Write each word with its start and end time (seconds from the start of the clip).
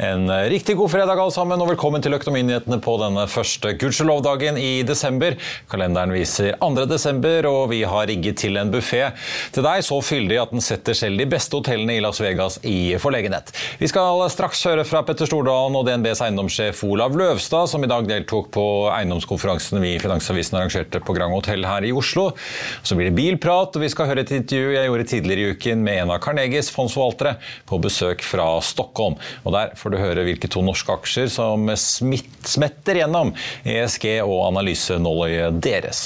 En 0.00 0.30
eh, 0.30 0.48
riktig 0.48 0.76
god 0.76 0.90
fredag 0.90 1.18
alle 1.20 1.32
sammen, 1.34 1.60
og 1.60 1.68
velkommen 1.74 2.00
til 2.00 2.14
Økonominyhetene 2.16 2.78
på 2.80 2.94
denne 3.02 3.26
første 3.28 3.74
gudskjelov-dagen 3.76 4.56
i 4.56 4.80
desember. 4.88 5.34
Kalenderen 5.68 6.14
viser 6.14 6.54
2. 6.62 6.86
desember, 6.88 7.44
og 7.50 7.66
vi 7.74 7.82
har 7.84 8.08
rigget 8.08 8.38
til 8.40 8.56
en 8.56 8.72
buffé 8.72 9.10
til 9.52 9.66
deg 9.66 9.84
så 9.84 9.98
fyldig 10.00 10.38
at 10.40 10.54
den 10.54 10.64
setter 10.64 10.96
selv 10.96 11.20
de 11.20 11.26
beste 11.28 11.58
hotellene 11.58 11.98
i 11.98 12.00
Las 12.00 12.20
Vegas 12.22 12.56
i 12.64 12.94
forlegenhet. 13.02 13.52
Vi 13.82 13.90
skal 13.92 14.22
straks 14.32 14.62
høre 14.70 14.86
fra 14.88 15.02
Petter 15.04 15.28
Stordalen 15.28 15.76
og 15.76 15.84
DNBs 15.84 16.24
eiendomssjef 16.24 16.80
Olav 16.88 17.20
Løvstad, 17.20 17.68
som 17.68 17.84
i 17.84 17.92
dag 17.92 18.08
deltok 18.08 18.48
på 18.56 18.64
eiendomskonferansen 18.94 19.84
vi 19.84 19.92
i 19.98 20.00
Finansavisen 20.00 20.56
arrangerte 20.62 21.04
på 21.04 21.18
Grand 21.18 21.36
Hotell 21.36 21.68
her 21.68 21.84
i 21.84 21.92
Oslo. 21.92 22.30
Så 22.80 22.96
blir 22.96 23.10
det 23.10 23.18
bilprat, 23.20 23.76
og 23.76 23.84
vi 23.84 23.92
skal 23.92 24.08
høre 24.14 24.24
et 24.24 24.32
intervju 24.38 24.72
jeg 24.78 24.88
gjorde 24.88 25.08
tidligere 25.12 25.44
i 25.44 25.60
uken 25.60 25.84
med 25.84 26.06
en 26.06 26.16
av 26.16 26.24
Carnegies 26.24 26.72
fondsforvaltere 26.72 27.36
på 27.68 27.82
besøk 27.84 28.24
fra 28.24 28.48
Stockholm. 28.64 29.20
Og 29.44 29.58
der 29.58 29.76
får 29.76 29.89
får 29.90 29.96
du 29.96 30.04
høre 30.04 30.24
hvilke 30.26 30.48
to 30.50 30.62
norske 30.62 30.92
aksjer 30.94 31.30
som 31.32 31.66
smetter 31.74 33.00
gjennom 33.00 33.32
ESG 33.66 34.20
og 34.22 34.44
analysenåløyet 34.50 35.58
deres. 35.62 36.02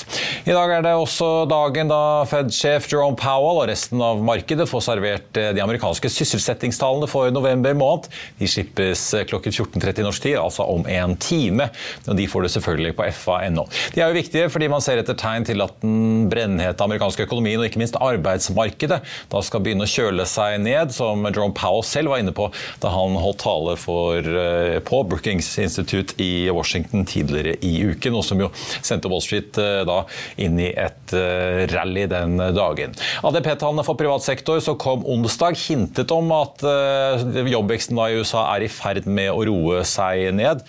I 0.48 0.54
dag 0.54 0.72
er 0.78 0.84
det 0.86 0.94
også 0.96 1.44
dagen 1.50 1.90
da 1.92 2.24
Fed-sjef 2.28 2.88
Jerome 2.90 3.18
Powell 3.20 3.60
og 3.60 3.68
resten 3.68 4.00
av 4.04 4.22
markedet 4.24 4.66
får 4.70 4.86
servert 4.86 5.40
eh, 5.40 5.52
de 5.56 5.62
amerikanske 5.64 6.08
sysselsettingstallene 6.12 7.08
for 7.10 7.32
november 7.34 7.76
måned. 7.76 8.08
De 8.38 8.48
slippes 8.48 9.02
eh, 9.18 9.26
klokken 9.28 9.52
14.30 9.52 10.06
norsk 10.06 10.24
tid, 10.24 10.38
altså 10.40 10.64
om 10.64 10.86
en 10.88 11.16
time. 11.20 11.68
Og 12.08 12.16
de 12.16 12.28
får 12.30 12.46
det 12.46 12.52
selvfølgelig 12.56 12.96
på 12.96 13.08
fa.no. 13.20 13.66
De 13.94 14.00
er 14.00 14.08
jo 14.08 14.16
viktige 14.16 14.48
fordi 14.52 14.70
man 14.72 14.84
ser 14.84 15.02
etter 15.02 15.18
tegn 15.18 15.44
til 15.48 15.60
at 15.64 15.76
den 15.84 16.30
brennhete 16.32 16.84
amerikanske 16.86 17.28
økonomien 17.28 17.60
og 17.60 17.68
ikke 17.68 17.82
minst 17.82 18.00
arbeidsmarkedet 18.00 19.02
da 19.32 19.44
skal 19.44 19.64
begynne 19.64 19.84
å 19.84 19.90
kjøle 19.90 20.24
seg 20.28 20.56
ned, 20.64 20.94
som 20.94 21.26
Jerome 21.28 21.56
Powell 21.56 21.84
selv 21.86 22.14
var 22.14 22.22
inne 22.22 22.34
på 22.34 22.48
da 22.80 22.94
han 22.94 23.18
holdt 23.20 23.42
tale 23.44 23.73
for, 23.80 24.18
eh, 24.18 24.78
på 24.84 25.02
Brookings 25.08 25.48
Institute 25.58 26.14
i 26.22 26.50
Washington 26.50 27.04
tidligere 27.04 27.56
i 27.62 27.72
uken, 27.84 28.14
og 28.14 28.24
som 28.24 28.40
jo 28.40 28.50
sendte 28.80 29.10
Wall 29.10 29.22
Street 29.24 29.58
eh, 29.60 29.82
da 29.88 30.00
inn 30.40 30.58
i 30.62 30.70
et 30.70 31.14
eh, 31.16 31.64
rally 31.74 32.06
den 32.10 32.38
dagen. 32.56 32.96
ADP-tallene 33.24 33.84
for 33.86 33.98
privat 34.00 34.24
sektor 34.26 34.60
som 34.64 34.78
kom 34.80 35.04
onsdag, 35.06 35.58
hintet 35.64 36.12
om 36.14 36.32
at 36.34 36.62
jobbveksten 36.64 37.98
i 37.98 38.20
USA 38.20 38.44
er 38.54 38.66
i 38.66 38.72
ferd 38.72 39.06
med 39.06 39.30
å 39.32 39.44
roe 39.48 39.84
seg 39.88 40.30
ned. 40.36 40.64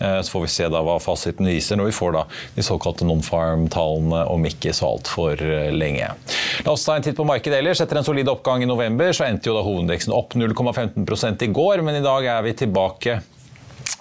Så 0.00 0.32
får 0.32 0.44
vi 0.46 0.52
se 0.52 0.68
da 0.72 0.80
hva 0.84 0.96
fasiten 1.02 1.48
viser 1.48 1.76
når 1.76 1.90
vi 1.90 1.96
får 1.96 2.14
da 2.16 2.22
de 2.56 2.64
såkalte 2.64 3.04
non-farm-tallene 3.04 4.22
om 4.32 4.46
ikke 4.48 4.72
så 4.76 4.94
altfor 4.94 5.42
lenge. 5.76 6.08
La 6.64 6.72
oss 6.72 6.86
ta 6.86 6.96
en 6.96 7.04
titt 7.04 7.18
på 7.18 7.26
markedet 7.28 7.60
ellers. 7.60 7.82
Etter 7.84 8.00
en 8.00 8.06
solid 8.06 8.30
oppgang 8.32 8.64
i 8.64 8.70
november 8.70 9.12
så 9.16 9.26
endte 9.28 9.50
jo 9.50 9.58
da 9.58 9.64
hovedindeksen 9.66 10.14
opp 10.16 10.36
0,15% 10.38 11.44
i 11.44 11.52
går, 11.52 11.84
men 11.84 12.00
i 12.00 12.04
dag 12.04 12.30
er 12.32 12.48
vi 12.48 12.56
tilbake 12.64 13.20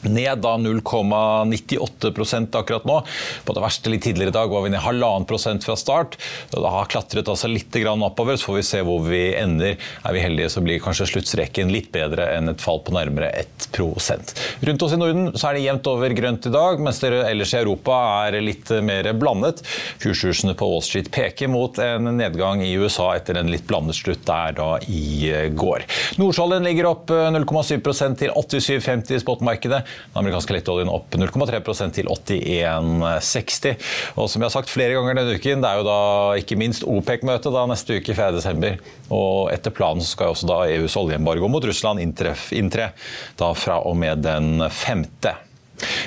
ned 0.08 0.42
da 0.44 0.56
0,98% 0.62 2.56
akkurat 2.60 2.86
nå. 2.88 3.00
På 3.46 3.56
det 3.56 3.64
verste 3.64 3.92
litt 3.92 4.04
tidligere 4.08 4.34
i 4.34 4.38
dag 4.38 4.52
var 4.54 4.66
vi 4.66 4.74
ned 4.74 4.84
halvannen 4.84 5.28
prosent 5.30 5.66
fra 5.68 5.76
start. 5.80 6.18
Det 6.52 6.64
har 6.64 6.90
klatret 6.92 7.30
altså 7.30 7.50
litt 7.52 7.76
oppover, 7.80 8.38
så 8.38 8.50
får 8.50 8.58
vi 8.60 8.66
se 8.68 8.82
hvor 8.86 9.04
vi 9.08 9.24
ender. 9.38 9.78
Er 10.06 10.16
vi 10.16 10.24
heldige, 10.24 10.50
så 10.54 10.64
blir 10.66 10.82
kanskje 10.84 11.10
sluttstreken 11.14 11.72
litt 11.74 11.92
bedre 11.94 12.28
enn 12.36 12.52
et 12.52 12.64
fall 12.64 12.82
på 12.86 12.96
nærmere 12.96 13.32
1 13.44 13.68
Rundt 13.80 14.84
oss 14.84 14.94
i 14.94 14.98
Norden 15.00 15.32
så 15.38 15.50
er 15.50 15.58
det 15.58 15.64
jevnt 15.64 15.88
over 15.88 16.14
grønt 16.16 16.48
i 16.50 16.52
dag, 16.54 16.82
mens 16.84 17.00
det 17.02 17.12
ellers 17.14 17.54
i 17.54 17.60
Europa 17.62 17.98
er 18.28 18.40
litt 18.44 18.72
mer 18.84 19.08
blandet. 19.20 19.62
Kurskursene 20.02 20.56
på 20.58 20.68
Wall 20.68 20.84
Street 20.86 21.10
peker 21.14 21.52
mot 21.52 21.78
en 21.84 22.10
nedgang 22.18 22.64
i 22.66 22.74
USA 22.80 23.12
etter 23.16 23.40
en 23.40 23.52
litt 23.52 23.68
blandet 23.70 23.98
slutt 24.00 24.26
der 24.28 24.56
da 24.58 24.70
i 24.90 25.32
går. 25.56 25.86
Nordsjøoljen 26.20 26.68
ligger 26.68 26.90
opp 26.92 27.14
0,7% 27.14 28.20
til 28.20 28.34
87,50 28.36 29.16
i 29.16 29.22
spotmarkedet. 29.24 29.79
Den 29.82 30.22
amerikanske 30.22 30.56
lettoljen 30.56 30.92
opp 30.92 31.16
0,3% 31.16 31.98
til 31.98 32.10
81,60. 32.12 33.90
Og 34.16 34.30
som 34.30 34.42
jeg 34.42 34.48
har 34.48 34.56
sagt 34.56 34.72
flere 34.72 34.96
ganger 34.98 35.20
denne 35.20 35.36
uken, 35.40 35.64
det 35.64 35.72
er 35.72 35.82
jo 35.82 35.88
da 35.90 36.00
ikke 36.42 36.60
minst 36.60 36.86
OPEC-møte 36.88 37.54
neste 37.70 38.00
uke 38.00 38.16
4.12. 38.18 38.80
Og 39.16 39.52
etter 39.54 39.74
planen 39.76 40.06
skal 40.06 40.34
også 40.34 40.50
da 40.50 40.62
EUs 40.70 40.98
oljeembargo 41.00 41.50
mot 41.52 41.66
Russland 41.66 42.02
inntre 42.04 42.92
da 43.40 43.54
fra 43.58 43.80
og 43.86 43.98
med 44.00 44.26
den 44.26 44.66
femte. 44.74 45.36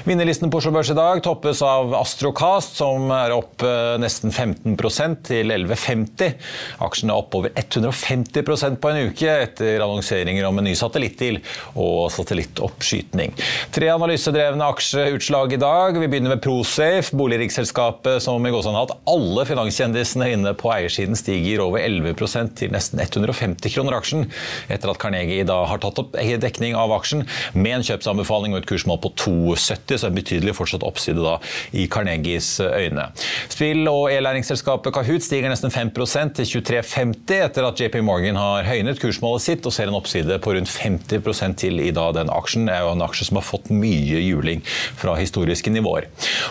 Vinnerlisten 0.05 0.51
på 0.51 0.59
Oslo 0.59 0.73
Børs 0.75 0.91
i 0.91 0.97
dag 0.97 1.21
toppes 1.25 1.63
av 1.65 1.93
Astrocast, 1.95 2.77
som 2.81 3.11
er 3.15 3.33
opp 3.35 3.63
eh, 3.67 3.95
nesten 4.03 4.33
15% 4.33 5.23
til 5.29 5.53
11,50. 5.55 6.35
Aksjen 6.83 7.13
er 7.13 7.21
opp 7.21 7.37
over 7.39 7.53
150% 7.55 8.81
på 8.83 8.91
en 8.91 9.11
uke 9.13 9.37
etter 9.47 9.85
annonseringer 9.85 10.49
om 10.49 10.59
en 10.61 10.69
ny 10.69 10.75
satellittdeal 10.79 11.39
og 11.79 12.11
satellittoppskytning. 12.15 13.37
Tre 13.75 13.91
analysedrevne 13.95 14.69
aksjeutslag 14.75 15.57
i 15.57 15.61
dag. 15.63 16.01
Vi 16.03 16.11
begynner 16.11 16.35
med 16.35 16.43
Prosafe, 16.45 17.15
boligriksselskapet 17.17 18.23
som 18.25 18.43
i 18.45 18.53
gåsehud 18.53 18.77
har 18.77 18.89
hatt 18.89 19.07
alle 19.13 19.47
finanskjendisene 19.49 20.33
inne 20.35 20.55
på 20.59 20.73
eiersiden, 20.75 21.19
stiger 21.19 21.65
over 21.65 21.83
11% 21.85 22.57
til 22.59 22.75
nesten 22.75 23.01
150 23.03 23.77
kroner 23.77 23.99
aksjen, 24.01 24.29
etter 24.73 24.93
at 24.93 25.01
Carnegie 25.03 25.47
da 25.49 25.63
har 25.71 25.83
tatt 25.83 26.01
opp 26.03 26.19
dekning 26.43 26.77
av 26.79 26.93
aksjen 26.97 27.27
med 27.55 27.79
en 27.79 27.87
kjøpsanbefaling 27.87 28.55
og 28.55 28.63
et 28.63 28.69
kursmål 28.71 29.01
på 29.05 29.13
2 29.25 29.57
70, 29.63 30.01
så 30.03 30.11
en 30.11 30.17
betydelig 30.17 30.57
fortsatt 30.59 30.87
oppside 30.87 31.23
da 31.23 31.39
i 31.77 31.87
Carnegies 31.91 32.55
øyne. 32.63 33.09
Spill- 33.53 33.91
og 33.91 34.11
e-læringsselskapet 34.13 34.95
Kahoot 34.95 35.25
stiger 35.25 35.53
nesten 35.53 35.73
5% 35.73 36.37
til 36.39 36.51
23,50 36.63 37.37
etter 37.43 37.67
at 37.69 37.81
JP 37.81 38.01
Morgan 38.07 38.39
har 38.41 38.67
høynet 38.69 39.01
kursmålet 39.03 39.45
sitt 39.45 39.67
og 39.69 39.75
ser 39.75 39.91
en 39.91 39.99
oppside 39.99 40.39
på 40.43 40.55
rundt 40.57 40.71
50 40.73 41.57
til 41.59 41.81
i 41.83 41.91
dag 41.95 42.15
den 42.17 42.31
aksjen. 42.33 42.67
Det 42.69 42.77
er 42.77 42.87
jo 42.87 42.95
en 42.95 43.05
aksje 43.05 43.29
som 43.29 43.39
har 43.39 43.47
fått 43.47 43.71
mye 43.73 44.21
juling 44.23 44.63
fra 44.99 45.15
historiske 45.19 45.73
nivåer. 45.73 46.09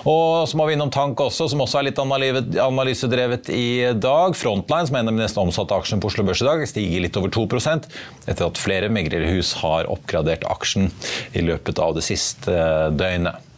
Og 0.10 0.48
så 0.50 0.58
må 0.60 0.68
vi 0.68 0.76
innom 0.78 0.92
Tank 0.94 1.20
også, 1.22 1.50
som 1.52 1.64
også 1.64 1.82
er 1.82 1.90
litt 1.90 2.02
analysedrevet 2.02 3.52
i 3.54 3.92
dag. 3.96 4.36
Frontline, 4.38 4.88
som 4.90 4.98
er 4.98 5.04
en 5.04 5.12
av 5.12 5.18
de 5.18 5.24
nesten 5.24 5.44
omsatte 5.44 5.78
aksjene 5.78 6.04
på 6.04 6.12
Oslo 6.12 6.26
Børs 6.28 6.44
i 6.44 6.48
dag, 6.48 6.64
stiger 6.70 7.06
litt 7.06 7.20
over 7.20 7.34
2% 7.34 7.90
etter 8.28 8.48
at 8.48 8.62
flere 8.62 8.92
meglerhus 8.94 9.54
har 9.62 9.90
oppgradert 9.92 10.46
aksjen 10.50 10.92
i 11.38 11.44
løpet 11.46 11.82
av 11.82 11.96
det 11.98 12.06
siste 12.06 12.56
døgnet. 13.02 13.52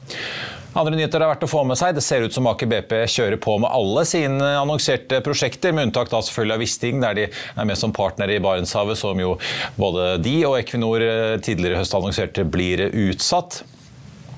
Andre 0.74 0.96
nyheter 0.98 1.22
er 1.22 1.30
verdt 1.30 1.44
å 1.46 1.50
få 1.52 1.62
med 1.70 1.78
seg. 1.78 1.94
Det 1.94 2.02
ser 2.02 2.24
ut 2.26 2.34
som 2.34 2.48
Aker 2.50 2.70
BP 2.70 2.96
kjører 3.14 3.38
på 3.42 3.60
med 3.62 3.70
alle 3.70 4.04
sine 4.10 4.56
annonserte 4.58 5.20
prosjekter, 5.26 5.74
med 5.76 5.90
unntak 5.90 6.10
da 6.10 6.22
selvfølgelig 6.26 6.56
av 6.56 6.64
Wisting, 6.66 7.04
der 7.04 7.20
de 7.20 7.28
er 7.30 7.68
med 7.70 7.78
som 7.78 7.94
partner 7.94 8.34
i 8.34 8.40
Barentshavet, 8.42 8.98
som 8.98 9.22
jo 9.22 9.36
både 9.78 10.16
de 10.26 10.34
og 10.50 10.58
Equinor 10.58 11.06
eh, 11.06 11.36
tidligere 11.46 11.78
i 11.78 11.84
høst 11.84 11.94
annonserte 11.98 12.48
blir 12.50 12.88
utsatt. 12.90 13.62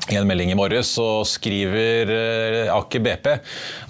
I 0.06 0.20
en 0.20 0.28
melding 0.30 0.52
i 0.54 0.58
morges 0.58 0.92
så 1.00 1.24
skriver 1.26 2.12
eh, 2.14 2.68
Aker 2.70 3.02
BP 3.02 3.30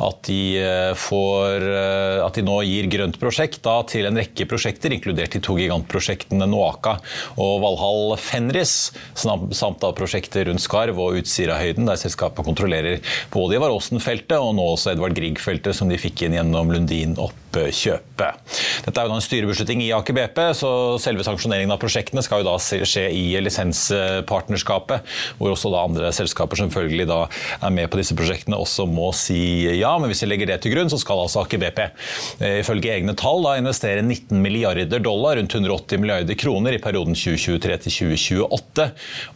at 0.05 0.21
de, 0.23 0.37
eh, 0.61 0.91
får, 0.95 1.65
eh, 1.67 2.21
at 2.23 2.37
de 2.39 2.43
nå 2.45 2.55
gir 2.63 2.87
grønt 2.93 3.19
prosjekt 3.19 3.59
da, 3.65 3.81
til 3.89 4.07
en 4.07 4.15
rekke 4.21 4.47
prosjekter, 4.47 4.95
inkludert 4.95 5.35
de 5.35 5.43
to 5.43 5.57
gigantprosjektene 5.59 6.47
Noaka 6.47 6.95
og 7.35 7.59
Valhall 7.65 8.15
Fenris, 8.21 8.93
samt 9.19 9.83
da 9.83 9.91
prosjekter 9.97 10.47
rundt 10.47 10.63
Skarv 10.63 11.03
og 11.03 11.19
Utsirahøyden, 11.19 11.89
der 11.89 11.99
selskapet 11.99 12.47
kontrollerer 12.47 13.03
både 13.35 13.59
Ivar 13.59 13.75
Aasen-feltet 13.75 14.39
og 14.39 14.55
nå 14.55 14.71
også 14.77 14.93
Edvard 14.95 15.19
Grieg-feltet, 15.19 15.75
som 15.75 15.91
de 15.91 15.99
fikk 15.99 16.29
inn 16.29 16.39
gjennom 16.39 16.71
Lundin 16.71 17.19
opp 17.19 17.44
oppkjøpet. 17.55 18.55
Dette 18.85 19.01
er 19.01 19.07
jo 19.07 19.11
da 19.11 19.17
en 19.17 19.23
styrebeslutning 19.23 19.83
i 19.85 19.91
Aker 19.95 20.15
BP, 20.15 20.39
så 20.57 20.69
selve 21.01 21.25
sanksjoneringen 21.25 21.73
av 21.73 21.79
prosjektene 21.81 22.23
skal 22.25 22.41
jo 22.41 22.49
da 22.49 22.55
skje 22.59 23.05
i 23.13 23.23
lisenspartnerskapet, 23.43 25.15
hvor 25.39 25.53
også 25.53 25.71
da 25.73 25.83
andre 25.85 26.11
selskaper 26.15 26.59
som 26.59 26.69
selvfølgelig 26.69 27.07
da 27.09 27.19
er 27.59 27.75
med 27.75 27.89
på 27.91 27.99
disse 27.99 28.15
prosjektene 28.17 28.59
også 28.59 28.87
må 28.89 29.11
si 29.15 29.67
ja. 29.79 29.95
Men 29.99 30.11
hvis 30.11 30.23
vi 30.25 30.31
legger 30.31 30.51
det 30.51 30.59
til 30.63 30.75
grunn, 30.75 30.91
så 30.91 30.99
skal 31.01 31.23
altså 31.25 31.43
Aker 31.43 31.61
BP 31.61 31.81
eh, 31.85 32.59
ifølge 32.61 32.93
egne 32.95 33.15
tall 33.19 33.43
da 33.45 33.55
investere 33.59 34.03
19 34.03 34.39
milliarder 34.43 35.03
dollar, 35.03 35.39
rundt 35.39 35.55
180 35.55 36.01
milliarder 36.01 36.39
kroner, 36.39 36.75
i 36.75 36.81
perioden 36.83 37.17
2023 37.17 37.79
til 37.85 37.97
2028. 37.99 38.87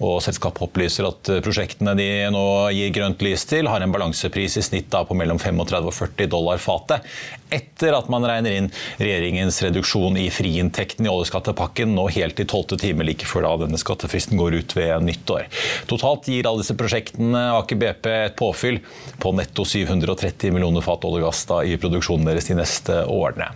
Og 0.05 0.19
selskapet 0.23 0.65
opplyser 0.67 1.09
at 1.09 1.33
prosjektene 1.45 1.95
de 1.99 2.09
nå 2.33 2.45
gir 2.75 2.93
grønt 2.95 3.23
lys 3.25 3.45
til, 3.49 3.69
har 3.69 3.83
en 3.83 3.93
balansepris 3.93 4.59
i 4.59 4.65
snitt 4.65 4.89
da 4.93 5.03
på 5.07 5.17
mellom 5.17 5.39
35 5.41 5.89
og 5.89 5.95
40 5.95 6.31
dollar 6.31 6.61
fatet 6.61 7.05
etter 7.49 7.95
at 7.97 8.08
man 8.11 8.25
regner 8.27 8.55
inn 8.55 8.69
regjeringens 8.99 9.61
reduksjon 9.65 10.17
i 10.19 10.27
friinntekten 10.33 11.07
i 11.07 11.11
oljeskattepakken 11.11 11.93
nå 11.95 12.07
helt 12.13 12.39
i 12.39 12.47
tolvte 12.49 12.77
time 12.79 13.05
like 13.07 13.27
før 13.27 13.47
da 13.47 13.55
denne 13.63 13.79
skattefristen 13.81 14.39
går 14.39 14.59
ut 14.59 14.75
ved 14.77 15.05
nyttår. 15.05 15.47
Totalt 15.89 16.29
gir 16.31 16.47
alle 16.49 16.63
disse 16.63 16.77
prosjektene 16.79 17.45
Aker 17.57 17.79
BP 17.79 18.09
et 18.13 18.37
påfyll 18.39 18.79
på 19.19 19.33
netto 19.35 19.65
730 19.67 20.53
millioner 20.55 20.85
fat 20.85 21.05
olje 21.07 21.23
og 21.23 21.29
gass 21.29 21.43
da, 21.49 21.61
i 21.65 21.77
produksjonen 21.81 22.29
deres 22.29 22.49
de 22.49 22.57
neste 22.59 23.01
årene. 23.09 23.49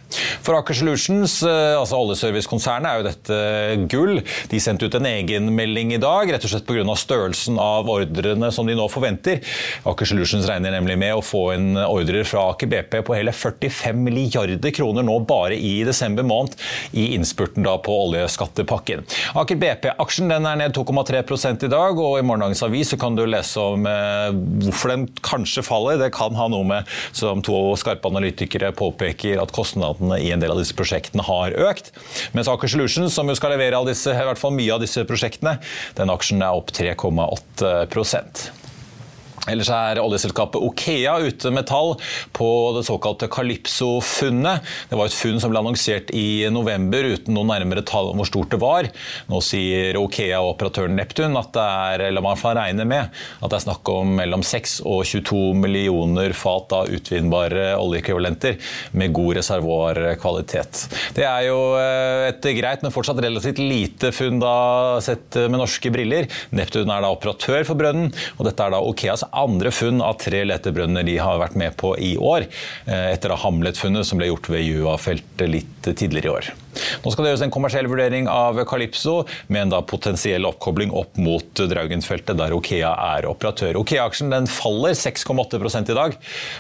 For 0.44 0.58
Aker 0.58 0.78
Solutions, 0.78 1.38
eh, 1.48 1.76
altså 1.78 2.00
oljeservicekonsernet, 2.02 2.90
er 2.90 3.00
jo 3.00 3.08
dette 3.08 3.88
gull. 3.92 4.22
De 4.52 4.62
sendte 4.64 4.90
ut 4.90 4.98
en 5.00 5.08
egenmelding 5.08 5.96
i 5.96 6.02
dag, 6.02 6.32
rett 6.34 6.44
og 6.44 6.52
slett 6.52 6.68
pga. 6.68 6.84
størrelsen 7.00 7.58
av 7.62 7.90
ordrene 7.90 8.52
som 8.52 8.68
de 8.68 8.76
nå 8.78 8.90
forventer. 8.92 9.42
Aker 9.88 10.10
Solutions 10.10 10.48
regner 10.50 10.76
nemlig 10.76 10.98
med 11.00 11.16
å 11.16 11.24
få 11.24 11.46
en 11.56 11.78
ordrer 11.84 12.28
fra 12.28 12.50
Aker 12.52 12.70
BP 12.70 13.02
på 13.08 13.16
hele 13.18 13.32
45 13.34 13.84
5 13.84 14.04
milliarder 14.44 14.72
kroner 14.72 15.04
nå 15.04 15.20
bare 15.28 15.56
i 15.56 15.84
desember 15.84 16.24
måned 16.24 16.56
i 16.92 17.14
innspurten 17.16 17.64
da 17.64 17.78
på 17.78 17.94
oljeskattepakken. 18.08 19.04
Aker 19.40 19.60
BP-aksjen 19.60 20.32
er 20.32 20.44
ned 20.44 20.76
2,3 20.76 21.66
i 21.66 21.72
dag, 21.72 22.00
og 22.00 22.20
i 22.20 22.26
morgendagens 22.26 22.64
avis 22.64 22.94
kan 23.00 23.16
du 23.16 23.26
lese 23.26 23.60
om 23.60 23.88
eh, 23.88 24.32
hvorfor 24.66 24.94
den 24.94 25.08
kanskje 25.24 25.64
faller. 25.64 26.00
Det 26.02 26.12
kan 26.16 26.36
ha 26.36 26.48
noe 26.52 26.64
med, 26.68 26.90
som 27.12 27.42
to 27.46 27.76
skarpe 27.80 28.10
analytikere 28.10 28.74
påpeker, 28.76 29.42
at 29.42 29.54
kostnadene 29.56 30.20
i 30.22 30.32
en 30.34 30.44
del 30.44 30.54
av 30.54 30.62
disse 30.62 30.76
prosjektene 30.78 31.26
har 31.26 31.56
økt. 31.70 31.94
Mens 32.34 32.52
Aker 32.52 32.72
Solutions, 32.72 33.14
som 33.14 33.30
jo 33.30 33.38
skal 33.38 33.56
levere 33.56 33.84
disse, 33.88 34.12
i 34.12 34.28
hvert 34.28 34.40
fall 34.40 34.56
mye 34.56 34.74
av 34.76 34.84
disse 34.84 35.06
prosjektene, 35.08 35.58
den 35.98 36.14
aksjen 36.14 36.44
er 36.44 36.60
opp 36.60 36.74
3,8 36.74 37.88
Ellers 39.52 39.68
er 39.76 40.00
oljeselskapet 40.00 40.62
Okea 40.64 41.18
ute 41.28 41.52
med 41.52 41.68
tall 41.68 41.98
på 42.36 42.48
det 42.78 42.86
såkalte 42.88 43.28
Calypso-funnet. 43.32 44.64
Det 44.88 44.96
var 44.96 45.10
et 45.10 45.18
funn 45.18 45.42
som 45.44 45.52
ble 45.52 45.60
annonsert 45.60 46.14
i 46.16 46.46
november 46.54 47.10
uten 47.12 47.36
noen 47.36 47.52
nærmere 47.52 47.84
tall 47.84 48.14
om 48.14 48.22
hvor 48.22 48.30
stort 48.30 48.54
det 48.54 48.62
var. 48.62 48.88
Nå 49.28 49.42
sier 49.44 50.00
Okea 50.00 50.40
og 50.40 50.54
operatøren 50.54 50.96
Neptun 50.96 51.36
at 51.40 51.52
det 51.58 51.66
er, 51.66 52.06
eller 52.08 52.24
man 52.24 52.40
får 52.40 52.56
regne 52.56 52.86
med, 52.88 53.12
at 53.42 53.52
det 53.52 53.60
er 53.60 53.66
snakk 53.66 53.92
om 53.92 54.14
mellom 54.22 54.46
6 54.48 54.78
og 54.88 55.04
22 55.12 55.42
millioner 55.60 56.36
fat 56.38 56.78
av 56.80 56.94
utvinnbare 56.94 57.74
oljeekvivalenter 57.82 58.56
med 58.96 59.12
god 59.18 59.42
reservoarkvalitet. 59.42 60.86
Det 61.20 61.28
er 61.28 61.50
jo 61.50 61.60
eh, 61.82 62.30
et 62.30 62.50
greit, 62.62 62.86
men 62.86 62.96
fortsatt 62.96 63.20
relativt 63.24 63.60
lite 63.60 64.14
funn 64.16 64.40
da 64.40 64.56
sett 65.04 65.36
med 65.50 65.60
norske 65.60 65.92
briller. 65.92 66.32
Neptun 66.56 66.88
er 66.88 67.04
da 67.04 67.12
operatør 67.12 67.68
for 67.68 67.80
brønnen, 67.80 68.14
og 68.38 68.48
dette 68.48 68.64
er 68.64 68.78
da 68.78 68.80
Okeas 68.88 69.28
andre 69.34 69.72
funn 69.74 70.02
av 70.04 70.20
tre 70.22 70.44
letebrønner 70.48 71.06
de 71.08 71.18
har 71.22 71.42
vært 71.42 71.58
med 71.60 71.78
på 71.80 71.96
i 71.98 72.14
år, 72.18 72.48
eh, 72.86 73.08
etter 73.14 73.36
Hamlet-funnet 73.44 74.06
som 74.08 74.22
ble 74.22 74.30
gjort 74.32 74.50
ved 74.54 74.66
Jua-feltet 74.66 75.50
litt 75.50 75.90
tidligere 75.90 76.30
i 76.30 76.36
år. 76.38 76.54
Nå 77.04 77.12
skal 77.12 77.26
det 77.26 77.34
gjøres 77.34 77.46
en 77.48 77.54
kommersiell 77.54 77.90
vurdering 77.90 78.30
av 78.32 78.60
Calypso 78.70 79.22
med 79.48 79.66
en 79.66 79.74
da 79.76 79.82
potensiell 79.86 80.46
oppkobling 80.48 80.94
opp 80.96 81.18
mot 81.22 81.64
Draugenfeltet, 81.70 82.38
der 82.40 82.56
Okea 82.56 82.94
er 83.18 83.28
operatør. 83.30 83.80
Okea-aksjen 83.82 84.48
faller 84.50 84.96
6,8 84.98 85.92
i 85.92 85.98
dag. 85.98 86.18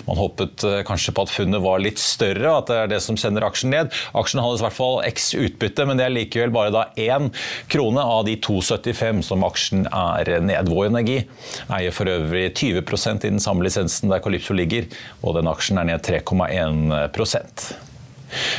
Man 0.07 0.19
håpet 0.19 0.65
eh, 0.67 0.79
kanskje 0.87 1.13
på 1.15 1.25
at 1.25 1.33
funnet 1.33 1.63
var 1.63 1.81
litt 1.83 2.01
større, 2.01 2.57
at 2.57 2.69
det 2.69 2.79
er 2.79 2.91
det 2.95 3.01
som 3.05 3.17
sender 3.19 3.45
aksjen 3.47 3.73
ned. 3.73 3.93
Aksjen 4.17 4.41
handles 4.43 4.63
i 4.63 4.67
hvert 4.67 4.77
fall 4.77 4.99
x 5.07 5.31
utbytte, 5.37 5.87
men 5.89 5.99
det 5.99 6.07
er 6.07 6.15
likevel 6.15 6.53
bare 6.53 6.73
da 6.73 6.85
én 6.99 7.31
krone 7.71 8.03
av 8.03 8.25
de 8.27 8.37
2,75 8.43 9.23
som 9.29 9.45
aksjen 9.47 9.87
er 9.89 10.35
ned. 10.43 10.71
Vår 10.73 10.91
Energi 10.91 11.21
eier 11.73 11.95
for 11.95 12.09
øvrig 12.11 12.51
20% 12.59 13.27
i 13.27 13.33
den 13.33 13.43
samme 13.43 13.65
lisensen 13.65 14.11
der 14.11 14.23
Calypso 14.23 14.55
ligger, 14.57 14.89
og 15.21 15.39
den 15.39 15.49
aksjen 15.51 15.81
er 15.81 15.89
ned 15.93 16.05
3,1 16.05 17.92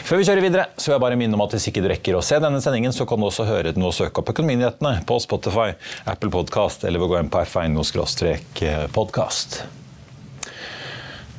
før 0.08 0.16
vi 0.20 0.26
kjører 0.28 0.44
videre, 0.44 0.64
så 0.76 0.84
vil 0.88 0.96
jeg 0.96 1.04
bare 1.06 1.20
minne 1.20 1.36
om 1.38 1.44
at 1.44 1.54
hvis 1.56 1.68
ikke 1.70 1.84
du 1.84 1.88
rekker 1.92 2.14
å 2.18 2.24
se 2.24 2.36
denne 2.42 2.60
sendingen, 2.64 2.92
så 2.94 3.02
kan 3.08 3.18
du 3.20 3.24
også 3.28 3.48
høre 3.48 3.74
den 3.76 3.86
og 3.86 3.96
søke 3.96 4.16
opp 4.22 4.32
Økonominyhetene 4.34 4.92
på 5.08 5.14
Spotify, 5.22 5.68
Apple 6.10 6.30
Podcast 6.34 6.78
eller 6.84 6.98
ved 7.02 7.08
å 7.08 7.12
gå 7.14 7.18
inn 7.22 7.32
på 7.32 7.42
f1-podkast. 7.44 9.50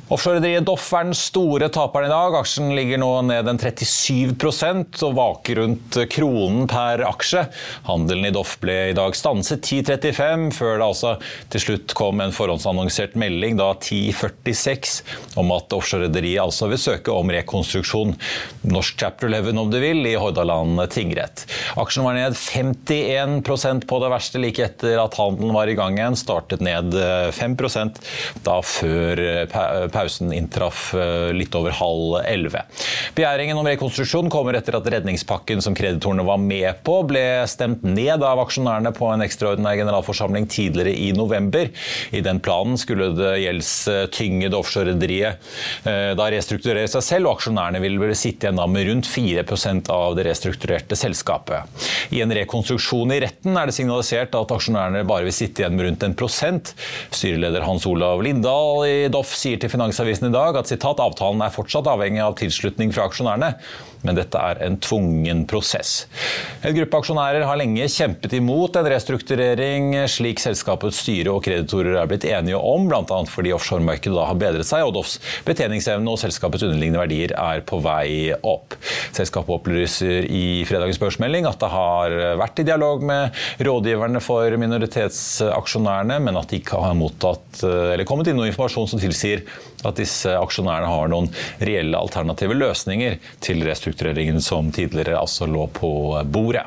Offshorerederiet 0.06 0.62
Doff 0.62 0.84
er 0.94 1.08
den 1.08 1.16
store 1.18 1.66
taperen 1.74 2.06
i 2.06 2.12
dag. 2.12 2.34
Aksjen 2.38 2.68
ligger 2.76 3.00
nå 3.02 3.08
ned 3.26 3.48
en 3.50 3.58
37% 3.58 5.00
og 5.02 5.14
vaker 5.16 5.58
rundt 5.58 5.96
kronen 6.12 6.68
per 6.70 7.02
aksje. 7.08 7.42
Handelen 7.88 8.28
i 8.28 8.30
Doff 8.34 8.52
ble 8.62 8.76
i 8.92 8.94
dag 8.94 9.16
stanset 9.18 9.66
10.35, 9.66 10.52
før 10.54 10.78
det 10.78 10.86
altså 10.86 11.16
til 11.50 11.64
slutt 11.64 11.94
kom 11.98 12.22
en 12.22 12.34
forhåndsannonsert 12.36 13.16
melding 13.18 13.58
da 13.58 13.72
10.46 13.74 15.00
om 15.42 15.50
at 15.56 15.74
offshorerederiet 15.74 16.44
altså 16.44 16.70
vil 16.70 16.78
søke 16.84 17.10
om 17.10 17.34
rekonstruksjon. 17.34 18.14
Norsk 18.70 19.02
chapter 19.02 19.26
11 19.26 19.58
om 19.58 19.74
du 19.74 19.80
vil, 19.82 20.06
i 20.06 20.14
Hordaland 20.14 20.84
tingrett. 20.94 21.48
Aksjen 21.82 22.06
var 22.06 22.14
ned 22.14 22.38
51% 22.38 23.88
på 23.90 24.00
det 24.04 24.12
verste 24.14 24.44
like 24.44 24.70
etter 24.70 25.02
at 25.02 25.18
handelen 25.18 25.58
var 25.58 25.66
i 25.66 25.74
gang 25.74 25.98
igjen. 25.98 26.20
Startet 26.22 26.62
ned 26.62 26.94
5% 26.94 28.00
da 28.46 28.60
før 28.62 29.26
pausen 29.96 30.32
inntraff 30.36 30.92
eh, 30.94 31.32
litt 31.36 31.54
over 31.56 31.74
halv 31.76 32.20
elleve. 32.22 32.62
Begjæringen 33.16 33.58
om 33.58 33.66
rekonstruksjon 33.68 34.30
kommer 34.32 34.58
etter 34.58 34.76
at 34.78 34.88
redningspakken 34.92 35.62
som 35.64 35.76
kreditorene 35.76 36.26
var 36.26 36.40
med 36.42 36.82
på, 36.86 36.98
ble 37.08 37.24
stemt 37.48 37.84
ned 37.86 38.24
av 38.24 38.42
aksjonærene 38.44 38.92
på 38.96 39.08
en 39.12 39.24
ekstraordinær 39.24 39.78
generalforsamling 39.80 40.48
tidligere 40.52 40.92
i 40.92 41.12
november. 41.16 41.70
I 42.12 42.22
den 42.24 42.40
planen 42.44 42.76
skulle 42.80 43.12
det 43.16 43.32
gjeldstyngede 43.44 44.58
offshorerederiet 44.58 45.48
eh, 45.88 46.12
da 46.18 46.28
restrukturere 46.32 46.90
seg 46.90 47.06
selv, 47.06 47.30
og 47.30 47.38
aksjonærene 47.38 47.80
ville 47.82 48.12
sitte 48.18 48.48
igjen 48.50 48.60
med 48.72 48.88
rundt 48.90 49.08
4% 49.10 49.90
av 49.92 50.16
det 50.18 50.26
restrukturerte 50.28 50.98
selskapet. 50.98 51.86
I 52.14 52.22
en 52.24 52.34
rekonstruksjon 52.34 53.14
i 53.14 53.20
retten 53.24 53.56
er 53.56 53.68
det 53.68 53.76
signalisert 53.76 54.36
at 54.36 54.52
aksjonærene 54.52 55.06
bare 55.08 55.26
vil 55.28 55.36
sitte 55.36 55.62
igjen 55.62 55.76
med 55.78 55.88
rundt 55.88 56.06
en 56.06 56.16
prosent. 56.18 56.74
Styreleder 57.14 57.64
Hans 57.66 57.86
Olav 57.88 58.22
Lindahl 58.24 58.84
i 58.86 58.96
Doff 59.12 59.32
sier 59.36 59.60
til 59.60 59.72
Finansavisen 59.72 59.85
Finansavisen 59.86 60.32
i 60.32 60.34
dag 60.34 60.56
at 60.58 60.66
citat, 60.66 60.98
avtalen 60.98 61.44
er 61.46 61.52
fortsatt 61.54 61.86
avhengig 61.86 62.18
av 62.18 62.34
tilslutning 62.40 62.90
fra 62.90 63.04
aksjonærene, 63.06 63.52
men 64.06 64.18
dette 64.18 64.40
er 64.40 64.62
en 64.66 64.78
tvungen 64.82 65.44
prosess. 65.50 66.06
En 66.62 66.74
gruppe 66.76 67.00
aksjonærer 67.02 67.44
har 67.46 67.58
lenge 67.60 67.88
kjempet 67.90 68.36
imot 68.38 68.78
en 68.78 68.88
restrukturering, 68.90 69.92
slik 70.10 70.40
selskapets 70.42 71.02
styre 71.02 71.34
og 71.34 71.42
kreditorer 71.44 71.98
er 72.00 72.10
blitt 72.10 72.26
enige 72.28 72.58
om, 72.58 72.88
bl.a. 72.90 73.20
fordi 73.30 73.54
offshoremarkedet 73.56 74.16
da 74.16 74.28
har 74.30 74.40
bedret 74.40 74.68
seg, 74.68 74.86
og 74.86 74.94
Doffs 74.96 75.18
betjeningsevne 75.46 76.12
og 76.12 76.20
selskapets 76.22 76.64
underliggende 76.66 77.02
verdier 77.02 77.34
er 77.36 77.62
på 77.66 77.80
vei 77.84 78.32
opp. 78.36 78.78
Selskapet 79.16 79.58
opplyser 79.58 80.26
i 80.30 80.64
fredagens 80.68 81.00
børsmelding 81.02 81.48
at 81.48 81.60
det 81.62 81.72
har 81.72 82.16
vært 82.40 82.62
i 82.62 82.66
dialog 82.68 83.04
med 83.06 83.64
rådgiverne 83.66 84.22
for 84.24 84.56
minoritetsaksjonærene, 84.60 86.20
men 86.22 86.40
at 86.40 86.50
de 86.50 86.60
ikke 86.60 86.80
har 86.82 86.96
mottatt 86.98 87.62
eller 87.66 88.06
kommet 88.08 88.30
inn 88.30 88.38
noe 88.38 88.50
informasjon 88.50 88.88
som 88.90 89.02
tilsier 89.02 89.44
at 89.86 89.98
disse 90.00 90.30
aksjonærene 90.34 90.88
har 90.90 91.10
noen 91.12 91.28
reelle 91.60 91.98
alternative 91.98 92.56
løsninger 92.56 93.18
til 93.44 93.62
restruktureringen 93.96 94.40
som 94.40 94.72
tidligere 94.72 95.18
altså 95.18 95.46
lå 95.46 95.66
på 95.66 96.22
bordet. 96.24 96.66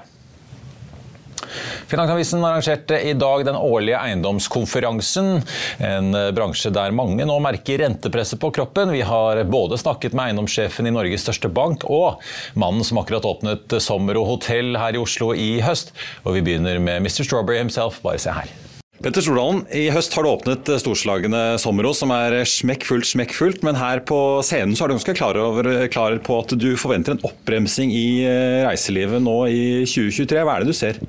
Finansavisen 1.89 2.43
arrangerte 2.43 2.99
i 3.01 3.13
dag 3.13 3.45
den 3.45 3.55
årlige 3.55 3.97
eiendomskonferansen. 3.97 5.41
En 5.79 6.11
bransje 6.35 6.69
der 6.69 6.91
mange 6.91 7.25
nå 7.25 7.39
merker 7.41 7.79
rentepresset 7.81 8.39
på 8.39 8.51
kroppen. 8.51 8.91
Vi 8.91 9.01
har 9.01 9.43
både 9.49 9.77
snakket 9.77 10.13
med 10.13 10.27
eiendomssjefen 10.29 10.85
i 10.85 10.93
Norges 10.93 11.25
største 11.25 11.49
bank 11.49 11.87
og 11.89 12.21
mannen 12.53 12.85
som 12.85 13.01
akkurat 13.01 13.25
åpnet 13.25 13.79
sommer 13.81 14.17
og 14.21 14.35
hotell 14.35 14.77
her 14.77 14.93
i 14.93 15.01
Oslo 15.01 15.33
i 15.33 15.59
høst. 15.65 15.95
Og 16.23 16.37
vi 16.37 16.45
begynner 16.45 16.77
med 16.79 17.01
Mr. 17.01 17.23
Strawberry 17.23 17.57
himself. 17.57 18.03
Bare 18.05 18.21
se 18.21 18.35
her. 18.35 18.68
Petter 18.99 19.23
Stordalen, 19.23 19.61
i 19.71 19.85
høst 19.95 20.11
har 20.17 20.25
du 20.25 20.27
åpnet 20.27 20.69
storslagne 20.81 21.39
Sommerås, 21.63 22.01
som 22.01 22.11
er 22.11 22.33
smekkfullt, 22.43 23.07
smekkfullt. 23.07 23.61
Men 23.63 23.77
her 23.79 24.01
på 24.03 24.17
scenen 24.43 24.75
så 24.75 24.83
er 24.83 24.91
du 24.91 24.97
ganske 24.97 25.15
klar, 25.15 25.39
over, 25.39 25.69
klar 25.87 26.17
på 26.25 26.39
at 26.41 26.51
du 26.59 26.73
forventer 26.75 27.15
en 27.15 27.23
oppbremsing 27.23 27.93
i 27.95 28.25
eh, 28.27 28.65
reiselivet 28.67 29.23
nå 29.23 29.37
i 29.47 29.61
2023. 29.87 30.43
Hva 30.43 30.57
er 30.57 30.67
det 30.67 30.75
du 30.75 30.75
ser? 30.75 30.99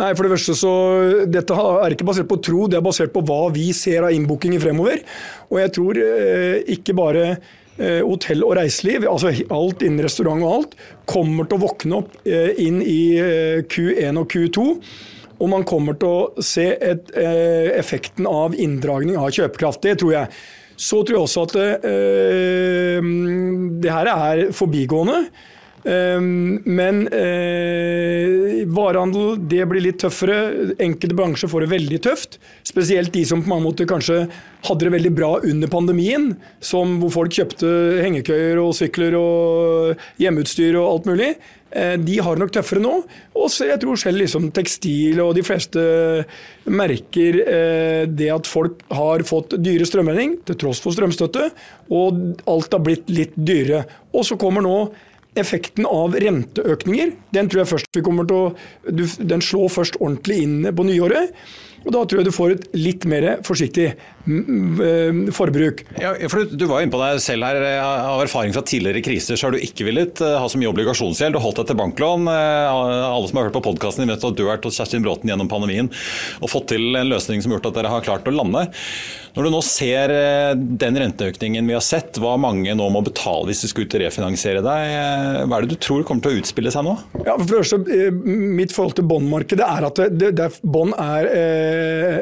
Nei, 0.00 0.10
for 0.18 0.26
det 0.26 0.32
første 0.32 0.56
så, 0.58 0.74
Dette 1.30 1.54
er 1.54 1.94
ikke 1.94 2.08
basert 2.10 2.26
på 2.26 2.40
tro, 2.42 2.66
det 2.66 2.80
er 2.80 2.84
basert 2.88 3.14
på 3.14 3.22
hva 3.28 3.44
vi 3.54 3.68
ser 3.76 4.08
av 4.08 4.18
innbookinger 4.18 4.66
fremover. 4.66 5.06
Og 5.52 5.62
jeg 5.62 5.74
tror 5.78 6.02
eh, 6.02 6.58
ikke 6.74 6.98
bare 6.98 7.24
eh, 7.30 8.02
hotell 8.02 8.42
og 8.48 8.56
reiseliv, 8.58 9.06
altså 9.06 9.30
alt 9.30 9.86
innen 9.86 10.02
restaurant 10.02 10.42
og 10.42 10.58
alt, 10.58 10.78
kommer 11.06 11.46
til 11.46 11.60
å 11.60 11.66
våkne 11.68 12.02
opp 12.02 12.18
inn 12.26 12.82
i 12.82 13.00
eh, 13.22 13.58
Q1 13.62 14.18
og 14.18 14.26
Q2. 14.34 14.70
Og 15.42 15.50
man 15.50 15.64
kommer 15.66 15.96
til 15.98 16.08
å 16.08 16.42
se 16.42 16.68
et, 16.78 17.10
eh, 17.18 17.74
effekten 17.74 18.28
av 18.30 18.54
inndragning 18.54 19.18
av 19.18 19.32
kjøpekraft. 19.34 19.82
Det 19.82 19.98
tror 19.98 20.12
jeg. 20.12 20.28
Så 20.76 21.02
tror 21.02 21.16
jeg 21.18 21.26
også 21.26 21.42
at 21.48 21.56
eh, 21.82 23.00
det 23.82 23.90
her 23.90 24.06
er 24.12 24.52
forbigående. 24.54 25.26
Um, 25.82 26.60
men 26.62 27.08
uh, 27.10 28.62
varehandel 28.70 29.34
det 29.50 29.64
blir 29.70 29.82
litt 29.82 29.98
tøffere. 30.02 30.74
Enkelte 30.82 31.16
bransjer 31.18 31.50
får 31.50 31.64
det 31.64 31.72
veldig 31.72 31.98
tøft. 32.06 32.38
Spesielt 32.66 33.12
de 33.14 33.24
som 33.26 33.42
på 33.42 33.50
mange 33.50 33.66
måter 33.66 33.88
kanskje 33.90 34.24
hadde 34.62 34.86
det 34.86 34.94
veldig 34.94 35.14
bra 35.16 35.32
under 35.42 35.72
pandemien. 35.72 36.30
Som 36.62 37.00
hvor 37.02 37.14
folk 37.18 37.34
kjøpte 37.34 37.72
hengekøyer 38.04 38.62
og 38.62 38.76
sykler 38.78 39.18
og 39.18 40.06
hjemmeutstyr 40.22 40.78
og 40.78 40.88
alt 40.92 41.10
mulig. 41.10 41.34
Uh, 41.74 41.98
de 41.98 42.18
har 42.22 42.36
det 42.36 42.44
nok 42.44 42.54
tøffere 42.54 42.86
nå. 42.86 42.96
Og 43.34 43.60
jeg 43.66 43.82
tror 43.82 43.98
selv 43.98 44.22
liksom 44.22 44.52
tekstil 44.54 45.18
og 45.24 45.34
de 45.34 45.46
fleste 45.46 45.82
merker 46.70 47.42
uh, 47.42 48.02
det 48.06 48.30
at 48.30 48.46
folk 48.46 48.86
har 48.94 49.26
fått 49.26 49.58
dyre 49.58 49.88
strømregning 49.88 50.44
til 50.46 50.62
tross 50.62 50.82
for 50.84 50.94
strømstøtte. 50.94 51.50
Og 51.90 52.44
alt 52.46 52.76
har 52.76 52.86
blitt 52.86 53.10
litt 53.10 53.34
dyrere. 53.34 53.88
Og 54.14 54.28
så 54.28 54.38
kommer 54.38 54.62
nå 54.62 54.76
Effekten 55.38 55.86
av 55.88 56.16
renteøkninger 56.20 57.14
den 57.32 57.48
tror 57.48 57.62
jeg 57.62 57.72
først 57.72 57.96
vi 57.96 58.04
kommer 58.04 58.28
til 58.28 58.36
å, 58.36 58.46
den 58.92 59.44
slår 59.44 59.70
først 59.72 60.00
ordentlig 60.00 60.42
inn 60.44 60.72
på 60.76 60.84
nyåret. 60.88 61.32
Og 61.82 61.90
Da 61.94 62.02
tror 62.06 62.20
jeg 62.20 62.28
du 62.28 62.34
får 62.34 62.54
et 62.54 62.66
litt 62.78 63.04
mer 63.10 63.24
forsiktig 63.46 63.88
eh, 63.90 65.20
forbruk. 65.34 65.82
Ja, 65.98 66.12
for 66.30 66.44
du, 66.44 66.54
du 66.58 66.66
var 66.70 66.82
inne 66.82 66.94
på 66.94 67.00
deg 67.00 67.18
selv 67.24 67.46
her. 67.48 67.58
Eh, 67.58 67.82
av 67.82 68.22
erfaring 68.22 68.54
fra 68.54 68.62
tidligere 68.66 69.02
kriser 69.04 69.38
så 69.38 69.48
har 69.48 69.56
du 69.56 69.62
ikke 69.62 69.88
villet 69.88 70.22
eh, 70.22 70.36
ha 70.38 70.46
så 70.50 70.60
mye 70.60 70.70
obligasjonsgjeld. 70.70 71.34
Du 71.34 71.42
holdt 71.42 71.62
deg 71.62 71.72
til 71.72 71.80
banklån. 71.80 72.30
Alle 72.30 73.26
som 73.26 73.40
har 73.40 73.48
hørt 73.48 73.58
på 73.58 73.64
podkasten 73.66 74.10
vet 74.10 74.22
at 74.22 74.38
du 74.38 74.44
har 74.44 74.54
vært 74.54 74.68
hos 74.68 74.78
Kjerstin 74.78 75.02
Bråten 75.02 75.32
gjennom 75.32 75.50
pandemien 75.50 75.90
og 76.42 76.52
fått 76.52 76.70
til 76.74 76.94
en 76.98 77.10
løsning 77.10 77.42
som 77.42 77.52
har 77.52 77.58
gjort 77.58 77.72
at 77.72 77.80
dere 77.80 77.92
har 77.92 78.06
klart 78.06 78.30
å 78.30 78.34
lande. 78.34 78.68
Når 79.32 79.46
du 79.46 79.52
nå 79.54 79.60
ser 79.64 80.12
den 80.60 80.98
renteøkningen 81.00 81.68
vi 81.68 81.72
har 81.72 81.84
sett, 81.84 82.18
hva 82.20 82.34
mange 82.40 82.74
nå 82.76 82.88
må 82.92 83.00
betale 83.04 83.48
hvis 83.48 83.62
de 83.64 83.70
skal 83.70 83.86
ut 83.86 83.96
og 83.96 84.02
refinansiere 84.04 84.60
deg, 84.64 84.96
hva 85.48 85.56
er 85.56 85.64
det 85.64 85.72
du 85.72 85.80
tror 85.80 86.04
kommer 86.04 86.26
til 86.26 86.34
å 86.34 86.42
utspille 86.42 86.72
seg 86.74 86.84
nå? 86.84 86.92
Ja, 87.24 87.38
for 87.38 87.48
det 87.48 87.62
første, 87.62 88.10
Mitt 88.52 88.74
forhold 88.76 88.98
til 88.98 89.08
båndmarkedet 89.08 89.64
er 89.64 89.86
at 89.88 90.02
det, 90.20 90.48
bånd 90.60 90.92
er 91.00 91.30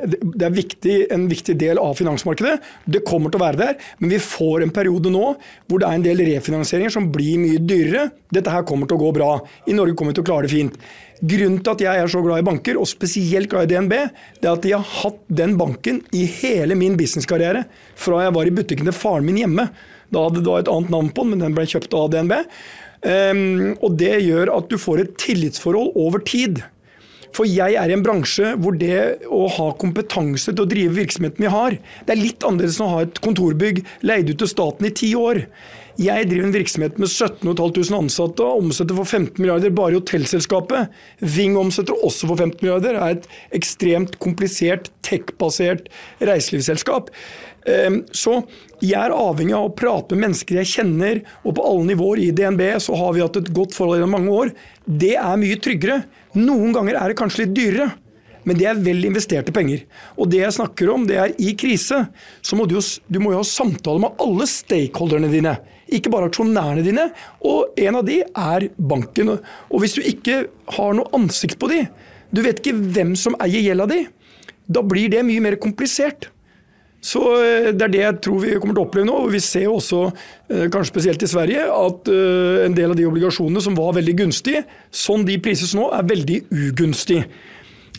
det 0.06 0.46
er 0.46 0.54
viktig, 0.54 0.96
en 1.10 1.26
viktig 1.30 1.56
del 1.58 1.82
av 1.82 1.98
finansmarkedet. 1.98 2.56
Det 2.86 3.02
kommer 3.06 3.32
til 3.32 3.40
å 3.40 3.46
være 3.46 3.62
der, 3.64 3.76
men 3.98 4.14
vi 4.14 4.22
får 4.22 4.66
en 4.66 4.74
periode 4.74 5.10
nå 5.10 5.34
hvor 5.66 5.82
det 5.82 5.90
er 5.90 5.98
en 5.98 6.06
del 6.06 6.24
refinansieringer 6.30 6.94
som 6.94 7.10
blir 7.10 7.42
mye 7.42 7.58
dyrere. 7.58 8.10
Dette 8.30 8.54
her 8.54 8.66
kommer 8.68 8.86
til 8.86 9.00
å 9.00 9.04
gå 9.08 9.14
bra. 9.18 9.32
I 9.66 9.74
Norge 9.74 9.98
kommer 9.98 10.14
vi 10.14 10.20
til 10.20 10.28
å 10.28 10.30
klare 10.30 10.46
det 10.46 10.54
fint. 10.54 10.78
Grunnen 11.20 11.58
til 11.60 11.74
at 11.74 11.82
jeg 11.84 12.00
er 12.00 12.08
så 12.08 12.22
glad 12.24 12.40
i 12.40 12.46
banker, 12.46 12.78
og 12.80 12.88
spesielt 12.88 13.50
glad 13.52 13.68
i 13.68 13.74
DNB, 13.74 13.94
det 14.40 14.48
er 14.48 14.56
at 14.56 14.68
jeg 14.68 14.80
har 14.80 14.98
hatt 15.02 15.20
den 15.40 15.56
banken 15.60 16.00
i 16.16 16.24
hele 16.40 16.76
min 16.78 16.96
businesskarriere. 16.96 17.66
Fra 18.00 18.22
jeg 18.24 18.36
var 18.36 18.48
i 18.48 18.54
butikken 18.56 18.88
til 18.88 18.96
faren 18.96 19.28
min 19.28 19.40
hjemme. 19.42 19.68
Da 20.10 20.26
hadde 20.26 20.42
det 20.46 20.56
et 20.62 20.72
annet 20.72 20.92
navn 20.92 21.10
på 21.12 21.26
den, 21.26 21.34
men 21.34 21.44
den 21.44 21.56
ble 21.56 21.68
kjøpt 21.68 21.96
av 21.96 22.08
DNB. 22.14 22.36
Um, 22.40 23.10
ehm, 23.12 23.52
og 23.84 23.96
Det 24.00 24.16
gjør 24.24 24.52
at 24.56 24.72
du 24.72 24.78
får 24.80 25.04
et 25.04 25.16
tillitsforhold 25.20 25.92
over 26.00 26.24
tid. 26.24 26.62
For 27.36 27.46
jeg 27.46 27.76
er 27.78 27.90
i 27.90 27.94
en 27.94 28.02
bransje 28.02 28.54
hvor 28.58 28.74
det 28.78 29.26
å 29.30 29.44
ha 29.54 29.68
kompetanse 29.78 30.50
til 30.50 30.64
å 30.64 30.70
drive 30.70 30.96
virksomheten 30.96 31.44
vi 31.44 31.52
har, 31.52 31.76
det 32.06 32.14
er 32.14 32.18
litt 32.18 32.46
annerledes 32.46 32.80
enn 32.80 32.88
å 32.88 32.94
ha 32.96 33.04
et 33.04 33.20
kontorbygg 33.22 33.84
leid 34.02 34.32
ut 34.32 34.40
til 34.42 34.50
staten 34.50 34.88
i 34.88 34.94
ti 35.02 35.12
år. 35.18 35.44
Jeg 35.98 36.28
driver 36.30 36.46
en 36.46 36.54
virksomhet 36.54 36.98
med 37.00 37.10
17 37.10 37.42
500 37.42 37.96
ansatte 37.98 38.44
og 38.46 38.64
omsetter 38.64 38.96
for 38.96 39.08
15 39.08 39.40
milliarder 39.40 39.72
bare 39.74 39.94
i 39.94 39.98
hotellselskapet. 39.98 40.90
Ving 41.20 41.56
omsetter 41.58 41.98
også 42.06 42.30
for 42.30 42.38
15 42.38 42.60
milliarder. 42.62 42.94
Det 42.94 43.02
er 43.02 43.16
et 43.16 43.56
ekstremt 43.58 44.18
komplisert, 44.22 44.90
tech-basert 45.06 45.90
reiselivsselskap. 46.22 47.10
Ehm, 47.68 48.02
så 48.16 48.38
jeg 48.80 48.96
er 48.96 49.12
avhengig 49.12 49.56
av 49.56 49.68
å 49.68 49.74
prate 49.76 50.16
med 50.16 50.28
mennesker 50.28 50.60
jeg 50.60 50.70
kjenner, 50.70 51.22
og 51.44 51.56
på 51.58 51.64
alle 51.66 51.90
nivåer 51.90 52.22
i 52.24 52.30
DNB 52.32 52.62
så 52.80 52.96
har 52.96 53.16
vi 53.16 53.24
hatt 53.24 53.40
et 53.40 53.50
godt 53.56 53.74
forhold 53.76 53.98
gjennom 53.98 54.14
mange 54.16 54.36
år. 54.36 54.54
Det 54.86 55.16
er 55.18 55.42
mye 55.42 55.58
tryggere. 55.60 56.04
Noen 56.38 56.72
ganger 56.76 57.00
er 57.00 57.10
det 57.10 57.20
kanskje 57.20 57.44
litt 57.44 57.58
dyrere. 57.58 57.90
Men 58.48 58.56
det 58.56 58.70
er 58.70 58.78
vel 58.80 59.04
investerte 59.04 59.52
penger. 59.52 59.82
Og 60.16 60.30
det 60.32 60.40
jeg 60.40 60.56
snakker 60.56 60.88
om, 60.92 61.04
det 61.08 61.18
er 61.20 61.34
i 61.36 61.52
krise, 61.60 62.06
så 62.40 62.56
må 62.56 62.64
du 62.68 62.78
du 62.80 63.18
må 63.20 63.34
jo 63.34 63.42
ha 63.42 63.46
samtale 63.46 64.00
med 64.00 64.22
alle 64.22 64.48
stakeholderne 64.48 65.28
dine. 65.32 65.58
Ikke 65.90 66.12
bare 66.12 66.30
aksjonærene 66.30 66.84
dine. 66.86 67.08
Og 67.46 67.78
en 67.80 68.00
av 68.00 68.06
de 68.06 68.20
er 68.24 68.68
banken. 68.76 69.36
Og 69.70 69.82
hvis 69.82 69.98
du 69.98 70.02
ikke 70.06 70.44
har 70.76 70.96
noe 70.96 71.10
ansikt 71.16 71.58
på 71.60 71.70
de, 71.72 71.84
du 72.30 72.42
vet 72.46 72.60
ikke 72.62 72.78
hvem 72.94 73.16
som 73.18 73.36
eier 73.42 73.64
gjelda 73.64 73.88
di, 73.90 74.04
da 74.70 74.82
blir 74.86 75.10
det 75.10 75.24
mye 75.26 75.42
mer 75.42 75.58
komplisert. 75.62 76.30
Så 77.00 77.20
eh, 77.40 77.70
Det 77.72 77.86
er 77.86 77.92
det 77.92 78.02
jeg 78.02 78.18
tror 78.26 78.42
vi 78.44 78.56
kommer 78.60 78.76
til 78.76 78.82
å 78.82 78.86
oppleve 78.88 79.08
nå. 79.08 79.16
og 79.24 79.32
Vi 79.32 79.40
ser 79.42 79.66
jo 79.66 79.78
også, 79.78 80.02
eh, 80.52 80.66
kanskje 80.72 80.92
spesielt 80.92 81.24
i 81.24 81.30
Sverige, 81.32 81.64
at 81.72 82.10
eh, 82.12 82.66
en 82.66 82.76
del 82.76 82.92
av 82.92 82.98
de 82.98 83.08
obligasjonene 83.08 83.64
som 83.64 83.78
var 83.78 83.96
veldig 83.96 84.16
gunstige, 84.20 84.66
sånn 84.92 85.24
de 85.28 85.38
prises 85.42 85.72
nå, 85.76 85.88
er 85.96 86.06
veldig 86.10 86.42
ugunstig. 86.68 87.22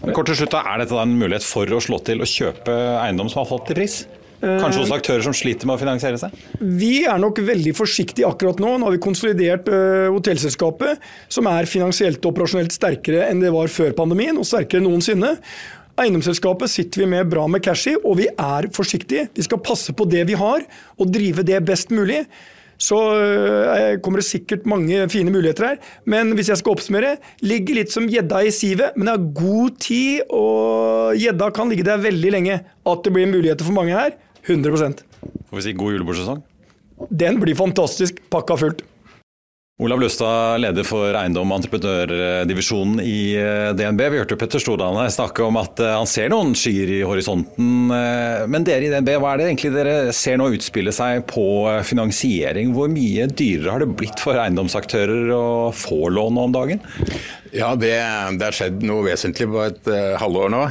Kort 0.01 0.31
til 0.31 0.37
slutt, 0.39 0.55
Er 0.57 0.81
dette 0.81 0.97
en 0.97 1.17
mulighet 1.17 1.45
for 1.45 1.65
å 1.65 1.81
slå 1.81 1.99
til 2.05 2.21
å 2.21 2.29
kjøpe 2.29 2.73
eiendom 3.03 3.29
som 3.29 3.43
har 3.43 3.49
falt 3.49 3.73
i 3.73 3.77
pris? 3.81 4.01
Kanskje 4.41 4.85
også 4.85 4.97
aktører 4.97 5.25
som 5.25 5.35
sliter 5.37 5.69
med 5.69 5.77
å 5.77 5.81
finansiere 5.81 6.17
seg? 6.17 6.37
Vi 6.59 7.03
er 7.05 7.19
nok 7.21 7.41
veldig 7.45 7.75
forsiktige 7.77 8.29
akkurat 8.29 8.61
nå. 8.63 8.73
Nå 8.81 8.87
har 8.87 8.95
vi 8.95 9.03
konsolidert 9.03 9.69
uh, 9.69 10.07
hotellselskapet, 10.15 11.03
som 11.31 11.49
er 11.51 11.69
finansielt 11.69 12.23
og 12.23 12.33
operasjonelt 12.33 12.73
sterkere 12.73 13.27
enn 13.29 13.43
det 13.43 13.53
var 13.53 13.69
før 13.71 13.93
pandemien, 13.97 14.39
og 14.41 14.47
sterkere 14.49 14.81
enn 14.81 14.89
noensinne. 14.89 15.35
Eiendomsselskapet 16.01 16.71
sitter 16.71 17.03
vi 17.03 17.11
med 17.13 17.29
bra 17.29 17.43
med 17.51 17.61
cash 17.65 17.91
i, 17.91 17.97
og 17.99 18.17
vi 18.21 18.29
er 18.31 18.69
forsiktige. 18.73 19.27
Vi 19.35 19.45
skal 19.45 19.61
passe 19.61 19.93
på 19.93 20.07
det 20.09 20.25
vi 20.29 20.39
har, 20.39 20.65
og 20.97 21.13
drive 21.13 21.45
det 21.45 21.61
best 21.67 21.93
mulig. 21.93 22.23
Så 22.81 22.97
øh, 22.97 23.99
kommer 24.01 24.21
det 24.21 24.25
sikkert 24.25 24.65
mange 24.65 25.03
fine 25.13 25.29
muligheter 25.29 25.67
her. 25.67 25.75
Men 26.09 26.33
hvis 26.33 26.49
jeg 26.49 26.57
skal 26.57 26.73
oppsummere, 26.73 27.11
ligger 27.45 27.77
litt 27.77 27.93
som 27.93 28.09
gjedda 28.09 28.41
i 28.41 28.53
sivet, 28.55 28.97
men 28.97 29.05
det 29.05 29.13
har 29.13 29.27
god 29.37 29.77
tid, 29.83 30.23
og 30.33 31.19
gjedda 31.21 31.51
kan 31.53 31.69
ligge 31.69 31.85
der 31.85 32.01
veldig 32.01 32.33
lenge. 32.33 32.57
At 32.81 33.05
det 33.05 33.13
blir 33.13 33.29
muligheter 33.29 33.67
for 33.67 33.77
mange 33.77 33.93
her, 33.93 34.15
100 34.47 35.03
Får 35.49 35.57
vi 35.57 35.65
si 35.65 35.73
god 35.77 35.97
julebordsesong? 35.97 36.41
Den 37.09 37.39
blir 37.41 37.57
fantastisk 37.57 38.21
pakka 38.29 38.57
fullt. 38.57 38.85
Olav 39.81 39.97
Løstad, 39.97 40.59
leder 40.61 40.85
for 40.85 41.15
eiendom- 41.17 41.49
og 41.49 41.57
entreprenørdivisjonen 41.57 42.99
i 43.01 43.33
eh, 43.33 43.71
DNB. 43.73 44.03
Vi 44.13 44.19
hørte 44.21 44.37
Petter 44.37 44.61
Stordalen 44.61 45.09
snakke 45.09 45.41
om 45.41 45.57
at 45.57 45.81
eh, 45.81 45.95
han 45.97 46.09
ser 46.09 46.29
noen 46.29 46.53
skyer 46.53 46.91
i 46.99 47.01
horisonten. 47.01 47.89
Eh, 47.89 48.43
men 48.45 48.67
dere 48.67 48.85
i 48.85 48.91
DNB, 48.93 49.09
hva 49.17 49.31
er 49.33 49.41
det 49.41 49.47
egentlig 49.47 49.73
dere 49.73 49.95
ser 50.13 50.37
nå 50.37 50.51
utspille 50.53 50.93
seg 50.93 51.25
på 51.31 51.47
finansiering? 51.87 52.75
Hvor 52.77 52.93
mye 52.93 53.25
dyrere 53.33 53.73
har 53.73 53.81
det 53.81 53.89
blitt 53.97 54.21
for 54.21 54.37
eiendomsaktører 54.37 55.33
å 55.33 55.43
få 55.73 56.11
lån 56.13 56.37
om 56.43 56.53
dagen? 56.53 56.85
Ja, 57.51 57.73
det, 57.75 57.91
det 58.39 58.45
har 58.47 58.55
skjedd 58.55 58.83
noe 58.87 59.03
vesentlig 59.03 59.49
på 59.51 59.59
et 59.65 59.87
uh, 59.91 60.15
halvår 60.21 60.51
nå. 60.53 60.61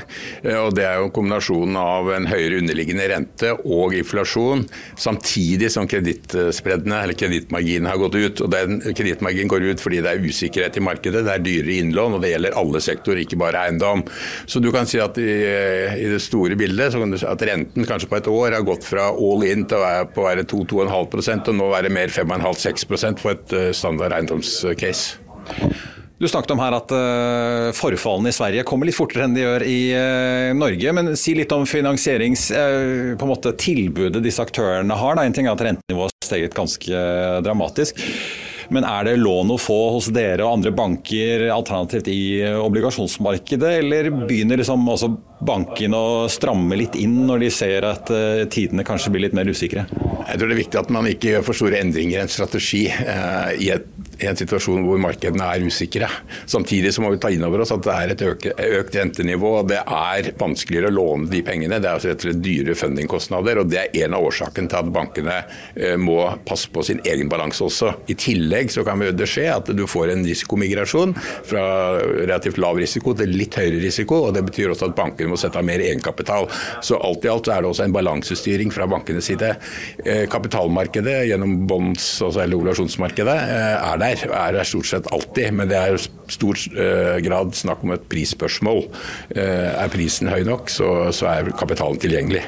Uh, 0.46 0.56
og 0.62 0.70
Det 0.78 0.86
er 0.88 1.02
jo 1.02 1.10
kombinasjonen 1.12 1.76
av 1.76 2.08
en 2.14 2.28
høyere 2.30 2.62
underliggende 2.62 3.08
rente 3.10 3.52
og 3.60 3.96
inflasjon, 3.98 4.64
samtidig 4.96 5.68
som 5.74 5.88
kredittspreddene 5.90 7.02
eller 7.04 7.18
kredittmarginen, 7.20 7.90
har 7.90 8.00
gått 8.00 8.16
ut. 8.16 8.44
og 8.46 8.52
den 8.54 8.80
Kredittmarginen 8.80 9.50
går 9.52 9.68
ut 9.68 9.84
fordi 9.84 10.00
det 10.04 10.14
er 10.14 10.24
usikkerhet 10.24 10.80
i 10.80 10.84
markedet, 10.84 11.24
det 11.26 11.34
er 11.34 11.44
dyrere 11.44 11.76
innlån, 11.82 12.16
og 12.16 12.24
det 12.24 12.32
gjelder 12.32 12.56
alle 12.62 12.82
sektorer, 12.84 13.22
ikke 13.26 13.40
bare 13.40 13.66
eiendom. 13.66 14.06
Så 14.48 14.64
du 14.64 14.70
kan 14.72 14.88
si 14.88 15.02
at 15.04 15.20
i, 15.20 15.28
i 16.00 16.08
det 16.08 16.22
store 16.24 16.56
bildet 16.60 16.94
så 16.94 17.02
kan 17.02 17.12
du 17.12 17.20
si 17.20 17.28
at 17.28 17.44
renten 17.44 17.88
kanskje 17.88 18.08
på 18.08 18.20
et 18.22 18.32
år 18.32 18.56
har 18.56 18.66
gått 18.66 18.88
fra 18.88 19.10
all 19.12 19.44
in 19.44 19.68
til 19.68 19.80
å 19.80 19.84
være 19.84 20.10
på 20.14 20.24
å 20.24 20.28
være 20.30 20.48
2-2,5 20.48 21.52
og 21.52 21.56
nå 21.60 21.70
være 21.76 21.92
mer 21.92 22.12
5,5-6 22.12 22.88
for 23.20 23.36
et 23.36 23.56
uh, 23.56 23.70
standard 23.76 24.16
eiendomscase. 24.16 25.98
Du 26.20 26.28
snakket 26.28 26.50
om 26.52 26.58
her 26.60 26.74
at 26.76 26.90
uh, 26.92 27.72
forfallene 27.72 28.28
i 28.28 28.34
Sverige 28.36 28.60
kommer 28.68 28.84
litt 28.84 28.98
fortere 28.98 29.24
enn 29.24 29.32
de 29.32 29.40
gjør 29.40 29.62
i 29.64 29.88
uh, 29.96 30.52
Norge. 30.52 30.92
Men 30.92 31.16
si 31.16 31.32
litt 31.32 31.48
om 31.56 31.64
finansieringstilbudet 31.64 34.20
uh, 34.20 34.24
disse 34.26 34.44
aktørene 34.44 34.92
har. 35.00 35.16
Da. 35.16 35.24
En 35.24 35.32
ting 35.32 35.48
er 35.48 35.56
at 35.56 35.64
rentenivået 35.64 36.12
har 36.12 36.28
steget 36.28 36.52
ganske 36.58 36.92
dramatisk. 37.46 37.96
Men 38.70 38.84
er 38.84 39.04
det 39.08 39.16
lån 39.22 39.50
å 39.54 39.58
få 39.58 39.90
hos 39.96 40.06
dere 40.12 40.44
og 40.44 40.52
andre 40.58 40.70
banker 40.76 41.48
alternativt 41.50 42.08
i 42.12 42.44
obligasjonsmarkedet, 42.52 43.70
eller 43.80 44.10
begynner 44.20 44.56
liksom 44.60 44.88
også 44.92 45.08
bankene 45.40 45.96
å 45.96 46.28
stramme 46.30 46.76
litt 46.78 46.94
inn 47.00 47.26
når 47.26 47.38
de 47.46 47.50
ser 47.50 47.82
at 47.88 48.06
tidene 48.52 48.84
kanskje 48.86 49.10
blir 49.10 49.22
litt 49.24 49.34
mer 49.34 49.48
usikre? 49.50 49.86
Jeg 49.88 50.36
tror 50.36 50.46
det 50.46 50.54
er 50.54 50.62
viktig 50.62 50.78
at 50.84 50.90
man 50.94 51.06
ikke 51.10 51.30
gjør 51.32 51.42
for 51.48 51.54
store 51.64 51.80
endringer 51.82 52.16
i 52.20 52.22
en 52.22 52.30
strategi 52.30 52.86
i 52.86 53.68
et 53.74 54.09
en 54.26 54.38
situasjon 54.38 54.84
hvor 54.86 55.00
markedene 55.02 55.46
er 55.54 55.64
usikre. 55.66 56.08
Samtidig 56.50 56.92
så 56.94 57.04
må 57.04 57.12
vi 57.14 57.20
ta 57.22 57.30
inn 57.32 57.44
over 57.46 57.64
oss 57.64 57.72
at 57.74 57.84
det 57.86 57.94
er 57.94 58.12
et 58.14 58.24
økt, 58.26 58.48
økt 58.50 58.96
rentenivå. 58.98 59.52
og 59.60 59.70
Det 59.70 59.80
er 59.80 60.30
vanskeligere 60.40 60.90
å 60.90 60.96
låne 60.96 61.30
de 61.32 61.42
pengene. 61.46 61.80
Det 61.80 61.88
er 61.88 61.98
altså 61.98 62.10
rett 62.12 62.24
og 62.24 62.28
slett 62.28 62.42
dyre 62.44 62.76
fundingkostnader. 62.78 63.62
og 63.62 63.70
Det 63.70 63.80
er 63.82 64.04
en 64.04 64.16
av 64.18 64.26
årsakene 64.28 64.70
til 64.70 64.80
at 64.80 64.92
bankene 64.94 65.36
eh, 65.76 65.96
må 66.00 66.18
passe 66.48 66.70
på 66.72 66.84
sin 66.86 67.02
egen 67.04 67.30
balanse 67.32 67.64
også. 67.66 67.94
I 68.12 68.16
tillegg 68.20 68.72
så 68.74 68.84
kan 68.86 69.00
det 69.00 69.28
skje 69.30 69.46
at 69.52 69.70
du 69.76 69.86
får 69.90 70.14
en 70.14 70.24
risikomigrasjon 70.26 71.14
fra 71.48 71.64
relativt 72.00 72.60
lav 72.60 72.78
risiko 72.80 73.14
til 73.16 73.32
litt 73.34 73.56
høyere 73.58 73.80
risiko. 73.82 74.24
og 74.28 74.36
Det 74.36 74.44
betyr 74.50 74.74
også 74.74 74.90
at 74.90 74.98
bankene 74.98 75.32
må 75.32 75.40
sette 75.40 75.60
av 75.60 75.66
mer 75.66 75.82
egenkapital. 75.84 76.48
Så 76.84 76.98
alt 77.00 77.24
i 77.24 77.32
alt 77.32 77.48
så 77.48 77.56
er 77.56 77.64
det 77.64 77.72
også 77.72 77.86
en 77.86 77.96
balansestyring 77.96 78.74
fra 78.74 78.88
bankenes 78.90 79.30
side. 79.30 79.54
Eh, 80.04 80.26
kapitalmarkedet 80.30 81.22
gjennom 81.30 81.64
bonds, 81.70 82.12
altså 82.24 82.44
eller 82.44 82.58
obligasjonsmarkedet, 82.60 83.38
er 83.80 84.00
der 84.00 84.09
der, 84.18 84.34
er 84.34 84.56
der 84.58 84.68
stort 84.68 84.90
sett 84.90 85.10
alltid. 85.12 85.52
Men 85.56 85.70
det 85.70 85.78
er 85.78 85.94
i 85.94 86.00
stor 86.32 86.64
uh, 86.74 87.18
grad 87.24 87.54
snakk 87.58 87.84
om 87.86 87.94
et 87.96 88.08
prisspørsmål. 88.10 88.84
Uh, 89.36 89.38
er 89.40 89.92
prisen 89.92 90.30
høy 90.32 90.42
nok, 90.48 90.72
så, 90.72 90.90
så 91.14 91.30
er 91.34 91.54
kapitalen 91.58 92.00
tilgjengelig. 92.00 92.44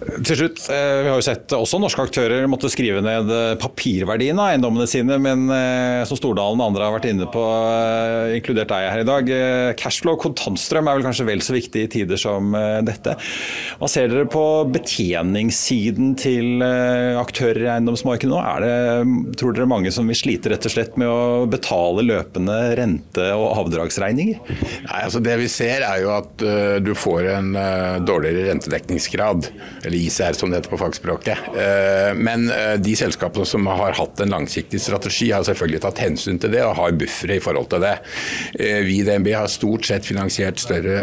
Til 0.00 0.36
slutt, 0.38 0.62
eh, 0.72 1.02
Vi 1.04 1.08
har 1.10 1.18
jo 1.18 1.24
sett 1.24 1.52
også 1.52 1.80
norske 1.80 2.00
aktører 2.00 2.48
måtte 2.48 2.70
skrive 2.72 3.02
ned 3.04 3.28
papirverdiene 3.28 3.68
papirverdien 3.70 4.38
av 4.40 4.50
eiendommene 4.50 4.86
sine, 4.88 5.16
men 5.20 5.44
eh, 5.52 6.04
som 6.08 6.16
Stordalen 6.18 6.60
og 6.60 6.70
andre 6.70 6.86
har 6.86 6.94
vært 6.94 7.08
inne 7.10 7.26
på, 7.30 7.42
inkludert 8.36 8.70
deg 8.72 8.86
her 8.90 9.02
i 9.02 9.06
dag, 9.08 9.30
cashflow, 9.78 10.16
kontantstrøm, 10.20 10.88
er 10.88 10.98
vel 10.98 11.06
kanskje 11.06 11.26
vel 11.28 11.42
så 11.44 11.54
viktig 11.54 11.84
i 11.84 11.90
tider 11.92 12.20
som 12.20 12.52
dette. 12.84 13.14
Hva 13.80 13.88
ser 13.90 14.10
dere 14.10 14.28
på 14.30 14.44
betjeningssiden 14.72 16.14
til 16.20 16.64
aktører 17.20 17.64
i 17.66 17.70
eiendomsmarkedet 17.76 18.32
nå? 18.32 18.40
Er 18.40 18.64
det, 18.64 19.36
tror 19.40 19.56
dere 19.56 19.68
mange 19.70 19.92
som 19.94 20.08
vil 20.10 20.18
slite 20.18 20.52
rett 20.52 20.68
og 20.68 20.74
slett 20.74 20.98
med 21.00 21.10
å 21.10 21.46
betale 21.50 22.04
løpende 22.06 22.58
rente- 22.80 23.30
og 23.36 23.64
avdragsregninger? 23.64 24.40
Nei, 24.88 25.00
altså 25.00 25.22
Det 25.24 25.38
vi 25.40 25.48
ser 25.52 25.86
er 25.86 26.04
jo 26.04 26.12
at 26.16 26.46
du 26.84 26.92
får 26.98 27.30
en 27.36 27.52
dårligere 28.08 28.50
rentedekningsgrad 28.50 29.50
eller 29.90 30.06
ICR 30.06 30.32
som 30.32 30.50
det 30.50 30.56
heter 30.56 30.70
på 30.70 30.78
fagspråket. 30.78 31.38
Eh, 31.56 32.14
men 32.14 32.50
eh, 32.50 32.74
de 32.78 32.94
selskapene 32.96 33.46
som 33.46 33.66
har 33.66 33.96
hatt 33.98 34.20
en 34.22 34.34
langsiktig 34.34 34.80
strategi, 34.80 35.30
har 35.34 35.44
selvfølgelig 35.46 35.82
tatt 35.84 36.02
hensyn 36.04 36.38
til 36.40 36.54
det 36.54 36.62
og 36.64 36.76
har 36.78 36.96
buffere 36.98 37.38
i 37.38 37.42
forhold 37.42 37.70
til 37.72 37.82
det. 37.84 37.96
Eh, 38.58 38.80
vi 38.86 39.00
i 39.00 39.06
DNB 39.06 39.32
har 39.34 39.50
stort 39.50 39.88
sett 39.88 40.06
finansiert 40.06 40.60
større 40.60 41.02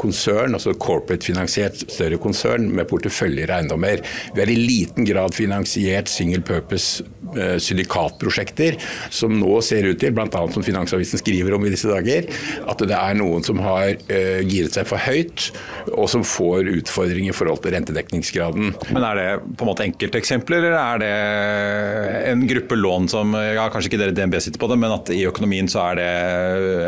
konsern, 0.00 0.54
altså 0.56 0.72
corporate-finansiert 0.78 1.84
større 1.90 2.18
konsern 2.20 2.68
med 2.74 2.88
porteføljer 2.90 3.50
av 3.50 3.60
eiendommer. 3.60 4.02
Vi 4.34 4.42
har 4.42 4.50
i 4.50 4.58
liten 4.58 5.06
grad 5.08 5.34
finansiert 5.36 6.10
single 6.10 6.42
purpose 6.46 7.06
syndikatprosjekter, 7.62 8.74
som 9.14 9.36
nå 9.38 9.60
ser 9.62 9.86
ut 9.86 10.00
til, 10.02 10.10
bl.a. 10.16 10.40
som 10.50 10.64
Finansavisen 10.66 11.20
skriver 11.20 11.54
om 11.54 11.66
i 11.66 11.70
disse 11.70 11.86
dager, 11.86 12.26
at 12.66 12.82
det 12.82 12.96
er 12.96 13.18
noen 13.20 13.44
som 13.46 13.60
har 13.62 13.92
giret 14.10 14.74
seg 14.74 14.88
for 14.90 14.98
høyt, 14.98 15.50
og 15.92 16.08
som 16.10 16.26
får 16.26 16.72
utfordringer 16.72 17.30
i 17.30 17.36
forhold 17.36 17.62
til 17.62 17.76
rentedekning 17.76 17.99
dekningsgraden. 18.00 18.74
Men 18.90 19.06
Er 19.10 19.20
det 19.20 19.28
på 19.56 19.64
en 19.64 19.70
måte 19.70 19.86
enkelteksempler, 19.86 20.66
eller 20.70 20.78
er 20.80 21.02
det 21.02 22.30
en 22.30 22.46
gruppe 22.50 22.78
lån 22.78 23.08
som 23.10 23.34
ja, 23.34 23.68
Kanskje 23.70 23.92
ikke 23.92 24.00
dere 24.02 24.14
DNB 24.16 24.36
sitter 24.42 24.60
på 24.60 24.68
det, 24.70 24.78
men 24.80 24.94
at 24.94 25.10
i 25.14 25.22
økonomien 25.28 25.68
så 25.70 25.82
er 25.90 26.00
det 26.00 26.10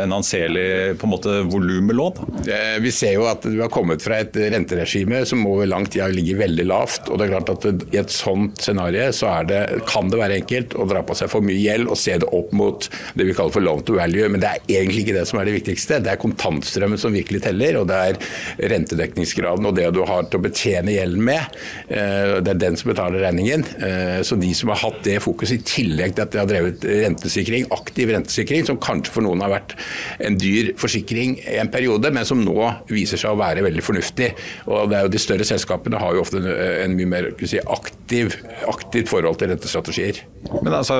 en 0.03 0.15
anselig 0.15 0.97
på 0.99 1.07
en 1.07 1.13
måte 1.13 1.35
volum 1.51 1.87
med 1.89 1.97
lån? 1.99 2.19
Eh, 2.47 2.77
vi 2.83 2.91
ser 2.93 3.15
jo 3.17 3.27
at 3.29 3.45
du 3.45 3.57
har 3.61 3.71
kommet 3.73 4.03
fra 4.03 4.19
et 4.23 4.35
renteregime 4.35 5.23
som 5.29 5.45
over 5.49 5.69
lang 5.69 5.87
tid 5.87 6.03
ligger 6.13 6.41
veldig 6.43 6.65
lavt. 6.67 7.09
og 7.09 7.19
det 7.19 7.27
er 7.27 7.33
klart 7.35 7.51
at 7.53 7.67
I 7.93 8.01
et 8.01 8.13
sånt 8.13 8.61
scenario 8.63 9.09
så 9.15 9.31
det, 9.47 9.61
kan 9.89 10.09
det 10.11 10.19
være 10.19 10.39
enkelt 10.41 10.75
å 10.79 10.87
dra 10.89 11.03
på 11.05 11.15
seg 11.17 11.31
for 11.31 11.45
mye 11.45 11.59
gjeld 11.59 11.89
og 11.91 11.99
se 11.99 12.17
det 12.19 12.29
opp 12.35 12.51
mot 12.55 12.87
det 13.17 13.27
vi 13.27 13.35
kaller 13.35 13.53
for 13.55 13.65
loan 13.65 13.83
to 13.85 13.97
value. 13.97 14.29
Men 14.31 14.43
det 14.43 14.51
er 14.51 14.79
egentlig 14.79 15.05
ikke 15.05 15.17
det 15.19 15.25
som 15.29 15.39
er 15.39 15.49
det 15.49 15.57
viktigste. 15.57 16.01
Det 16.03 16.13
er 16.13 16.21
kontantstrømmen 16.21 17.01
som 17.01 17.15
virkelig 17.15 17.43
teller, 17.45 17.79
og 17.81 17.89
det 17.91 17.99
er 18.09 18.69
rentedekningsgraden 18.73 19.69
og 19.69 19.77
det 19.77 19.89
du 19.95 20.03
har 20.07 20.27
til 20.27 20.41
å 20.41 20.45
betjene 20.45 20.95
gjelden 21.03 21.23
med. 21.27 21.57
Eh, 21.87 22.39
det 22.43 22.53
er 22.55 22.61
den 22.61 22.77
som 22.79 22.91
betaler 22.91 23.23
regningen. 23.27 23.65
Eh, 23.77 24.19
så 24.25 24.37
de 24.39 24.51
som 24.57 24.71
har 24.73 24.81
hatt 24.83 25.01
det 25.05 25.19
fokuset, 25.23 25.53
i 25.53 25.67
tillegg 25.67 26.15
til 26.15 26.25
at 26.25 26.33
de 26.33 26.41
har 26.41 26.49
drevet 26.49 26.85
rentesikring, 26.87 27.67
aktiv 27.75 28.11
rentesikring, 28.13 28.65
som 28.67 28.79
kanskje 28.81 29.13
for 29.13 29.25
noen 29.25 29.43
har 29.43 29.53
vært 29.53 29.75
en 30.23 30.37
dyr 30.39 30.73
forsikring 30.79 31.37
i 31.43 31.59
en 31.61 31.71
periode, 31.73 32.11
men 32.13 32.27
som 32.27 32.41
nå 32.41 32.57
viser 32.89 33.21
seg 33.21 33.33
å 33.33 33.39
være 33.39 33.65
veldig 33.65 33.85
fornuftig. 33.85 34.33
Og 34.67 34.89
det 34.91 34.99
er 34.99 35.07
jo 35.07 35.13
De 35.13 35.21
større 35.21 35.45
selskapene 35.45 35.99
har 36.01 36.15
jo 36.15 36.23
ofte 36.23 36.39
en 36.41 36.95
mye 36.97 37.09
mer 37.09 37.27
si, 37.45 37.59
aktiv, 37.61 38.33
aktivt 38.69 39.11
forhold 39.11 39.37
til 39.37 39.51
rentestrategier. 39.53 40.23
Men 40.63 40.73
altså, 40.73 40.95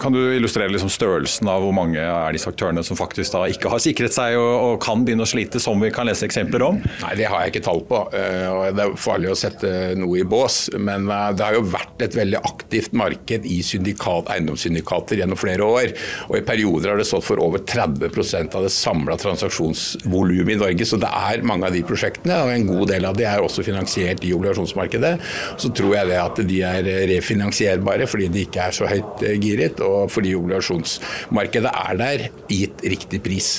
Kan 0.00 0.14
du 0.14 0.20
illustrere 0.34 0.72
liksom 0.72 0.92
størrelsen 0.92 1.48
av 1.50 1.64
hvor 1.64 1.74
mange 1.76 2.00
er 2.00 2.34
disse 2.34 2.48
aktørene 2.50 2.84
som 2.86 2.98
faktisk 2.98 3.34
da 3.34 3.44
ikke 3.50 3.72
har 3.72 3.82
sikret 3.82 4.14
seg 4.14 4.36
og, 4.38 4.52
og 4.64 4.78
kan 4.84 5.04
begynne 5.04 5.26
å 5.26 5.28
slite, 5.30 5.60
som 5.62 5.80
vi 5.82 5.90
kan 5.94 6.08
lese 6.08 6.26
eksempler 6.28 6.64
om? 6.66 6.80
Nei, 7.04 7.14
Det 7.18 7.28
har 7.30 7.44
jeg 7.44 7.54
ikke 7.54 7.64
tall 7.66 7.82
på. 7.88 8.02
Eh, 8.16 8.46
og 8.50 8.78
Det 8.78 8.86
er 8.90 9.00
farlig 9.00 9.30
å 9.32 9.38
sette 9.38 9.70
noe 9.98 10.20
i 10.20 10.26
bås. 10.28 10.68
Men 10.78 11.08
eh, 11.10 11.30
det 11.36 11.46
har 11.46 11.56
jo 11.58 11.64
vært 11.72 12.04
et 12.04 12.16
veldig 12.18 12.40
aktivt 12.40 12.94
marked 12.96 13.46
i 13.48 13.60
syndikat, 13.66 14.30
eiendomssyndikater 14.34 15.20
gjennom 15.20 15.40
flere 15.40 15.66
år. 15.66 15.94
Og 16.28 16.38
I 16.40 16.44
perioder 16.46 16.92
har 16.92 17.00
det 17.00 17.08
stått 17.08 17.26
for 17.26 17.42
over 17.42 17.64
30% 17.64 18.56
av 18.58 18.66
det 18.66 18.74
samla 18.74 19.18
transaksjonsvolumet 19.20 20.54
i 20.56 20.60
Norge. 20.60 20.88
Så 20.88 21.00
det 21.00 21.10
er 21.10 21.46
mange 21.46 21.68
av 21.68 21.76
de 21.76 21.84
prosjektene, 21.86 22.38
og 22.44 22.54
en 22.54 22.68
god 22.70 22.94
del 22.94 23.08
av 23.08 23.18
de 23.18 23.26
er 23.28 23.44
også 23.44 23.66
finansiert 23.66 24.24
i 24.26 24.34
obligasjonsmarkedet. 24.36 25.16
Så 25.60 25.72
tror 25.76 25.96
jeg 25.98 26.12
det 26.12 26.20
at 26.20 26.44
de 26.50 26.62
er 26.66 26.92
refinansierbare 27.14 28.08
fordi 28.10 28.30
de 28.32 28.46
ikke 28.46 28.68
er 28.68 28.76
så 28.76 28.88
høyt 28.90 29.26
eh, 29.26 29.36
giret, 29.40 29.82
og 29.84 30.10
fordi 30.12 30.36
obligasjonsmarkedet 30.38 31.74
er 31.86 32.00
der 32.00 32.30
gitt 32.50 32.88
riktig 32.90 33.22
pris. 33.24 33.52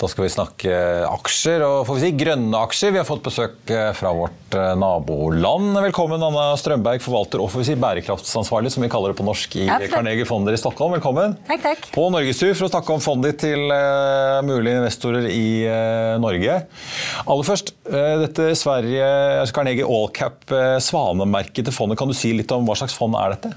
Da 0.00 0.08
skal 0.08 0.24
vi 0.24 0.30
snakke 0.32 0.76
aksjer, 1.10 1.60
og 1.60 1.82
får 1.84 1.98
vi 1.98 2.02
si 2.06 2.10
grønne 2.22 2.60
aksjer. 2.64 2.94
Vi 2.94 3.00
har 3.02 3.04
fått 3.04 3.26
besøk 3.26 3.68
eh, 3.68 3.90
fra 3.92 4.14
vårt 4.16 4.54
eh, 4.56 4.70
naboland. 4.80 5.74
Velkommen, 5.76 6.22
Anna 6.24 6.54
Strømberg, 6.56 7.02
forvalter 7.04 7.42
og 7.44 7.50
får 7.52 7.60
vi 7.60 7.66
si 7.68 7.76
bærekraftsansvarlig, 7.82 8.72
som 8.72 8.86
vi 8.86 8.88
kaller 8.92 9.12
det 9.12 9.18
på 9.18 9.26
norsk 9.28 9.58
i 9.60 9.66
Carnegie 9.92 10.24
Fonder 10.28 10.56
i 10.56 10.60
Stockholm. 10.62 10.96
Velkommen. 10.96 11.36
Takk, 11.50 11.60
takk. 11.66 11.90
På 11.92 12.06
norgestur 12.14 12.54
for 12.54 12.70
å 12.70 12.72
snakke 12.72 12.96
om 12.96 13.04
fondet 13.04 13.34
ditt 13.34 13.44
til 13.50 13.66
uh, 13.68 14.40
mulige 14.46 14.80
investorer 14.80 15.28
i 15.28 15.46
Norge. 16.22 16.56
Aller 17.20 17.46
først, 17.46 17.74
dette 17.84 18.54
Sverige, 18.56 19.04
altså 19.42 19.58
Carnegie 19.58 19.84
Allcap 19.84 20.48
svanemerket 20.80 21.68
til 21.68 21.76
fondet. 21.76 22.00
Kan 22.00 22.08
du 22.08 22.16
si 22.16 22.32
litt 22.36 22.56
om 22.56 22.64
hva 22.64 22.78
slags 22.80 22.96
fond 22.96 23.20
er 23.20 23.36
dette? 23.36 23.52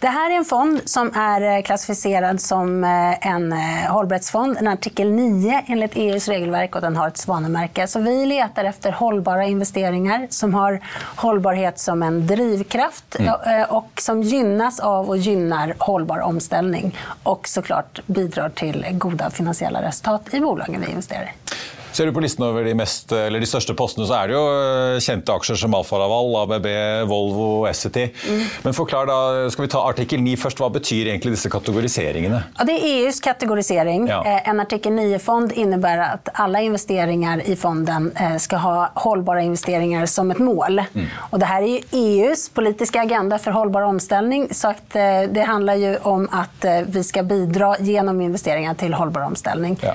Det 0.00 0.08
här 0.08 0.30
är 0.30 0.34
en 0.34 0.44
fond 0.44 0.80
som 0.84 1.12
är 1.14 1.56
eh, 1.56 1.62
klassificerad 1.62 2.40
som 2.40 2.84
eh, 2.84 3.26
en 3.26 3.52
eh, 3.52 3.58
hållbarhetsfond, 3.92 4.56
en 4.58 4.68
artikel 4.68 5.10
9 5.10 5.64
enligt 5.66 5.92
EUs 5.94 6.28
regelverk 6.28 6.74
och 6.74 6.80
den 6.80 6.96
har 6.96 7.08
ett 7.08 7.16
svanemärke. 7.16 7.86
Så 7.86 8.00
vi 8.00 8.26
letar 8.26 8.64
efter 8.64 8.92
hållbara 8.92 9.44
investeringar 9.44 10.26
som 10.30 10.54
har 10.54 10.80
hållbarhet 11.16 11.78
som 11.78 12.02
en 12.02 12.26
drivkraft 12.26 13.16
mm. 13.18 13.64
och 13.68 13.90
som 14.00 14.22
gynnas 14.22 14.80
av 14.80 15.08
och 15.08 15.16
gynnar 15.16 15.74
hållbar 15.78 16.18
omställning 16.18 16.98
och 17.22 17.48
såklart 17.48 18.00
bidrar 18.06 18.48
till 18.48 18.86
goda 18.90 19.30
finansiella 19.30 19.82
resultat 19.82 20.34
i 20.34 20.40
bolagen 20.40 20.80
vi 20.80 20.90
investerar 20.90 21.22
i. 21.22 21.30
Ser 21.92 22.06
du 22.06 22.12
på 22.12 22.20
listen 22.20 22.44
over 22.44 22.64
de, 22.64 22.74
mest, 22.76 23.08
de, 23.10 23.46
største 23.48 23.74
postene, 23.78 24.06
så 24.08 24.18
er 24.18 24.30
det 24.30 24.36
jo 24.36 24.42
eh, 24.52 24.98
kjente 25.02 25.34
aksjer 25.34 25.58
som 25.62 25.74
Alfa 25.78 25.98
Laval, 26.00 26.34
ABB, 26.42 26.66
Volvo, 27.08 27.48
Essity. 27.68 28.08
Mm. 28.28 28.42
Men 28.66 28.76
forklar 28.76 29.08
da, 29.08 29.18
skal 29.52 29.64
vi 29.66 29.70
ta 29.72 29.82
artikkel 29.88 30.22
9 30.24 30.36
først. 30.42 30.60
Hva 30.60 30.68
betyr 30.74 31.08
egentlig 31.12 31.36
disse 31.36 31.50
kategoriseringene? 31.52 32.40
Ja, 32.58 32.66
det 32.68 32.76
er 32.76 32.86
EUs 32.88 33.20
kategorisering. 33.24 34.08
Ja. 34.10 34.20
Eh, 34.26 34.50
en 34.50 34.60
artikkel 34.62 34.96
9-fond 34.98 35.54
innebærer 35.56 36.18
at 36.18 36.32
alle 36.44 36.64
investeringer 36.66 37.44
i 37.48 37.56
fonden 37.58 38.10
eh, 38.14 38.36
skal 38.42 38.62
ha 38.64 38.74
holdbare 39.04 39.46
investeringer 39.46 40.06
som 40.10 40.32
et 40.34 40.42
mål. 40.42 40.82
Mm. 40.92 41.08
Og 41.30 41.40
det 41.40 41.50
her 41.50 41.64
er 41.64 41.72
jo 41.72 42.02
EUs 42.02 42.48
politiske 42.54 43.00
agenda 43.00 43.40
for 43.40 43.56
holdbar 43.56 43.88
omstilling. 43.88 44.48
Så 44.54 44.74
det 44.92 45.44
handler 45.46 45.78
jo 45.80 45.90
om 46.08 46.26
at 46.34 46.64
vi 46.92 47.02
skal 47.06 47.26
bidra 47.28 47.72
gjennom 47.84 48.20
investeringer 48.22 48.76
til 48.78 48.94
holdbar 48.96 49.26
omstilling. 49.28 49.76
Ja. 49.82 49.94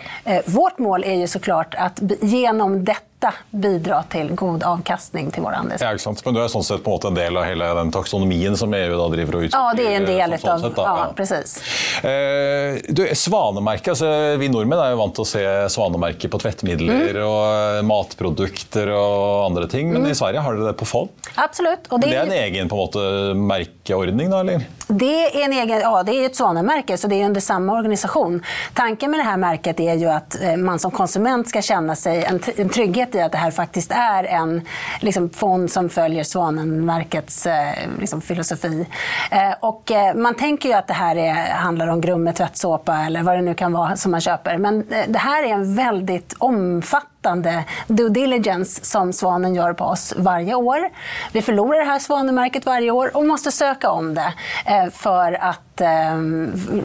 Vårt 0.49 0.79
mål 0.83 1.05
er 1.07 1.21
jo 1.21 1.29
så 1.29 1.41
klart 1.43 1.75
at 1.79 1.92
genom 2.21 2.83
detta 2.83 3.12
bidra 3.51 4.01
til 4.11 4.33
god 4.37 4.63
avkastning 4.67 5.31
til 5.33 5.45
våre 5.45 5.61
andre 5.63 5.77
Ja, 5.81 5.93
ikke 5.93 6.03
sant? 6.05 6.23
Men 6.25 6.35
du 6.35 6.41
er 6.43 6.51
sånn 6.51 6.65
sett 6.65 6.83
på 6.83 6.91
en 6.91 6.97
måte 6.97 7.11
en 7.11 7.17
del 7.17 7.37
av 7.39 7.47
hele 7.47 7.69
den 7.79 7.93
taksonomien 7.93 8.57
som 8.59 8.73
EU 8.73 8.97
da 8.99 9.07
driver 9.13 9.37
og 9.39 9.47
utvikler? 9.47 9.59
Ja, 9.59 9.77
det 9.77 9.87
er 9.87 9.97
en 9.99 10.07
del 10.09 10.35
sånn, 10.41 10.65
av, 10.65 10.77
sånn 10.77 10.89
ja, 10.89 11.07
precis. 11.17 11.55
Eh, 12.03 12.79
du, 12.89 13.03
svanemerke, 13.17 13.93
altså, 13.93 14.09
vi 14.41 14.49
nordmenn 14.51 14.81
er 14.83 14.93
jo 14.93 15.01
vant 15.01 15.15
til 15.17 15.25
å 15.25 15.29
se 15.29 15.45
svanemerket 15.73 16.33
på 16.33 16.41
tvettmidler 16.43 17.19
mm. 17.19 17.23
og 17.23 17.89
matprodukter 17.89 18.91
og 18.93 19.47
andre 19.47 19.69
ting, 19.71 19.91
men 19.93 20.03
mm. 20.05 20.11
i 20.11 20.17
Sverige 20.17 20.43
har 20.43 20.59
dere 20.59 20.71
det 20.71 20.77
på 20.79 20.89
fond? 20.89 21.13
Absolutt. 21.35 21.89
Det, 21.89 22.07
det 22.07 22.15
er 22.17 22.25
en 22.25 22.37
egen 22.37 22.71
på 22.71 22.77
en 22.77 22.83
måte, 22.83 23.05
merkeordning, 23.53 24.31
da, 24.33 24.43
eller? 24.43 24.67
Det 24.87 25.13
er, 25.29 25.39
en 25.45 25.53
egen, 25.53 25.79
ja, 25.81 25.93
det 26.05 26.17
er 26.17 26.27
et 26.27 26.37
svanemerke, 26.37 26.97
så 26.99 27.07
det 27.09 27.21
er 27.21 27.29
under 27.29 27.43
samme 27.43 27.73
organisasjon. 27.79 28.41
Tanken 28.77 29.11
med 29.11 29.21
det 29.21 29.27
her 29.29 29.39
merket 29.41 29.79
er 29.81 29.97
jo 30.01 30.11
at 30.13 30.37
eh, 30.41 30.57
man 30.59 30.81
som 30.81 30.91
konsument 30.93 31.49
skal 31.49 31.65
kjenne 31.65 31.95
seg 31.97 32.23
en, 32.27 32.41
en 32.41 32.73
trygghet 32.73 33.12
i 33.15 33.21
att 33.21 33.31
det 33.31 33.37
här 33.37 33.51
faktiskt 33.51 33.91
är 33.91 34.23
en 34.23 34.61
liksom, 34.99 35.29
fond 35.29 35.71
som 35.71 35.89
följer 35.89 36.23
Svanenverkets 36.23 37.45
eh, 37.45 37.73
liksom, 37.99 38.21
filosofi. 38.21 38.87
Eh, 39.31 39.53
och, 39.59 39.91
eh, 39.91 40.15
man 40.15 40.35
tänker 40.35 40.69
ju 40.69 40.75
att 40.75 40.87
det 40.87 40.93
här 40.93 41.15
är, 41.15 41.33
handlar 41.53 41.87
om 41.87 42.01
Grumme 42.01 42.33
tvättsåpa 42.33 42.97
eller 42.97 43.23
vad 43.23 43.35
det 43.35 43.41
nu 43.41 43.53
kan 43.53 43.73
vara 43.73 43.95
som 43.95 44.11
man 44.11 44.21
köper. 44.21 44.57
Men 44.57 44.91
eh, 44.91 45.05
det 45.07 45.19
här 45.19 45.43
är 45.43 45.53
en 45.53 45.75
väldigt 45.75 46.35
omfattande 46.39 47.12
omfattande 47.23 47.63
due 47.87 48.09
diligence 48.09 48.85
som 48.85 49.13
Svanen 49.13 49.55
gör 49.55 49.73
på 49.73 49.85
oss 49.85 50.13
varje 50.17 50.55
år. 50.55 50.89
Vi 51.31 51.41
förlorar 51.41 51.79
det 51.79 51.85
här 51.85 51.99
svanemärket 51.99 52.65
varje 52.65 52.91
år 52.91 53.17
och 53.17 53.25
måste 53.25 53.51
söka 53.51 53.91
om 53.91 54.13
det 54.13 54.33
eh, 54.65 54.89
för 54.91 55.33
att 55.33 55.81
eh, 55.81 56.19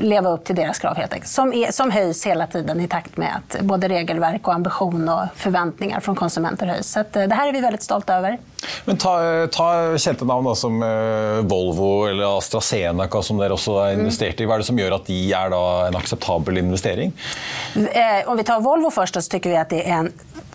leva 0.00 0.30
upp 0.30 0.44
till 0.44 0.56
deras 0.56 0.78
krav 0.78 0.96
helt 0.96 1.12
enkelt. 1.12 1.30
Som, 1.30 1.52
är, 1.52 1.70
som 1.72 1.90
höjs 1.90 2.26
hela 2.26 2.46
tiden 2.46 2.80
i 2.80 2.88
takt 2.88 3.16
med 3.16 3.28
att 3.36 3.60
både 3.60 3.88
regelverk 3.88 4.48
och 4.48 4.54
ambition 4.54 5.08
och 5.08 5.24
förväntningar 5.34 6.00
från 6.00 6.14
konsumenter 6.14 6.66
höjs. 6.66 6.92
Så 6.92 7.00
eh, 7.00 7.28
det 7.28 7.34
här 7.34 7.48
är 7.48 7.52
vi 7.52 7.60
väldigt 7.60 7.82
stolta 7.82 8.14
över. 8.14 8.38
Men 8.84 8.96
ta, 8.96 9.46
ta 9.52 9.98
kjente 9.98 10.24
navn 10.24 10.56
som 10.56 10.80
Volvo 11.42 12.06
eller 12.06 12.38
AstraZeneca, 12.38 13.22
som 13.22 13.38
dere 13.38 13.54
også 13.54 13.76
har 13.78 13.92
investert 13.92 14.40
i. 14.40 14.46
Hva 14.48 14.56
er 14.56 14.64
det 14.64 14.68
som 14.68 14.78
gjør 14.78 14.96
at 14.98 15.06
de 15.06 15.18
er 15.30 15.54
en 15.86 15.96
akseptabel 15.96 16.58
investering? 16.58 17.12
Om 18.26 18.36
vi 18.36 18.44
tar 18.44 18.60
Volvo 18.60 18.90
først, 18.90 19.14
så 19.14 19.30
tycker 19.30 19.54
vi 19.54 19.60
at 19.60 19.70
det 19.70 19.84
er 19.86 20.02
en 20.02 20.10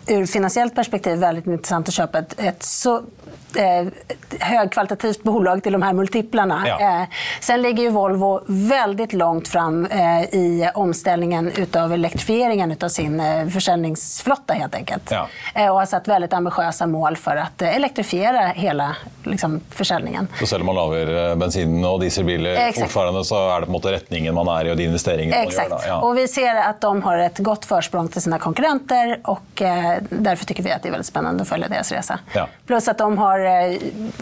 ur 0.08 0.26
finansiellt 0.26 0.76
perspektiv 0.76 1.18
väldigt 1.18 1.48
intressant 1.48 1.88
att 1.88 1.94
köpa 1.94 2.20
ett, 2.20 2.40
ett 2.40 2.64
så 2.64 2.96
eh, 3.56 3.88
högkvalitativt 4.40 5.24
bolag 5.24 5.64
till 5.64 5.72
de 5.72 5.82
här 5.82 5.94
multiplarna. 5.94 6.64
Ja. 6.68 6.80
Eh, 6.80 7.08
sen 7.40 7.62
ligger 7.62 7.84
ju 7.84 7.90
Volvo 7.90 8.42
väldigt 8.48 9.14
långt 9.14 9.48
fram 9.48 9.86
eh, 9.86 10.22
i 10.22 10.70
omställningen 10.76 11.52
utav 11.56 11.94
elektrifieringen 11.94 12.76
av 12.82 12.90
sin 12.90 13.20
eh, 13.20 13.48
försäljningsflotta 13.48 14.54
helt 14.54 14.76
enkelt. 14.76 15.12
Ja. 15.12 15.28
Eh, 15.56 15.70
och 15.70 15.80
har 15.80 15.86
satt 15.86 16.08
väldigt 16.08 16.34
ambitiösa 16.34 16.88
mål 16.88 17.18
för 17.18 17.36
att 17.36 17.62
eh, 17.62 17.76
elektrifiera 17.76 18.48
hela 18.48 18.96
liksom, 19.24 19.62
försäljningen. 19.70 20.28
Så 20.40 20.48
selv 20.48 20.66
man 20.66 20.76
lager 20.76 21.36
bensin 21.36 21.86
och 21.86 22.00
dieselbilar 22.00 22.72
fortfarande 22.72 23.26
så 23.26 23.50
är 23.50 23.60
det 23.60 23.66
på 23.66 23.72
måte 23.72 23.92
retningen 23.92 24.36
man 24.36 24.48
är 24.48 24.66
i 24.66 24.72
och 24.72 24.78
de 24.78 24.84
investeringar 24.84 25.44
Exakt. 25.44 25.70
man 25.70 25.80
gör? 25.80 25.88
Ja. 25.88 26.02
Och 26.02 26.18
vi 26.18 26.28
ser 26.28 26.56
att 26.56 26.82
de 26.82 27.04
har 27.04 27.18
ett 27.18 27.38
gott 27.38 27.66
försprång 27.66 28.08
till 28.08 28.22
sina 28.22 28.40
konkurrenter 28.40 29.20
och 29.24 29.62
därför 30.10 30.46
tycker 30.46 30.64
vi 30.64 30.72
att 30.72 30.84
det 30.84 30.90
är 30.90 30.92
väldigt 30.92 31.08
spännande 31.08 31.42
att 31.42 31.50
följa 31.50 31.68
deras 31.68 31.92
resa. 31.92 32.20
Ja. 32.34 32.48
Plus 32.66 32.88
att 32.88 32.98
de 32.98 33.18
har 33.18 33.54
Eh, 33.54 33.78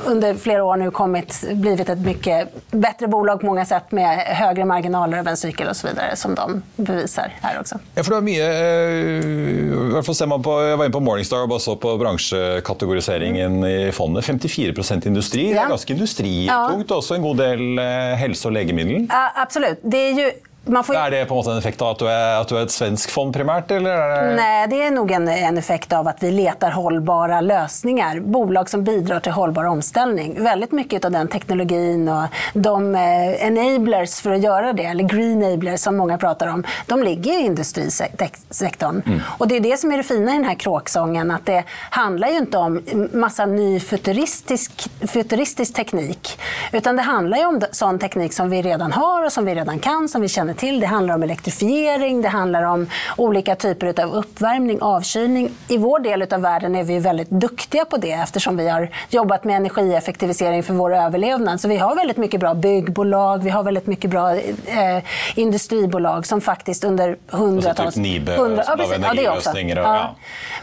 under 0.06 0.34
flera 0.34 0.64
år 0.64 0.78
nu 0.78 0.92
kommit, 0.92 1.44
blivit 1.52 1.90
ett 1.90 2.00
mycket 2.00 2.48
bättre 2.72 3.08
bolag 3.08 3.40
på 3.40 3.46
många 3.46 3.66
sätt 3.66 3.92
med 3.92 4.20
högre 4.20 4.66
marginaler 4.66 5.18
över 5.18 5.32
en 5.32 5.38
cykel 5.38 5.68
och 5.68 5.76
så 5.76 5.88
vidare 5.88 6.16
som 6.16 6.36
de 6.36 6.62
bevisar 6.76 7.34
här 7.42 7.60
också. 7.60 7.80
Ja, 7.96 8.04
för 8.04 8.12
det 8.12 8.18
är 8.18 8.22
mycket, 8.22 10.08
eh, 10.08 10.14
ser 10.14 10.26
man 10.26 10.44
på, 10.44 10.64
jag 10.64 10.78
var 10.78 10.86
inne 10.86 10.92
på 10.92 11.00
Morningstar 11.00 11.52
och 11.52 11.62
så 11.62 11.76
på 11.76 11.98
branschkategoriseringen 11.98 13.66
i 13.66 13.92
fondet. 13.92 14.26
54% 14.26 15.08
industri, 15.08 15.48
ja. 15.48 15.54
det 15.54 15.66
är 15.66 15.70
ganska 15.70 15.94
industritungt 15.94 16.90
ja. 16.90 16.96
också, 16.96 17.16
en 17.16 17.22
god 17.22 17.38
del 17.38 17.80
helse 17.80 18.16
hälso 18.16 18.48
och 18.48 18.52
läkemedel. 18.52 19.08
Ja, 19.10 19.32
absolut. 19.36 19.80
Det 19.84 19.98
är 19.98 20.14
ju 20.14 20.32
Får... 20.65 20.95
Er 20.95 21.12
det 21.12 21.26
på 21.26 21.34
en 21.34 21.38
måte 21.38 21.52
en 21.52 21.58
effekt 21.58 21.82
av 21.82 21.95
at 21.95 22.00
du 22.00 22.06
er, 22.06 22.36
at 22.38 22.50
du 22.50 22.54
er 22.54 22.67
et 22.67 22.71
svensk 22.71 23.10
fond 23.10 23.34
primært? 23.34 23.71
Eller 23.71 23.89
är 23.89 24.67
det... 24.67 24.82
er 24.84 24.91
nog 24.91 25.12
en, 25.12 25.28
en, 25.28 25.58
effekt 25.58 25.93
av 25.93 26.08
at 26.08 26.21
vi 26.24 26.32
leter 26.32 26.71
hållbara 26.71 27.41
løsninger. 27.41 28.19
Bolag 28.19 28.69
som 28.69 28.84
bidrar 28.84 29.19
til 29.26 29.34
hållbar 29.34 29.65
omstilling. 29.65 30.36
Veldig 30.43 30.69
mye 30.78 31.00
av 31.02 31.12
den 31.12 31.32
teknologien 31.34 32.06
og 32.10 32.38
de 32.54 32.76
eh, 32.95 33.41
enablers 33.47 34.19
for 34.21 34.36
å 34.36 34.38
gjøre 34.38 34.76
det, 34.78 34.86
eller 34.91 35.10
green 35.10 35.41
enablers 35.41 35.82
som 35.82 35.97
mange 35.97 36.19
prater 36.21 36.54
om, 36.54 36.63
de 36.88 37.00
ligger 37.02 37.41
i 37.41 37.50
industrisektorn. 37.50 39.02
Mm. 39.02 39.19
Og 39.39 39.50
det 39.50 39.58
er 39.58 39.65
det 39.65 39.82
som 39.82 39.91
er 39.91 40.04
det 40.04 40.08
fine 40.12 40.30
i 40.30 40.34
denne 40.36 40.47
här 40.47 40.62
kråksången, 40.62 41.32
att 41.32 41.45
det 41.45 41.63
handler 41.89 42.36
jo 42.36 42.43
ikke 42.45 42.58
om 42.58 42.80
masse 43.13 43.45
ny 43.45 43.80
futuristisk, 43.80 44.88
futuristisk 45.08 45.76
teknikk, 45.76 46.36
utan 46.71 46.95
det 46.95 47.10
handler 47.10 47.41
jo 47.41 47.50
om 47.56 47.60
sånn 47.71 48.00
teknikk 48.00 48.34
som 48.34 48.50
vi 48.50 48.62
redan 48.62 48.93
har 48.93 49.26
og 49.26 49.32
som 49.34 49.45
vi 49.45 49.56
redan 49.56 49.80
kan, 49.80 50.08
som 50.10 50.21
vi 50.21 50.30
känner 50.30 50.51
känner 50.52 50.72
till. 50.72 50.80
Det 50.80 50.86
handlar 50.86 51.16
om 51.16 51.24
elektrifiering, 51.24 52.22
det 52.22 52.30
handlar 52.30 52.64
om 52.64 52.88
olika 53.18 53.56
typer 53.56 54.04
av 54.04 54.14
uppvärmning, 54.14 54.82
avkylning. 54.82 55.50
I 55.68 55.78
vår 55.78 56.00
del 56.00 56.22
av 56.22 56.42
världen 56.42 56.76
är 56.76 56.84
vi 56.84 57.00
väldigt 57.00 57.30
duktiga 57.30 57.86
på 57.86 57.98
det 57.98 58.12
eftersom 58.12 58.58
vi 58.58 58.70
har 58.70 58.90
jobbat 59.10 59.44
med 59.44 59.56
energieffektivisering 59.56 60.64
för 60.64 60.74
vår 60.74 60.96
överlevnad. 60.96 61.62
Så 61.62 61.68
vi 61.68 61.78
har 61.78 61.96
väldigt 61.96 62.18
mycket 62.18 62.40
bra 62.40 62.54
byggbolag, 62.54 63.44
vi 63.44 63.50
har 63.50 63.64
väldigt 63.64 63.88
mycket 63.88 64.10
bra 64.10 64.36
eh, 64.36 65.04
industribolag 65.36 66.26
som 66.26 66.42
faktiskt 66.42 66.84
under 66.84 67.18
hundratals... 67.30 67.96
Typ 67.96 68.04
Nibe, 68.04 68.32
hundra, 68.32 68.64
ja, 68.68 68.76
precis, 68.78 68.98
ja, 69.04 69.14
det 69.14 69.30
också. 69.30 69.60
Ja. 69.60 69.76
Ja. 69.76 70.16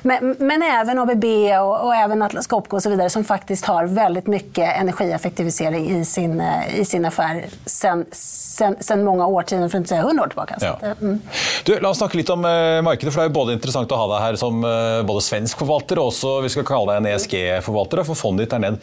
Men, 0.03 0.37
men, 0.39 0.63
även 0.63 0.99
ABB 0.99 1.25
och, 1.61 1.87
och 1.87 1.95
även 1.95 2.23
Atlas 2.23 2.47
Copco 2.47 2.77
och 2.77 2.83
så 2.83 2.91
vidare 2.91 3.11
som 3.11 3.25
faktiskt 3.25 3.65
har 3.65 3.85
väldigt 3.85 4.27
mycket 4.27 4.77
energieffektivisering 4.77 5.91
i 5.91 6.05
sin, 6.05 6.41
eh, 6.41 6.81
i 6.81 6.85
sin 6.85 7.05
affär 7.05 7.45
sen, 7.67 8.07
sen, 8.13 8.77
sen 8.81 9.05
många 9.05 9.27
årtionden 9.27 9.71
for 9.87 9.99
ikke 9.99 10.09
100 10.09 10.23
år 10.23 10.33
tilbake. 10.33 10.59
Ja. 10.63 10.95
Mm. 11.01 11.21
Du, 11.65 11.73
la 11.83 11.91
oss 11.91 12.01
snakke 12.01 12.19
litt 12.19 12.31
om 12.33 12.45
uh, 12.47 12.81
markedet, 12.85 13.13
for 13.13 13.23
det 13.23 13.27
er 13.27 13.31
jo 13.31 13.37
både 13.39 13.57
interessant 13.57 13.93
å 13.93 14.01
ha 14.01 14.09
deg 14.13 14.25
her 14.25 14.39
som 14.41 14.63
uh, 14.65 15.03
både 15.09 15.25
svensk 15.25 15.61
forvalter 15.63 16.01
og 16.01 16.13
også 16.13 16.39
vi 16.45 16.53
skal 16.53 16.67
kalle 16.69 16.95
deg 16.95 17.03
en 17.03 17.11
ESG-forvalter. 17.13 18.05
For 18.09 18.19
fondet 18.19 18.47
ditt 18.47 18.57
er 18.57 18.65
ned 18.65 18.81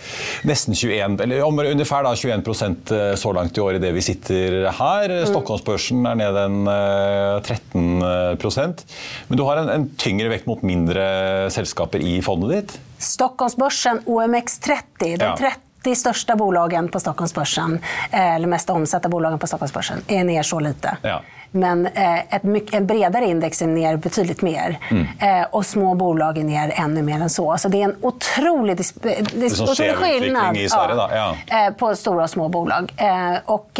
nesten 0.48 0.78
21, 0.78 1.18
eller 1.26 1.46
om 1.46 1.64
ungefær 1.66 2.06
da 2.06 2.14
21 2.16 2.94
eh, 2.96 3.14
så 3.20 3.32
langt 3.36 3.58
i 3.58 3.64
år 3.64 3.78
i 3.78 3.82
det 3.84 3.92
vi 3.96 4.04
sitter 4.06 4.70
her. 4.76 5.12
Mm. 5.12 5.28
Stockholmsbørsen 5.32 6.06
er 6.10 6.20
ned 6.20 6.40
en 6.46 6.58
uh, 6.70 7.42
13% 7.46 8.86
Men 9.30 9.40
du 9.40 9.46
har 9.48 9.62
en, 9.62 9.72
en 9.72 9.88
tyngre 10.00 10.32
vekt 10.34 10.50
mot 10.50 10.62
mindre 10.66 11.06
selskaper 11.54 12.04
i 12.04 12.18
fondet 12.26 12.56
ditt? 12.56 12.80
Stockholmsbörsen 13.06 14.06
OMX30, 14.10 15.16
den 15.22 15.38
30 15.38 15.64
30 15.86 15.95
största 15.95 16.36
bolagen 16.36 16.89
på 16.89 17.00
Stockholmsbörsen, 17.00 17.80
eh, 18.12 18.36
eller 18.36 18.48
mest 18.48 18.69
omsatta 18.69 19.10
bolagen 19.10 19.39
på 19.39 19.48
Stockholmsbörsen, 19.48 20.02
är 20.08 20.24
ner 20.24 20.43
så 20.43 20.60
lite. 20.60 20.98
Ja. 21.02 21.21
Men 21.52 21.86
eh, 21.86 22.36
ett, 22.36 22.43
mycket, 22.43 22.74
en 22.74 22.88
bredare 22.88 23.26
index 23.26 23.62
är 23.62 23.67
ner 23.67 23.98
betydligt 23.98 24.41
mer. 24.41 24.80
Mm. 24.91 25.08
Eh, 25.19 25.48
och 25.52 25.65
små 25.65 25.95
bolag 25.95 26.38
är 26.38 26.43
ner 26.43 26.74
ännu 26.76 27.02
mer 27.02 27.21
än 27.21 27.30
så. 27.30 27.58
Så 27.58 27.69
det 27.69 27.82
är 27.82 27.84
en 27.84 27.95
otrolig, 28.02 28.78
dis- 28.78 29.00
det 29.02 29.45
är 29.45 29.63
otrolig 29.63 29.95
skillnad 29.95 30.58
i 30.58 30.69
Sverige, 30.69 30.95
ja, 30.95 31.36
ja. 31.48 31.71
på 31.78 31.95
stora 31.95 32.24
och 32.24 32.30
små 32.30 32.50
bolag. 32.50 32.93
och 33.45 33.80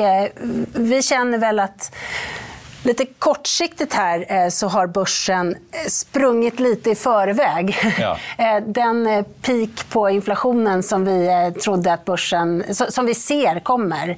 vi 0.74 1.02
känner 1.02 1.38
väl 1.38 1.60
att 1.60 1.92
Lite 2.86 3.06
kortsiktigt 3.06 3.94
här 3.94 4.26
eh, 4.30 4.50
så 4.50 4.68
har 4.68 4.88
börsen 4.88 5.52
eh, 5.52 5.90
sprungit 5.90 6.60
lite 6.60 6.90
i 6.90 6.96
förväg. 6.96 7.78
Ja. 8.00 8.18
Eh, 8.38 8.64
den 8.68 9.26
peak 9.42 9.90
på 9.90 10.10
inflationen 10.10 10.84
som 10.84 11.06
vi 11.06 11.54
trodde 11.64 11.94
att 11.94 12.06
börsen, 12.06 12.64
som 12.90 13.06
vi 13.06 13.16
ser 13.16 13.60
kommer, 13.60 14.18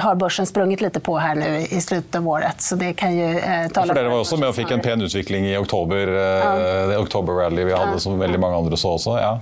har 0.00 0.14
börsen 0.14 0.46
sprungit 0.46 0.80
lite 0.80 1.00
på 1.00 1.18
här 1.18 1.34
nu 1.34 1.66
i 1.70 1.80
slutet 1.80 2.14
av 2.14 2.28
året. 2.28 2.60
Så 2.62 2.76
det 2.76 2.92
kan 2.92 3.16
ju 3.16 3.40
tala 3.72 3.94
för 3.94 4.04
var 4.04 4.20
också 4.20 4.36
med 4.36 4.48
och 4.48 4.54
fick 4.54 4.70
en 4.70 4.80
pen 4.80 5.02
utveckling 5.02 5.46
i 5.46 5.56
oktober, 5.56 6.06
ja. 6.06 6.54
det 6.86 6.98
oktoberrally 6.98 7.64
vi 7.64 7.72
hade 7.72 8.00
som 8.00 8.18
väldigt 8.18 8.40
många 8.40 8.56
andra 8.56 8.76
så 8.76 8.94
också. 8.94 9.10
Ja. 9.10 9.40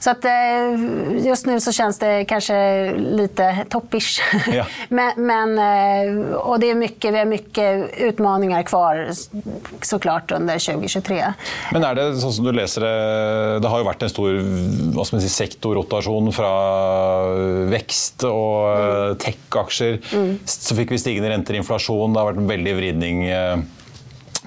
Så 0.00 0.10
att, 0.10 0.24
eh, 0.24 1.26
just 1.26 1.46
nu 1.46 1.60
så 1.60 1.72
känns 1.72 1.98
det 1.98 2.24
kanske 2.24 2.90
lite 2.96 3.56
toppish. 3.68 4.20
Ja. 4.52 4.66
men, 4.88 5.12
men, 5.16 5.58
eh, 5.58 6.32
och 6.32 6.60
det 6.60 6.70
är 6.70 6.74
mycket, 6.74 7.14
vi 7.14 7.18
har 7.18 7.24
mycket 7.24 7.98
utmaningar 7.98 8.62
kvar 8.62 9.08
såklart 9.82 10.32
under 10.32 10.58
2023. 10.58 11.32
Men 11.72 11.84
är 11.84 11.94
det 11.94 12.16
så 12.16 12.32
som 12.32 12.44
du 12.44 12.52
läser 12.52 12.80
det, 12.80 13.58
det 13.58 13.68
har 13.68 13.78
ju 13.78 13.84
varit 13.84 14.02
en 14.02 14.10
stor 14.10 14.40
vad 14.96 15.06
ska 15.06 15.16
man 15.16 15.20
säga, 15.20 15.48
sektorrotation 15.48 16.32
från 16.32 17.70
växt 17.70 18.24
och 18.24 18.78
mm. 18.78 19.16
techaktier. 19.16 20.00
Mm. 20.12 20.38
Så 20.44 20.76
fick 20.76 20.90
vi 20.90 20.98
stigande 20.98 21.30
räntor, 21.30 21.56
inflation, 21.56 22.12
det 22.12 22.20
har 22.20 22.24
varit 22.24 22.36
en 22.36 22.46
väldig 22.46 22.76
vridning 22.76 23.28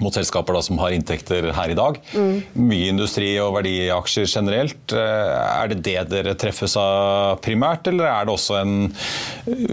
mot 0.02 0.14
selskaper 0.14 0.56
da, 0.56 0.62
som 0.64 0.80
har 0.82 0.94
inntekter 0.94 1.50
her 1.56 1.72
i 1.72 1.78
dag. 1.78 1.98
Mm. 2.12 2.42
Mye 2.70 2.90
industri 2.92 3.30
og 3.42 3.54
verdiaksjer 3.58 4.28
generelt. 4.30 4.94
Eh, 4.96 5.32
er 5.62 5.72
det 5.72 5.80
det 5.86 5.98
dere 6.12 6.36
treffes 6.38 6.76
av 6.80 7.40
primært, 7.44 7.88
eller 7.90 8.10
er 8.10 8.26
det 8.28 8.36
også 8.36 8.58
en 8.60 8.76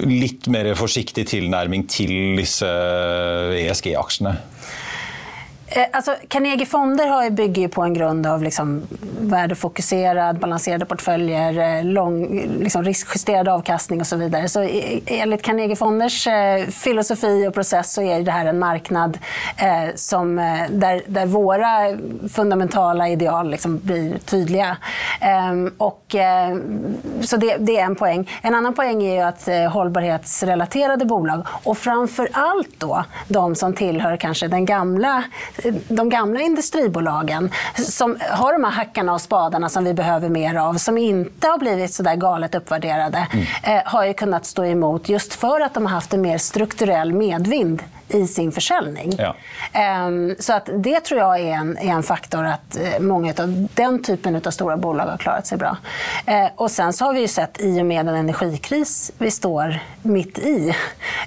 litt 0.10 0.50
mer 0.52 0.72
forsiktig 0.80 1.28
tilnærming 1.34 1.88
til 1.92 2.40
disse 2.40 2.70
ESG-aksjene? 3.60 4.38
Eh, 5.72 5.86
alltså, 5.92 6.16
Carnegie 6.28 6.66
Fonder 6.66 7.30
bygger 7.30 7.68
på 7.68 7.82
en 7.82 7.94
grund 7.94 8.28
av 8.28 8.44
liksom, 8.44 8.82
värdefokuserad, 9.20 10.40
balanserade 10.40 10.86
portföljer, 10.86 11.78
eh, 11.78 11.84
lång, 11.84 12.42
liksom, 12.60 12.84
riskjusterad 12.84 13.48
avkastning 13.48 14.00
och 14.00 14.08
så 14.08 14.16
vidare. 14.16 14.50
Så 14.50 14.68
enligt 15.06 15.42
Carnegie 15.42 15.76
Fonders 15.76 16.28
eh, 16.28 16.66
filosofi 16.66 17.48
och 17.48 17.54
process 17.54 17.94
så 17.94 18.02
är 18.02 18.22
det 18.22 18.32
här 18.32 18.46
en 18.46 18.60
marknad 18.60 19.18
eh, 19.58 19.96
som, 19.96 20.36
där, 20.70 21.02
där 21.08 21.26
våra 21.26 21.98
fundamentala 22.30 23.10
ideal 23.10 23.50
liksom, 23.50 23.80
blir 23.84 24.18
tydliga. 24.18 24.78
Eh, 25.22 25.72
och, 25.78 26.16
så 27.22 27.38
det, 27.38 27.58
det, 27.58 27.80
är 27.80 27.86
en 27.86 27.96
poäng. 27.96 28.30
En 28.42 28.56
annan 28.56 28.74
poäng 28.74 29.04
är 29.04 29.26
att 29.26 29.72
hållbarhetsrelaterade 29.74 31.06
bolag 31.06 31.48
och 31.64 31.78
framför 31.78 32.30
allt 32.34 32.74
då 32.78 33.04
de 33.28 33.56
som 33.56 33.74
tillhör 33.74 34.18
kanske 34.18 34.48
den 34.48 34.66
gamla 34.66 35.24
de 35.88 36.10
gamla 36.10 36.42
industribolagen 36.42 37.52
som 37.76 38.18
har 38.30 38.54
de 38.54 38.64
här 38.64 38.72
hackarna 38.72 39.14
och 39.14 39.22
spadarna 39.22 39.70
som 39.70 39.84
vi 39.84 39.94
behöver 39.94 40.30
mer 40.30 40.56
av, 40.56 40.74
som 40.74 40.98
inte 40.98 41.48
har 41.48 41.58
blivit 41.58 41.94
så 41.94 42.04
där 42.04 42.16
galet 42.16 42.56
uppvärderade, 42.56 43.28
mm. 43.34 43.46
eh, 43.64 43.82
har 43.86 44.06
ju 44.06 44.14
kunnat 44.14 44.46
stå 44.46 44.66
emot 44.66 45.10
just 45.10 45.34
för 45.34 45.62
att 45.62 45.74
de 45.74 45.86
har 45.86 45.94
haft 45.94 46.14
en 46.14 46.22
mer 46.22 46.38
strukturell 46.38 47.14
medvind 47.14 47.84
i 48.10 48.28
sin 48.28 48.52
försäljning. 48.52 49.14
Ja. 49.18 49.36
Ehm, 49.74 50.36
så 50.40 50.54
att 50.54 50.70
det 50.74 51.00
tror 51.00 51.20
jag 51.20 51.40
är 51.40 51.54
en, 51.54 51.78
är 51.78 51.92
en 51.92 52.04
faktor 52.04 52.46
att 52.46 52.78
eh, 52.78 53.00
många 53.00 53.34
av 53.40 53.68
den 53.74 54.04
typen 54.04 54.42
av 54.46 54.52
stora 54.52 54.78
bolag 54.78 55.06
har 55.06 55.18
klarat 55.18 55.48
sig 55.48 55.58
bra. 55.58 55.78
Eh, 56.26 56.48
och 56.56 56.72
sen 56.72 56.94
så 56.94 57.06
har 57.06 57.14
vi 57.14 57.28
sett 57.28 57.62
i 57.62 57.82
och 57.82 57.86
med 57.86 58.06
den 58.06 58.16
energikris 58.16 59.12
vi 59.18 59.32
står 59.32 59.80
mitt 60.02 60.40
i 60.40 60.76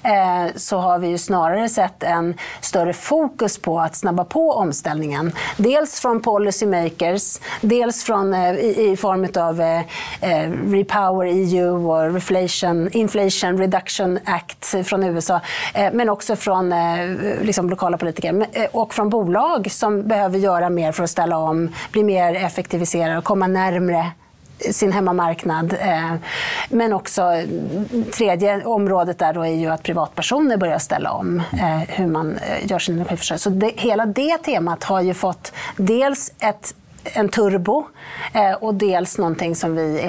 eh, 0.03 0.55
så 0.57 0.79
har 0.79 0.99
vi 0.99 1.09
ju 1.09 1.19
snarare 1.19 1.69
sett 1.69 2.03
en 2.03 2.35
större 2.61 2.93
fokus 2.93 3.59
på 3.59 3.81
att 3.81 3.97
snabba 3.97 4.25
på 4.25 4.53
omställningen. 4.53 5.33
Dels 5.57 6.01
från 6.01 6.23
policymakers, 6.23 7.41
dels 7.61 8.05
från, 8.05 8.35
i, 8.35 8.91
i 8.91 8.97
form 8.97 9.29
av 9.37 9.83
Repower 10.73 11.27
EU 11.27 11.91
och 11.91 12.95
Inflation 12.95 13.59
Reduction 13.59 14.19
Act 14.25 14.75
från 14.87 15.05
USA, 15.05 15.41
men 15.93 16.09
också 16.09 16.37
från 16.37 16.72
Eh, 16.72 16.72
liksom, 17.43 17.71
lokala 17.71 17.99
politiker 17.99 18.47
eh, 18.53 18.65
och 18.73 18.95
från 18.95 19.09
bolag 19.11 19.71
som 19.71 20.09
behöver 20.09 20.39
göra 20.39 20.71
mer 20.71 20.93
för 20.93 21.05
att 21.05 21.11
ställa 21.11 21.37
om, 21.39 21.75
bli 21.93 22.05
mer 22.05 22.35
effektiviserade 22.35 23.19
och 23.19 23.25
komma 23.25 23.47
närmre 23.47 24.11
sin 24.71 24.93
hemmamarknad. 24.93 25.77
Eh, 25.81 26.15
men 26.69 26.93
också 26.93 27.23
tredje 28.13 28.65
området 28.65 29.19
där 29.19 29.33
då 29.33 29.43
är 29.43 29.55
ju 29.55 29.69
att 29.69 29.83
privatpersoner 29.83 30.57
börjar 30.57 30.79
ställa 30.79 31.13
om 31.13 31.43
hur 31.89 32.07
man 32.07 32.39
gör 32.63 32.79
sin 32.79 32.95
energiförsörjning. 32.95 33.39
Så 33.39 33.51
det, 33.51 33.73
hela 33.77 34.07
det 34.07 34.39
temat 34.39 34.85
har 34.85 35.01
ju 35.01 35.15
fått 35.15 35.53
dels 35.77 36.33
ett 36.39 36.75
en 37.05 37.29
turbo 37.29 37.87
och 38.61 38.75
dels 38.75 39.19
någonting 39.19 39.57
som 39.57 39.77
vi 39.77 40.01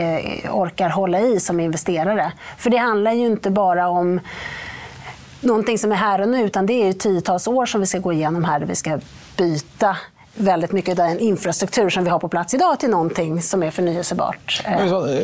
orkar 0.51 0.89
hålla 0.89 1.19
i 1.19 1.39
som 1.39 1.59
investerare. 1.59 2.31
För 2.57 2.69
det 2.69 2.77
handlar 2.77 3.11
ju 3.11 3.25
inte 3.25 3.49
bara 3.49 3.89
om 3.89 4.19
någonting 5.43 5.77
som 5.77 5.91
är 5.91 5.95
här 5.95 6.21
och 6.21 6.29
nu, 6.29 6.41
utan 6.41 6.65
det 6.65 6.73
är 6.73 6.85
ju 6.85 6.93
tiotals 6.93 7.47
år 7.47 7.65
som 7.65 7.81
vi 7.81 7.87
ska 7.87 7.99
gå 7.99 8.13
igenom 8.13 8.43
här 8.43 8.59
där 8.59 8.67
vi 8.67 8.75
ska 8.75 8.99
byta 9.37 9.97
väldigt 10.35 10.71
mycket 10.71 10.99
av 10.99 11.07
den 11.07 11.19
infrastruktur 11.19 11.89
som 11.89 12.03
vi 12.03 12.09
har 12.09 12.19
på 12.19 12.29
plats 12.29 12.53
idag 12.53 12.79
till 12.79 12.89
någonting 12.89 13.41
som 13.41 13.63
är 13.63 13.71
förnyelsebart. 13.71 14.63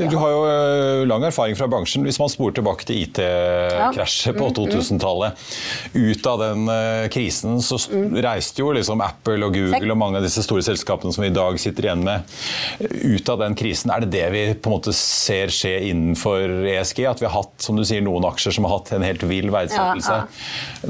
Du 0.09 0.15
har 0.17 0.29
jo 0.29 0.45
eh, 0.47 1.07
lang 1.07 1.23
erfaring 1.23 1.55
fra 1.55 1.67
bransjen. 1.67 2.03
Hvis 2.03 2.19
man 2.19 2.29
spoler 2.29 2.53
tilbake 2.53 2.85
til 2.85 3.01
IT-krasjet 3.03 4.37
på 4.37 4.49
2000-tallet, 4.49 5.33
mm, 5.33 6.01
mm. 6.01 6.11
ut 6.11 6.25
av 6.25 6.39
den 6.39 6.69
eh, 6.69 7.07
krisen 7.09 7.61
så 7.61 7.79
mm. 7.91 8.15
reiste 8.21 8.61
jo 8.61 8.71
liksom 8.75 9.01
Apple 9.01 9.45
og 9.45 9.55
Google 9.57 9.91
og 9.91 9.97
mange 9.97 10.21
av 10.21 10.27
disse 10.27 10.43
store 10.45 10.63
selskapene 10.65 11.13
som 11.13 11.25
vi 11.25 11.31
i 11.31 11.35
dag 11.35 11.59
sitter 11.59 11.89
igjen 11.89 12.05
med, 12.05 12.37
ut 12.79 13.29
av 13.29 13.41
den 13.41 13.57
krisen. 13.57 13.91
Er 13.95 14.05
det 14.05 14.11
det 14.13 14.27
vi 14.35 14.43
på 14.53 14.69
en 14.69 14.77
måte 14.77 14.93
ser 14.95 15.53
skje 15.53 15.73
innenfor 15.89 16.69
ESG? 16.69 17.03
At 17.09 17.23
vi 17.23 17.29
har 17.29 17.35
hatt 17.39 17.57
som 17.65 17.79
du 17.79 17.85
sier, 17.87 18.05
noen 18.05 18.29
aksjer 18.29 18.59
som 18.59 18.69
har 18.69 18.77
hatt 18.77 18.93
en 18.93 19.07
helt 19.07 19.25
vill 19.25 19.49
verdsettelse. 19.53 20.21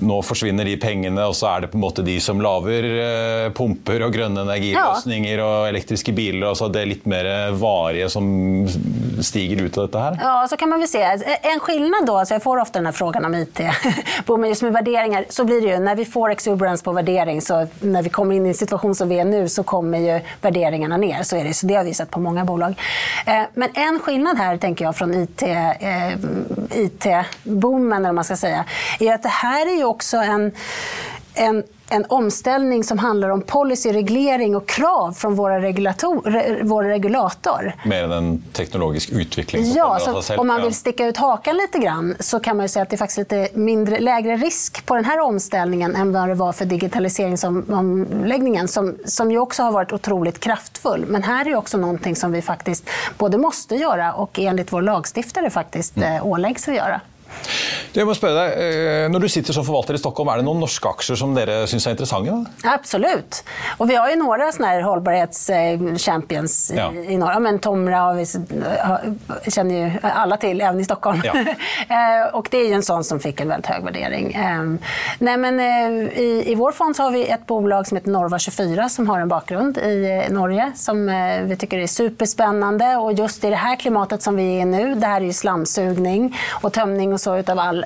Nå 0.03 0.19
forsvinner 0.27 0.67
de 0.67 0.75
pengene, 0.81 1.23
og 1.29 1.37
så 1.39 1.53
er 1.53 1.65
det 1.65 1.71
på 1.71 1.79
en 1.79 1.85
måte 1.87 2.05
de 2.05 2.19
som 2.23 2.43
lager 2.43 2.89
eh, 2.89 3.47
pumper 3.55 4.03
og 4.05 4.08
og 4.09 4.15
grønne 4.15 4.43
energiløsninger 4.47 5.37
ja. 5.37 5.45
og 5.45 5.69
elektriske 5.69 6.13
biler. 6.15 6.47
Altså 6.49 6.69
det 6.73 6.85
litt 6.89 7.05
mer 7.09 7.29
varige 7.59 8.09
som 8.11 8.25
stiger 9.23 9.63
ut 9.63 9.77
av 9.77 9.87
dette 9.87 10.03
her? 10.03 10.19
Ja, 10.21 10.47
så 10.49 10.57
kan 10.57 10.69
man 10.69 10.79
vel 10.83 10.89
se. 10.89 11.01
En 11.03 12.05
då, 12.05 12.17
alltså 12.17 12.33
jag 12.35 12.43
får 12.43 12.61
ofte 12.61 12.79
denne 12.79 12.93
spørsmålen 12.93 13.25
om 13.25 13.35
IT, 13.35 13.59
just 14.49 14.61
med 14.61 14.73
vurderinger, 14.73 15.25
så 15.29 15.43
blir 15.43 15.61
det 15.61 15.73
jo 15.73 15.79
når 15.79 15.95
vi 15.95 16.05
får 16.05 16.29
exuberance 16.31 16.83
på 16.83 16.91
vurdering, 16.91 17.41
så 17.41 17.67
når 17.79 18.01
vi 18.01 18.09
kommer 18.09 18.35
inn 18.35 18.45
i 18.45 18.49
en 18.53 18.55
situasjon 18.55 18.95
som 18.95 19.09
vi 19.09 19.19
er 19.19 19.25
nå, 19.27 19.47
så 19.47 19.63
kommer 19.63 19.97
jo 20.03 20.19
vurderingene 20.41 20.97
ned. 20.97 21.25
Så 21.25 21.35
det. 21.43 21.53
Så 21.53 21.67
det 21.67 21.75
har 21.75 21.83
vi 21.83 21.93
sett 21.93 22.11
på 22.11 22.19
mange 22.19 22.43
bolag. 22.45 22.75
Eh, 23.25 23.45
men 23.53 23.69
en 23.73 23.99
skillnad 23.99 24.37
her, 24.37 24.57
tenker 24.57 24.85
jeg, 24.85 24.95
fra 24.95 25.07
IT-boomen, 26.79 27.93
IT 27.93 27.99
eller 27.99 28.11
man 28.13 28.27
skal 28.27 28.37
si, 28.39 28.53
er 28.53 29.13
at 29.13 29.23
det 29.23 29.37
her 29.41 29.65
er 29.67 29.79
jo 29.81 29.93
også 29.93 30.23
en 30.25 30.51
en 31.39 31.63
en 31.89 32.05
omställning 32.09 32.83
som 32.83 32.97
handlar 32.97 33.29
om 33.29 33.41
policyreglering 33.41 34.55
och 34.55 34.67
krav 34.67 35.11
från 35.11 35.35
våra 35.35 35.61
regulator, 35.61 36.63
vår 36.63 36.83
regulator. 36.83 37.73
Mer 37.85 38.03
än 38.03 38.11
en 38.11 38.43
teknologisk 38.53 39.09
utveckling? 39.09 39.73
Ja, 39.75 40.23
om 40.37 40.47
man 40.47 40.61
vill 40.61 40.75
sticka 40.75 41.05
ut 41.05 41.17
hakan 41.17 41.57
lite 41.57 41.79
grann 41.79 42.15
så 42.19 42.39
kan 42.39 42.57
man 42.57 42.69
säga 42.69 42.83
att 42.83 42.89
det 42.89 42.95
är 42.95 42.97
faktiskt 42.97 43.17
lite 43.17 43.49
mindre, 43.53 43.99
lägre 43.99 44.35
risk 44.35 44.85
på 44.85 44.95
den 44.95 45.05
här 45.05 45.19
omställningen 45.19 45.95
än 45.95 46.13
vad 46.13 46.27
det 46.27 46.35
var 46.35 46.51
för 46.51 46.65
digitaliseringsomläggningen 46.65 48.67
som, 48.67 48.97
som 49.05 49.31
ju 49.31 49.39
också 49.39 49.63
har 49.63 49.71
varit 49.71 49.93
otroligt 49.93 50.39
kraftfull. 50.39 51.05
Men 51.07 51.23
här 51.23 51.47
är 51.47 51.55
också 51.55 51.77
någonting 51.77 52.15
som 52.15 52.31
vi 52.31 52.41
faktiskt 52.41 52.89
både 53.17 53.37
måste 53.37 53.75
göra 53.75 54.13
och 54.13 54.39
enligt 54.39 54.73
vår 54.73 54.81
lagstiftare 54.81 55.49
faktiskt 55.49 55.97
mm. 55.97 56.15
Eh, 56.15 56.25
åläggs 56.25 56.67
att 56.67 56.75
göra. 56.75 57.01
Jeg 57.93 58.05
må 58.05 58.13
spørre 58.17 58.37
deg, 58.37 58.57
eh, 58.61 59.05
Når 59.11 59.23
du 59.25 59.27
sitter 59.31 59.55
som 59.55 59.65
forvalter 59.65 59.97
i 59.97 60.01
Stockholm, 60.01 60.29
er 60.29 60.41
det 60.41 60.47
noen 60.47 60.61
norske 60.61 60.89
aksjer 60.91 61.17
som 61.19 61.33
dere 61.35 61.63
syns 61.69 61.87
er 61.87 61.95
interessante? 61.95 62.35
Da? 62.35 62.73
Absolutt. 62.75 63.41
Og 63.79 63.89
vi 63.89 63.97
har 63.97 64.11
jo 64.11 64.19
noen 64.21 64.43
sånne 64.53 64.73
hållbarhetschampions 64.85 66.57
ja. 66.77 66.89
i, 66.93 67.15
i 67.15 67.19
Norge. 67.19 67.41
Men 67.43 67.59
Tomra 67.63 68.03
vi, 68.17 68.25
kjenner 69.49 69.73
jo 69.73 70.11
alle 70.11 70.37
til, 70.41 70.61
even 70.61 70.81
i 70.81 70.87
Stockholm. 70.87 71.23
Ja. 71.25 71.35
Eh, 71.89 72.35
og 72.37 72.47
det 72.51 72.59
er 72.59 72.67
jo 72.69 72.77
en 72.77 72.83
sånn 72.85 73.05
som 73.05 73.19
fikk 73.21 73.41
en 73.41 73.49
veldig 73.49 73.71
høy 73.73 73.85
vurdering. 73.87 74.27
Nei, 75.25 75.35
men, 75.41 75.57
i, 75.59 76.25
I 76.51 76.55
vår 76.59 76.75
fond 76.75 76.95
så 76.95 77.07
har 77.07 77.13
vi 77.15 77.23
et 77.31 77.45
bolag 77.49 77.87
som 77.87 77.97
heter 77.97 78.13
Norva24 78.13 78.87
som 78.93 79.07
har 79.09 79.23
en 79.23 79.31
bakgrunn 79.31 79.71
i 79.79 80.27
Norge 80.33 80.69
som 80.77 81.01
vi 81.07 81.57
syns 81.57 81.73
er 81.79 81.85
superspennende. 81.91 82.91
Og 83.01 83.19
just 83.19 83.43
i 83.47 83.51
det 83.53 83.61
her 83.63 83.79
klimatet 83.81 84.25
som 84.25 84.37
vi 84.37 84.45
er 84.59 84.67
i 84.67 84.69
nå, 84.69 84.83
det 84.99 85.09
her 85.09 85.23
er 85.23 85.29
jo 85.31 85.37
slamsugning 85.39 86.29
og 86.61 86.73
tømning 86.77 87.13
och 87.13 87.18
så 87.19 87.37
utav 87.37 87.59
all 87.59 87.85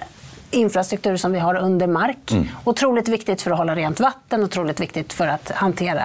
infrastruktur 0.52 1.18
som 1.18 1.32
vi 1.32 1.40
har 1.40 1.56
under 1.56 1.88
mark. 1.88 2.32
Mm. 2.32 2.48
Otroligt 2.64 3.08
viktigt 3.08 3.42
för 3.42 3.52
att 3.52 3.58
hålla 3.58 3.76
rent 3.76 4.00
vatten, 4.00 4.44
otroligt 4.44 4.80
viktigt 4.80 5.14
för 5.14 5.28
att 5.28 5.52
hantera 5.52 6.04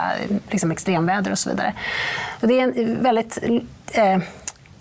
liksom, 0.50 0.70
extremväder 0.70 1.30
och 1.32 1.38
så 1.38 1.50
vidare. 1.50 1.72
Det 2.40 2.60
är 2.60 2.62
en 2.62 3.02
väldigt 3.02 3.38
eh, 3.92 4.18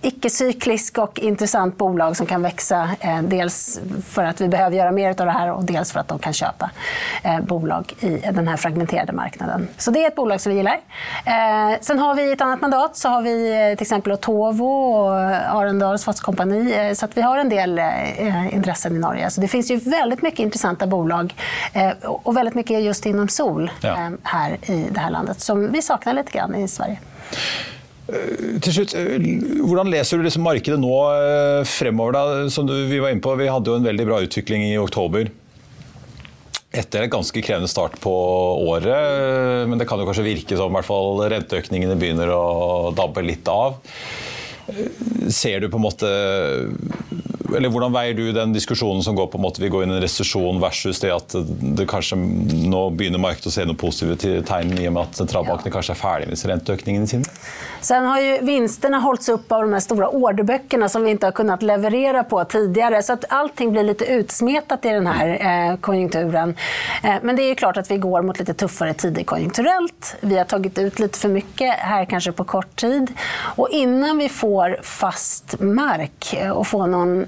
icke-cyklisk 0.02 0.98
och 0.98 1.20
intressant 1.20 1.78
bolag 1.78 2.18
som 2.18 2.26
kan 2.26 2.42
växa. 2.42 2.90
Eh, 3.00 3.22
dels 3.22 3.80
för 4.08 4.24
att 4.24 4.42
vi 4.42 4.48
behöver 4.48 4.78
göra 4.78 4.92
mer 4.92 5.10
av 5.10 5.26
det 5.26 5.32
här 5.32 5.52
och 5.52 5.64
dels 5.64 5.92
för 5.92 6.00
att 6.00 6.08
de 6.08 6.20
kan 6.20 6.34
köpa 6.34 6.70
eh, 7.24 7.40
bolag 7.40 7.94
i 8.00 8.10
den 8.32 8.48
här 8.48 8.58
fragmenterade 8.58 9.14
marknaden. 9.14 9.68
Så 9.78 9.92
det 9.92 10.04
är 10.04 10.08
ett 10.08 10.16
bolag 10.16 10.42
som 10.42 10.52
vi 10.52 10.58
gillar. 10.58 10.80
Eh, 11.26 11.78
sen 11.82 12.00
har 12.00 12.16
vi 12.16 12.32
ett 12.32 12.42
annat 12.42 12.62
mandat. 12.62 12.98
Så 12.98 13.10
har 13.10 13.22
vi 13.22 13.76
till 13.78 13.84
exempel 13.84 14.12
Otovo 14.12 14.66
och 14.66 15.16
Arendals 15.60 16.04
Fosskompani. 16.04 16.96
Så 16.96 17.06
att 17.06 17.18
vi 17.18 17.22
har 17.22 17.38
en 17.38 17.50
del 17.50 17.82
intressen 18.52 18.96
i 18.96 19.00
Norge. 19.00 19.30
Så 19.30 19.42
det 19.42 19.48
finns 19.48 19.72
ju 19.72 19.78
väldigt 19.78 20.22
mycket 20.22 20.40
intressanta 20.40 20.88
bolag 20.88 21.36
och 22.04 22.38
väldigt 22.38 22.56
mycket 22.56 22.84
just 22.84 23.06
inom 23.06 23.28
sol 23.28 23.72
här 24.24 24.58
i 24.62 24.88
det 24.92 25.00
här 25.00 25.10
landet 25.10 25.40
som 25.40 25.72
vi 25.72 25.82
saknar 25.82 26.14
lite 26.14 26.32
grann 26.32 26.56
i 26.56 26.68
Sverige. 26.68 27.00
Eh, 28.08 28.60
til 28.64 28.72
slutt, 28.72 28.94
eh, 28.96 29.18
Hvordan 29.68 29.92
leser 29.92 30.20
du 30.20 30.24
liksom 30.24 30.46
markedet 30.48 30.80
nå 30.80 30.94
eh, 31.12 31.64
fremover? 31.68 32.16
da? 32.16 32.48
Som 32.54 32.70
vi 32.70 33.02
var 33.04 33.12
inne 33.12 33.24
på, 33.24 33.36
vi 33.40 33.52
hadde 33.52 33.72
jo 33.74 33.80
en 33.80 33.88
veldig 33.88 34.08
bra 34.08 34.22
utvikling 34.24 34.64
i 34.70 34.78
oktober. 34.80 35.30
Etter 36.78 37.04
en 37.04 37.12
ganske 37.12 37.42
krevende 37.42 37.72
start 37.72 37.98
på 38.04 38.12
året, 38.68 39.66
men 39.68 39.80
det 39.80 39.88
kan 39.90 39.98
jo 40.00 40.06
kanskje 40.06 40.26
virke 40.28 40.58
som 40.60 40.70
i 40.70 40.76
hvert 40.76 40.86
fall 40.86 41.24
renteøkningene 41.32 41.96
begynner 41.98 42.30
å 42.36 42.92
dabbe 42.94 43.24
litt 43.26 43.48
av. 43.50 43.80
Ser 45.32 45.64
du 45.64 45.72
på 45.72 45.80
en 45.80 45.86
måte 45.88 46.12
eller 47.56 47.70
Hvordan 47.70 47.94
veier 47.94 48.14
du 48.18 48.32
den 48.34 48.54
diskusjonen 48.54 49.04
som 49.04 49.16
går 49.16 49.28
på 49.32 49.42
måte 49.42 49.62
vi 49.62 49.70
går 49.70 49.86
inn 49.86 49.94
i 49.94 49.98
en 49.98 50.04
resesjon 50.04 50.62
versus 50.62 51.00
det 51.04 51.12
at 51.14 51.36
det 51.78 51.88
kanskje 51.90 52.18
nå 52.18 52.84
begynner 52.98 53.22
markedet 53.22 53.52
å 53.52 53.56
se 53.56 53.66
noen 53.68 53.80
positive 53.80 54.42
tegn 54.48 54.74
i 54.78 54.88
og 54.90 54.96
med 54.98 55.04
at 55.04 55.22
sentralbankene 55.22 55.74
kanskje 55.74 55.96
er 55.96 56.02
ferdige 56.02 56.32
med 56.32 56.46
renteøkningene 56.52 57.10
sine? 57.12 57.38
Sen 57.82 58.06
har 58.06 58.22
ju 58.22 58.38
vinsterna 58.42 59.00
hållits 59.00 59.30
upp 59.30 59.52
av 59.52 59.62
de 59.62 59.74
här 59.74 59.80
stora 59.80 60.10
orderböckerna 60.10 60.90
som 60.90 61.04
vi 61.04 61.12
inte 61.12 61.26
har 61.28 61.32
kunnat 61.32 61.62
leverera 61.62 62.24
på 62.24 62.44
tidigare. 62.44 63.04
Så 63.04 63.14
att 63.14 63.26
allting 63.30 63.72
blir 63.72 63.84
lite 63.84 64.06
utsmetat 64.06 64.86
i 64.86 64.90
den 64.90 65.08
här 65.08 65.28
eh, 65.30 65.78
konjunkturen. 65.78 66.56
Eh, 67.04 67.16
men 67.22 67.36
det 67.36 67.44
är 67.44 67.56
klart 67.56 67.78
att 67.78 67.92
vi 67.92 67.98
går 67.98 68.22
mot 68.22 68.40
lite 68.40 68.54
tuffare 68.54 68.94
tider 68.94 69.24
konjunkturellt. 69.24 70.16
Vi 70.22 70.38
har 70.38 70.46
tagit 70.46 70.80
ut 70.80 71.00
lite 71.00 71.20
för 71.20 71.30
mycket 71.30 71.74
här 71.74 72.06
kanske 72.06 72.32
på 72.32 72.44
kort 72.44 72.76
tid. 72.76 73.12
Och 73.40 73.70
innan 73.70 74.18
vi 74.18 74.30
får 74.30 74.80
fast 74.84 75.60
mark 75.60 76.36
och 76.54 76.68
får 76.68 76.88
någon 76.88 77.22
eh, 77.24 77.28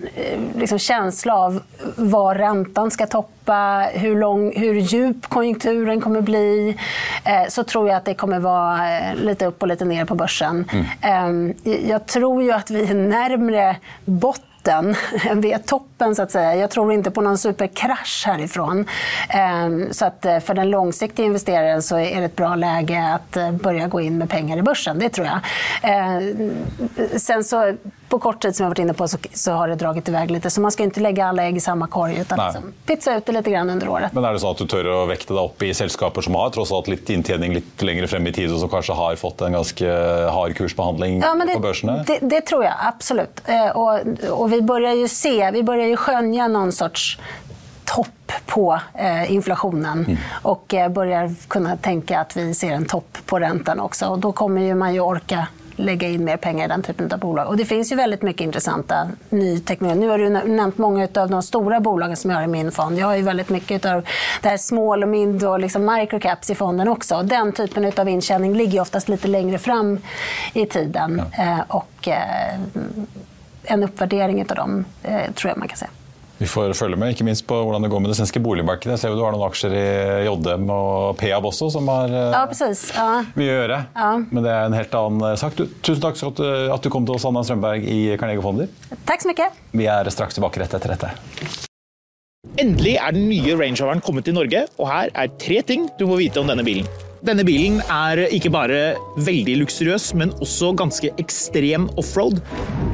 liksom, 0.56 0.80
känsla 0.80 1.36
av 1.36 1.64
var 1.96 2.36
räntan 2.36 2.92
ska 2.92 3.08
toppa 3.08 3.90
hur, 3.94 4.16
lång, 4.16 4.54
hur 4.56 4.74
djup 4.74 5.28
konjunkturen 5.28 6.02
kommer 6.02 6.22
bli, 6.22 6.78
eh, 7.24 7.48
så 7.50 7.64
tror 7.64 7.88
jag 7.88 7.98
att 7.98 8.06
det 8.06 8.14
kommer 8.14 8.40
vara 8.40 8.98
eh, 8.98 9.16
lite 9.16 9.46
upp 9.46 9.62
och 9.62 9.68
lite 9.68 9.86
ner 9.86 10.06
på 10.06 10.16
börsen. 10.16 10.70
Mm. 11.02 11.54
Eh, 11.64 11.90
jag 11.90 12.06
tror 12.06 12.44
ju 12.44 12.52
att 12.52 12.72
vi 12.72 12.90
är 12.90 12.94
närmre 12.94 13.76
botten 14.06 14.44
botten. 14.60 14.96
Vi 15.42 15.52
är 15.52 15.58
toppen 15.58 16.16
så 16.16 16.22
att 16.22 16.32
säga. 16.32 16.56
Jag 16.56 16.72
tror 16.72 16.94
inte 16.94 17.12
på 17.12 17.22
någon 17.22 17.38
superkrasch 17.38 18.24
härifrån. 18.26 18.86
Ehm, 19.30 19.94
så 19.94 20.06
att 20.06 20.26
eh, 20.26 20.40
för 20.40 20.54
den 20.54 20.70
långsiktiga 20.70 21.26
investeraren 21.26 21.82
så 21.82 21.98
är 21.98 22.20
det 22.20 22.26
ett 22.26 22.36
bra 22.36 22.56
läge 22.56 23.14
att 23.14 23.38
eh, 23.38 23.52
börja 23.52 23.88
gå 23.88 24.02
in 24.02 24.18
med 24.18 24.30
pengar 24.30 24.58
i 24.58 24.62
börsen. 24.62 25.00
Det 25.00 25.10
tror 25.10 25.28
jag. 25.28 25.40
Ehm, 25.82 26.52
sen 27.18 27.44
så 27.44 27.76
på 28.10 28.20
kort 28.20 28.42
tid 28.42 28.56
som 28.56 28.64
jag 28.64 28.70
varit 28.70 28.80
inne 28.80 28.94
på 28.94 29.08
så, 29.08 29.18
så, 29.34 29.52
har 29.52 29.68
det 29.68 29.76
dragit 29.76 30.10
iväg 30.10 30.32
lite. 30.32 30.50
Så 30.50 30.62
man 30.62 30.72
ska 30.72 30.84
inte 30.84 31.00
lägga 31.00 31.26
alla 31.26 31.44
ägg 31.44 31.58
i 31.58 31.60
samma 31.60 31.88
korg 31.88 32.18
utan 32.20 32.46
liksom 32.46 32.74
pizza 32.86 33.18
ut 33.18 33.26
det 33.26 33.32
lite 33.32 33.52
grann 33.52 33.70
under 33.70 33.90
året. 33.90 34.14
Men 34.14 34.26
är 34.26 34.34
det 34.34 34.40
så 34.40 34.52
att 34.52 34.58
du 34.58 34.68
tør 34.68 34.88
å 34.94 35.06
vekte 35.10 35.34
deg 35.34 35.44
opp 35.44 35.64
i 35.64 35.74
selskaper 35.74 36.22
som 36.22 36.36
har 36.36 36.50
tross 36.50 36.72
alt 36.72 36.88
litt 36.88 37.10
inntjening 37.10 37.54
litt 37.54 37.82
längre 37.82 38.08
frem 38.08 38.28
i 38.28 38.34
tid, 38.34 38.52
og 38.54 38.60
som 38.60 38.70
kanskje 38.70 38.98
har 38.98 39.16
fått 39.16 39.42
en 39.42 39.58
ganske 39.58 39.94
hard 40.34 40.56
kursbehandling 40.58 41.22
ja, 41.22 41.34
det, 41.36 41.54
på 41.54 41.60
börsene? 41.60 42.04
Det, 42.08 42.20
det, 42.22 42.42
tror 42.42 42.64
jag 42.64 42.74
absolut. 42.80 43.42
Eh, 43.46 43.70
och, 43.70 44.00
och 44.30 44.54
vi 44.54 44.62
börjar 44.62 44.94
ju 44.94 45.08
se, 45.08 45.52
vi 45.52 45.64
börjar 45.64 45.88
ju 45.88 45.98
skönja 45.98 46.48
någon 46.48 46.72
sorts 46.72 47.20
topp 47.86 48.32
på 48.46 48.80
eh, 48.94 49.32
inflationen 49.32 50.06
mm. 50.06 50.18
och 50.42 50.74
eh, 50.74 50.90
börjar 50.90 51.36
kunna 51.48 51.78
tänka 51.78 52.20
att 52.20 52.38
vi 52.38 52.54
ser 52.54 52.72
en 52.72 52.86
topp 52.86 53.18
på 53.26 53.40
räntan 53.40 53.80
också. 53.80 54.06
Och 54.06 54.20
då 54.20 54.32
kommer 54.32 54.62
ju 54.62 54.76
man 54.76 54.94
ju 54.94 55.00
orka 55.00 55.48
lägga 55.80 56.08
in 56.08 56.24
mer 56.24 56.38
pengar 56.38 56.66
i 56.66 56.68
den 56.68 56.82
typen 56.82 57.12
av 57.12 57.20
bolag. 57.20 57.48
Och 57.48 57.58
det 57.58 57.66
finns 57.66 57.92
ju 57.92 57.96
väldigt 57.96 58.22
mycket 58.22 58.42
intressanta 58.42 59.10
ny 59.30 59.60
teknologi. 59.60 60.00
Nu 60.00 60.10
har 60.10 60.18
du 60.18 60.30
nämnt 60.30 60.78
många 60.78 61.08
av 61.16 61.30
de 61.30 61.44
stora 61.44 61.80
bolagen 61.80 62.18
som 62.18 62.32
jag 62.32 62.38
har 62.38 62.44
i 62.44 62.48
min 62.48 62.72
fond. 62.72 63.00
Jag 63.00 63.08
har 63.08 63.16
ju 63.16 63.22
väldigt 63.22 63.50
mycket 63.50 63.86
av 63.86 64.06
det 64.42 64.50
här 64.50 64.58
small 64.58 65.04
och 65.04 65.10
mid 65.10 65.44
och 65.44 65.60
liksom 65.60 65.86
microcaps 65.86 66.50
i 66.50 66.56
fonden 66.56 66.88
också. 66.88 67.22
Den 67.24 67.52
typen 67.52 67.92
av 67.98 68.10
intjäning 68.10 68.54
ligger 68.54 68.82
oftast 68.82 69.10
lite 69.10 69.28
längre 69.28 69.58
fram 69.58 70.00
i 70.54 70.66
tiden. 70.66 71.22
Ja. 71.38 71.44
Eh, 71.44 71.60
och 71.68 72.08
eh, 72.08 72.60
en 73.64 73.84
uppvärdering 73.84 74.46
av 74.50 74.56
dem 74.56 74.86
eh, 75.04 75.32
tror 75.32 75.50
jag 75.50 75.58
man 75.58 75.68
kan 75.68 75.78
säga. 75.78 75.92
Vi 76.40 76.48
får 76.48 76.72
følge 76.80 76.96
med, 76.96 77.12
ikke 77.12 77.26
minst 77.28 77.44
på 77.48 77.58
hvordan 77.58 77.84
det 77.84 77.90
går 77.92 78.00
med 78.00 78.14
det 78.14 78.16
svenske 78.16 78.40
boligmarkedet. 78.40 78.94
Jeg 78.94 79.02
ser 79.02 79.12
jo 79.12 79.18
du 79.20 79.26
har 79.26 79.34
noen 79.36 79.44
aksjer 79.50 79.74
i 79.76 79.88
JDM 80.24 80.70
og 80.72 81.18
Peab 81.20 81.44
også, 81.50 81.68
som 81.74 81.90
har 81.92 82.14
eh, 82.16 82.36
ja, 82.38 82.70
ja. 82.96 83.08
mye 83.36 83.50
å 83.50 83.58
gjøre. 83.58 83.80
Ja. 83.98 84.12
Men 84.30 84.46
det 84.46 84.54
er 84.54 84.70
en 84.70 84.78
helt 84.78 84.96
annen 85.02 85.40
sak. 85.42 85.58
Du, 85.60 85.66
tusen 85.84 86.00
takk 86.06 86.16
for 86.16 86.32
at 86.32 86.40
du, 86.40 86.48
at 86.78 86.86
du 86.86 86.92
kom 86.94 87.04
til 87.04 87.18
oss, 87.18 87.26
Anna 87.28 87.44
Strømberg 87.44 87.84
i 87.84 88.00
Carnegie 88.14 88.46
Fonder. 88.46 88.70
Takk 89.10 89.26
så 89.26 89.34
mye. 89.34 89.50
Vi 89.76 89.90
er 89.92 90.12
straks 90.16 90.40
tilbake 90.40 90.64
rett 90.64 90.78
etter 90.80 90.96
dette. 90.96 91.12
Endelig 92.60 92.96
er 93.02 93.16
den 93.16 93.28
nye 93.28 93.58
Range 93.60 93.84
Roveren 93.84 94.04
kommet 94.04 94.30
til 94.30 94.38
Norge, 94.38 94.64
og 94.80 94.88
her 94.88 95.12
er 95.20 95.34
tre 95.44 95.60
ting 95.68 95.90
du 96.00 96.06
må 96.08 96.22
vite 96.22 96.40
om 96.40 96.48
denne 96.48 96.64
bilen. 96.64 96.88
Denne 97.26 97.44
bilen 97.44 97.82
er 97.92 98.22
ikke 98.32 98.52
bare 98.54 98.78
veldig 99.20 99.58
luksuriøs, 99.66 100.14
men 100.16 100.32
også 100.40 100.72
ganske 100.80 101.12
ekstrem 101.20 101.90
offroad. 102.00 102.40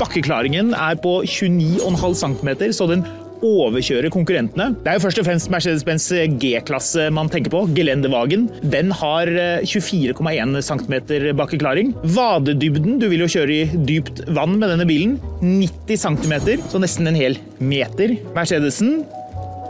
Bakkeklaringen 0.02 0.74
er 0.74 0.98
på 0.98 1.20
29,5 1.30 2.18
cm, 2.24 2.52
så 2.74 2.90
den 2.90 3.06
overkjøre 3.46 4.12
konkurrentene. 4.14 4.72
Det 4.82 4.92
er 4.92 4.98
jo 4.98 5.04
først 5.06 5.22
og 5.22 5.28
fremst 5.28 5.52
Mercedes-Benz 5.54 6.08
G-klasse 6.42 7.08
man 7.14 7.30
tenker 7.32 7.54
på, 7.54 7.64
Geländewagen. 7.76 8.48
Den 8.62 8.94
har 8.96 9.30
24,1 9.66 10.16
eh, 10.20 10.62
cm 10.66 11.36
bakkeklaring. 11.38 11.94
Vadedybden, 12.16 13.00
du 13.02 13.08
vil 13.12 13.26
jo 13.26 13.32
kjøre 13.32 13.56
i 13.56 13.82
dypt 13.88 14.24
vann 14.36 14.58
med 14.60 14.72
denne 14.74 14.88
bilen, 14.90 15.18
90 15.42 16.02
cm, 16.06 16.36
så 16.72 16.82
nesten 16.82 17.12
en 17.12 17.20
hel 17.20 17.40
meter. 17.60 18.18
Mercedesen, 18.36 19.04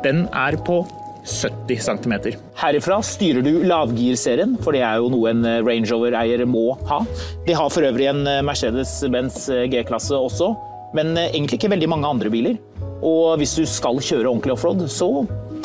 den 0.06 0.26
er 0.32 0.60
på 0.68 0.84
70 1.26 1.82
cm. 1.82 2.14
Herifra 2.62 3.00
styrer 3.06 3.46
du 3.46 3.64
lavgirserien, 3.66 4.56
for 4.62 4.78
det 4.78 4.84
er 4.86 5.02
jo 5.02 5.10
noe 5.14 5.34
en 5.34 5.44
eh, 5.48 5.64
Range 5.66 5.90
Rover-eier 5.92 6.46
må 6.50 6.72
ha. 6.90 7.02
De 7.48 7.58
har 7.58 7.74
for 7.74 7.88
øvrig 7.88 8.12
en 8.12 8.24
eh, 8.30 8.44
Mercedes-Benz 8.46 9.48
G-klasse 9.74 10.16
også, 10.18 10.54
men 10.96 11.16
egentlig 11.18 11.60
ikke 11.60 11.74
veldig 11.74 11.92
mange 11.92 12.14
andre 12.14 12.32
biler. 12.32 12.62
Og 13.04 13.36
hvis 13.42 13.56
du 13.58 13.66
skal 13.68 14.00
kjøre 14.00 14.30
ordentlig 14.30 14.56
offroad, 14.56 14.86
så 14.92 15.10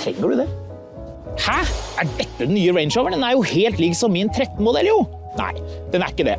trenger 0.01 0.33
du 0.33 0.43
det. 0.43 0.49
Hæ? 1.41 1.61
Er 2.01 2.11
dette 2.19 2.47
den 2.47 2.57
nye 2.57 2.75
Range 2.75 2.93
Roveren? 2.97 3.19
Den 3.19 3.27
er 3.27 3.37
jo 3.37 3.47
helt 3.47 3.81
lik 3.81 3.97
som 3.99 4.13
min 4.15 4.31
13-modell, 4.33 4.91
jo! 4.91 5.01
Nei, 5.39 5.53
den 5.93 6.03
er 6.03 6.11
ikke 6.11 6.27
det. 6.27 6.39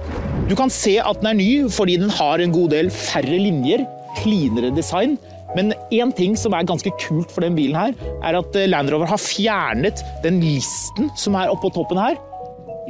Du 0.50 0.56
kan 0.60 0.72
se 0.74 0.98
at 1.00 1.22
den 1.22 1.30
er 1.32 1.38
ny 1.38 1.52
fordi 1.72 1.96
den 2.02 2.12
har 2.12 2.42
en 2.44 2.54
god 2.54 2.74
del 2.74 2.92
færre 2.92 3.40
linjer, 3.40 3.86
cleanere 4.20 4.74
design. 4.76 5.16
Men 5.56 5.74
én 5.92 6.12
ting 6.16 6.36
som 6.40 6.56
er 6.56 6.68
ganske 6.68 6.92
kult 7.02 7.32
for 7.32 7.44
den 7.44 7.58
bilen 7.58 7.76
her, 7.76 7.96
er 8.24 8.38
at 8.40 8.56
eh, 8.56 8.70
Land 8.72 8.92
Rover 8.92 9.10
har 9.12 9.20
fjernet 9.20 10.04
den 10.24 10.40
listen 10.44 11.12
som 11.20 11.36
er 11.40 11.52
oppå 11.52 11.72
toppen 11.76 12.00
her. 12.00 12.20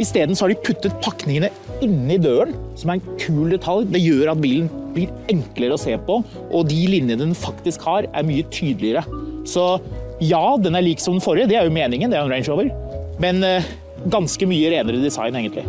Isteden 0.02 0.34
har 0.40 0.50
de 0.50 0.58
puttet 0.66 0.96
pakningene 1.04 1.52
inni 1.86 2.16
døren, 2.22 2.56
som 2.80 2.90
er 2.90 2.98
en 2.98 3.18
kul 3.22 3.52
detalj. 3.54 3.86
Det 3.94 4.02
gjør 4.02 4.32
at 4.34 4.42
bilen 4.42 4.70
blir 4.96 5.12
enklere 5.32 5.78
å 5.78 5.82
se 5.82 5.94
på, 6.08 6.18
og 6.50 6.70
de 6.72 6.80
linjene 6.90 7.22
den 7.22 7.36
faktisk 7.38 7.86
har, 7.86 8.08
er 8.10 8.26
mye 8.26 8.48
tydeligere. 8.50 9.04
Så 9.48 9.76
ja, 10.26 10.42
den 10.62 10.78
er 10.78 10.86
lik 10.86 11.04
som 11.04 11.18
den 11.18 11.24
forrige, 11.24 11.52
det 11.52 11.60
er 11.60 11.70
jo 11.70 11.76
meningen, 11.76 12.10
det 12.10 12.18
er 12.18 12.26
en 12.26 12.34
Range 12.34 12.50
Rover. 12.50 12.72
Men 13.22 13.46
eh, 13.46 13.70
ganske 14.10 14.50
mye 14.50 14.74
renere 14.74 15.04
design, 15.04 15.38
egentlig. 15.38 15.68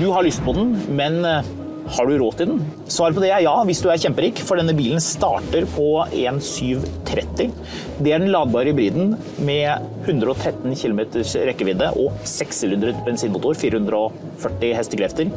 Du 0.00 0.08
har 0.10 0.26
lyst 0.26 0.42
på 0.42 0.56
den, 0.56 0.74
men 0.98 1.22
eh, 1.28 1.54
har 1.92 2.08
du 2.08 2.14
råd 2.18 2.38
til 2.38 2.48
den? 2.48 2.62
Svaret 2.90 3.16
på 3.16 3.22
det 3.24 3.30
er 3.34 3.44
ja, 3.44 3.54
hvis 3.68 3.82
du 3.84 3.90
er 3.92 4.00
kjemperik, 4.00 4.40
for 4.46 4.60
denne 4.60 4.74
bilen 4.76 5.02
starter 5.02 5.66
på 5.74 5.88
1730. 6.06 7.52
Det 8.00 8.14
er 8.14 8.22
den 8.22 8.32
ladbare 8.32 8.72
hybriden 8.72 9.14
med 9.44 9.84
113 10.06 10.72
km 10.80 11.04
rekkevidde 11.50 11.92
og 12.00 12.16
sekssylindret 12.28 13.04
bensinmotor, 13.06 13.58
440 13.60 14.74
hestekrefter. 14.78 15.32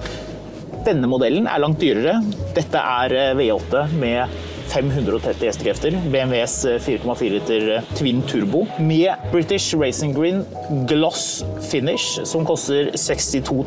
Denne 0.87 1.09
modellen 1.11 1.49
er 1.51 1.59
langt 1.59 1.81
dyrere. 1.83 2.21
Dette 2.55 2.79
er 2.79 3.15
eh, 3.17 3.33
V8 3.35 3.87
med 3.99 4.37
530 4.77 5.47
hestekrefter. 5.47 5.95
BMWs 6.11 6.65
4,4 6.65 7.25
eh, 7.25 7.31
liter 7.31 7.69
eh, 7.75 7.83
Twin 7.97 8.21
Turbo 8.21 8.65
med 8.79 9.13
British 9.31 9.73
Racing 9.73 10.13
Green 10.13 10.43
Gloss 10.89 11.45
Finish, 11.71 12.21
som 12.23 12.45
koster 12.45 12.91
62 12.93 13.65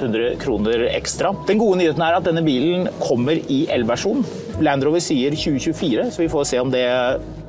100 0.00 0.36
kroner 0.40 0.86
ekstra. 0.90 1.34
Den 1.46 1.60
gode 1.62 1.78
nyheten 1.78 2.02
er 2.02 2.18
at 2.18 2.26
denne 2.26 2.42
bilen 2.46 2.88
kommer 2.98 3.38
i 3.46 3.62
elversjon. 3.70 4.24
Land 4.60 4.84
Rover 4.86 5.02
sier 5.04 5.36
2024, 5.38 6.10
så 6.10 6.24
vi 6.24 6.30
får 6.32 6.48
se 6.50 6.62
om 6.62 6.74
det 6.74 6.86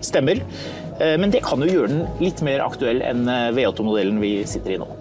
stemmer. 0.05 0.43
Eh, 0.99 1.17
men 1.17 1.33
det 1.33 1.41
kan 1.47 1.63
jo 1.65 1.71
gjøre 1.71 1.95
den 1.95 2.05
litt 2.21 2.45
mer 2.45 2.61
aktuell 2.67 3.01
enn 3.05 3.25
V8-modellen 3.57 4.21
vi 4.21 4.35
sitter 4.49 4.77
i 4.77 4.83
nå. 4.83 5.00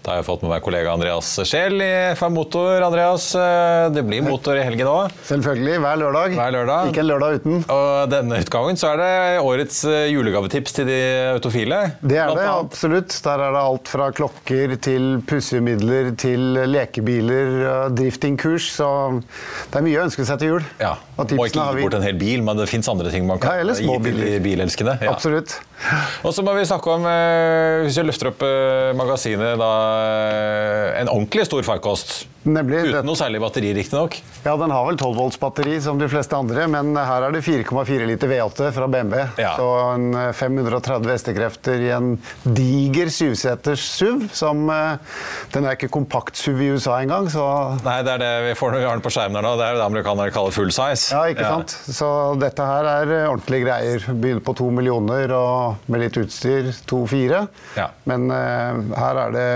Da 0.00 0.14
har 0.14 0.22
jeg 0.22 0.24
fått 0.30 0.44
med 0.46 0.48
meg 0.54 0.62
kollega 0.64 0.94
Andreas 0.96 1.28
Scheel 1.44 1.74
i 1.84 1.88
FM 2.16 2.32
Motor. 2.32 2.80
Andreas, 2.86 3.26
eh, 3.36 3.90
det 3.92 4.00
blir 4.08 4.22
motor 4.24 4.56
i 4.56 4.62
helgen 4.64 4.88
òg? 4.88 5.12
Selvfølgelig. 5.28 5.74
Hver 5.84 5.98
lørdag. 6.00 6.36
Hver 6.38 6.54
lørdag. 6.54 6.88
Ikke 6.88 7.02
en 7.02 7.08
lørdag 7.10 7.36
uten. 7.42 7.58
Og 7.74 8.08
denne 8.08 8.38
utgangen 8.40 8.80
så 8.80 8.94
er 8.94 9.02
det 9.02 9.10
årets 9.44 9.82
eh, 9.84 10.06
julegavetips 10.14 10.76
til 10.78 10.88
de 10.88 10.96
autofile. 11.34 11.82
Det 12.00 12.16
er 12.16 12.32
det, 12.32 12.46
absolutt. 12.48 13.18
Der 13.26 13.44
er 13.44 13.52
det 13.58 13.60
alt 13.60 13.92
fra 13.92 14.08
klokker 14.16 14.72
til 14.80 15.10
pussemidler 15.28 16.14
til 16.20 16.62
lekebiler, 16.72 17.92
driftingkurs. 17.92 18.70
Så 18.80 18.88
det 19.20 19.82
er 19.82 19.84
mye 19.84 20.00
å 20.00 20.06
ønske 20.08 20.24
seg 20.24 20.40
til 20.40 20.54
jul. 20.54 20.70
Ja, 20.80 20.94
Må 21.20 21.44
ikke 21.44 21.60
gi 21.60 21.84
bort 21.84 21.98
en 22.00 22.08
hel 22.08 22.16
bil, 22.16 22.40
men 22.46 22.56
det 22.56 22.70
fins 22.72 22.88
andre 22.88 23.12
ting 23.12 23.28
man 23.28 23.42
kan 23.42 23.60
ja, 23.60 23.76
gi 23.76 23.84
til 24.08 24.24
de 24.24 24.40
bilelskende. 24.48 24.96
Ja. 25.04 25.12
Absolutt. 25.12 25.58
Og 26.24 26.32
så 26.36 26.42
må 26.44 26.56
vi 26.56 26.64
snakke 26.68 26.96
om, 26.96 27.04
eh, 27.08 27.84
hvis 27.84 28.00
vi 28.00 28.08
løfter 28.08 28.32
opp 28.32 28.48
magasinet, 28.96 29.60
da 29.60 29.70
en 31.00 31.08
ordentlig 31.08 31.44
stor 31.44 31.62
farkost. 31.62 32.26
Nemlig, 32.48 32.86
Uten 32.88 33.04
noe 33.04 33.18
særlig 33.18 33.40
batteri, 33.42 33.70
riktignok. 33.76 34.14
Ja, 34.46 34.54
den 34.56 34.72
har 34.72 34.86
vel 34.86 34.96
12 34.96 35.16
volts 35.18 35.36
batteri 35.40 35.74
som 35.84 35.98
de 36.00 36.06
fleste 36.08 36.36
andre, 36.38 36.64
men 36.72 36.94
her 36.96 37.26
er 37.26 37.34
det 37.34 37.42
4,4 37.44 38.06
liter 38.08 38.30
V8 38.30 38.70
fra 38.72 38.88
BMW. 38.88 39.26
Ja. 39.40 39.52
Så 39.58 39.66
en 39.92 40.06
530 40.36 41.10
hestekrefter 41.12 41.84
i 41.84 41.90
en 41.92 42.14
diger 42.44 43.12
syvseters 43.12 43.84
SUV. 43.98 44.24
Som 44.32 44.64
Den 45.52 45.66
er 45.66 45.76
ikke 45.76 45.90
kompakt-SUV 45.92 46.62
i 46.64 46.70
USA 46.76 47.00
engang, 47.02 47.28
så 47.32 47.44
Nei, 47.84 47.98
det 48.06 48.14
er 48.16 48.22
det 48.22 48.32
vi 48.48 48.56
får 48.58 48.72
når 48.72 48.82
vi 48.82 48.88
har 48.88 48.96
den 48.96 49.04
på 49.04 49.12
skjermen 49.12 49.36
her 49.36 49.44
nå. 49.44 49.52
Det 49.60 49.66
er 49.66 49.76
det 49.76 49.84
amerikanere 49.84 50.34
kaller 50.34 50.54
full 50.54 50.72
size. 50.72 51.12
Ja, 51.12 51.22
ikke 51.28 51.44
sant. 51.44 51.74
Så 51.92 52.08
dette 52.40 52.66
her 52.66 52.88
er 52.94 53.14
ordentlige 53.26 53.66
greier. 53.66 54.08
Begynner 54.10 54.44
på 54.46 54.56
to 54.58 54.70
millioner 54.72 55.36
og 55.36 55.90
med 55.92 56.04
litt 56.06 56.16
utstyr 56.20 56.72
to-fire. 56.88 57.44
Ja. 57.76 57.90
Men 58.08 58.30
uh, 58.32 58.96
her 58.96 59.22
er 59.26 59.36
det 59.36 59.48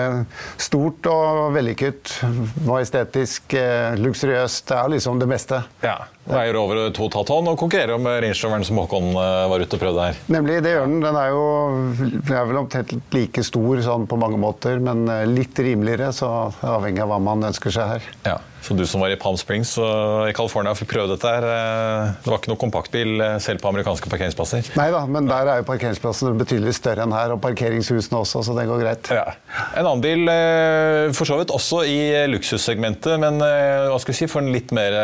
stort 0.60 1.08
og 1.08 1.54
vellykket 1.56 2.18
majestetisk, 2.74 3.54
eh, 3.58 3.94
luksuriøst. 4.00 4.66
Det 4.68 4.76
er 4.76 4.92
liksom 4.94 5.22
det 5.22 5.28
meste. 5.30 5.62
Ja. 5.84 5.96
Veier 6.28 6.56
over 6.56 6.78
2,5 6.96 7.26
tonn 7.28 7.50
og 7.50 7.58
konkurrerer 7.60 8.00
med 8.00 8.22
rangeroveren 8.24 8.64
som 8.64 8.80
Håkon 8.80 9.10
eh, 9.12 9.42
var 9.50 9.64
ute 9.64 9.76
og 9.76 9.82
prøvde 9.82 10.08
her. 10.08 10.22
Nemlig, 10.32 10.60
det 10.64 10.72
gjør 10.74 10.88
den. 10.88 11.02
Den 11.04 11.18
er 11.20 11.34
jo 11.34 11.44
er 12.32 12.48
vel 12.48 12.62
omtrent 12.62 12.94
like 13.14 13.44
stor 13.44 13.84
sånn 13.84 14.08
på 14.10 14.18
mange 14.20 14.40
måter, 14.40 14.80
men 14.82 15.04
eh, 15.12 15.26
litt 15.28 15.58
rimeligere, 15.60 16.12
så 16.16 16.30
avhengig 16.64 17.04
av 17.04 17.12
hva 17.12 17.20
man 17.22 17.50
ønsker 17.50 17.74
seg 17.74 17.96
her. 17.96 18.10
Ja. 18.24 18.38
Så 18.64 18.72
du 18.72 18.86
som 18.88 19.02
var 19.04 19.12
i 19.12 19.16
Palm 19.20 19.36
Springs 19.36 19.74
og 19.76 20.30
i 20.30 20.32
California 20.32 20.72
fikk 20.72 20.94
prøve 20.94 21.10
dette 21.10 21.28
her, 21.28 21.44
det 22.24 22.30
var 22.30 22.38
ikke 22.38 22.48
noe 22.48 22.60
kompaktbil 22.62 23.20
selv 23.44 23.60
på 23.60 23.68
amerikanske 23.68 24.08
parkeringsplasser? 24.08 24.70
Nei 24.80 24.86
da, 24.94 25.02
men 25.04 25.28
der 25.28 25.50
er 25.52 25.60
jo 25.60 25.66
parkeringsplassene 25.68 26.32
betydelig 26.40 26.72
større 26.78 27.04
enn 27.04 27.12
her, 27.12 27.34
og 27.34 27.42
parkeringshusene 27.44 28.22
også, 28.22 28.40
så 28.46 28.56
det 28.56 28.64
går 28.70 28.80
greit. 28.80 29.10
Ja. 29.12 29.34
En 29.76 29.84
annen 29.84 30.00
bil, 30.00 30.32
for 31.12 31.28
så 31.28 31.36
vidt 31.42 31.52
også 31.52 31.82
i 31.84 31.98
luksussegmentet, 32.32 33.20
men 33.20 33.36
hva 33.44 34.00
skal 34.00 34.14
vi 34.14 34.18
si, 34.22 34.30
for 34.32 34.40
en 34.40 34.48
litt 34.54 34.72
mer 34.76 34.96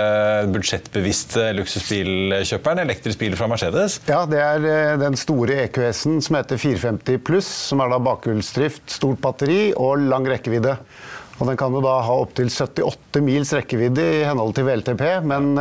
budsjettbevisst 0.56 1.36
luksusbilkjøperen, 1.61 2.80
elektrisk 2.86 3.20
bil 3.20 3.36
fra 3.36 3.50
Mercedes? 3.52 4.00
Ja, 4.08 4.24
det 4.30 4.40
er 4.40 4.96
den 5.04 5.20
store 5.20 5.66
EQS-en 5.66 6.24
som 6.24 6.40
heter 6.40 6.56
450 6.64 7.20
pluss, 7.28 7.52
som 7.68 7.84
er 7.84 7.92
da 7.92 8.00
bakhjulsdrift, 8.08 8.86
stort 8.96 9.20
batteri 9.20 9.62
og 9.76 10.00
lang 10.08 10.24
rekkevidde. 10.32 10.78
Og 11.41 11.49
den 11.49 11.57
kan 11.61 11.72
jo 11.72 11.80
da 11.84 11.97
ha 12.05 12.16
opptil 12.20 12.51
78 12.53 13.22
mils 13.24 13.55
rekkevidde 13.57 14.05
i 14.05 14.24
henhold 14.28 14.53
til 14.59 14.68
VLTP, 14.68 15.05
men 15.24 15.55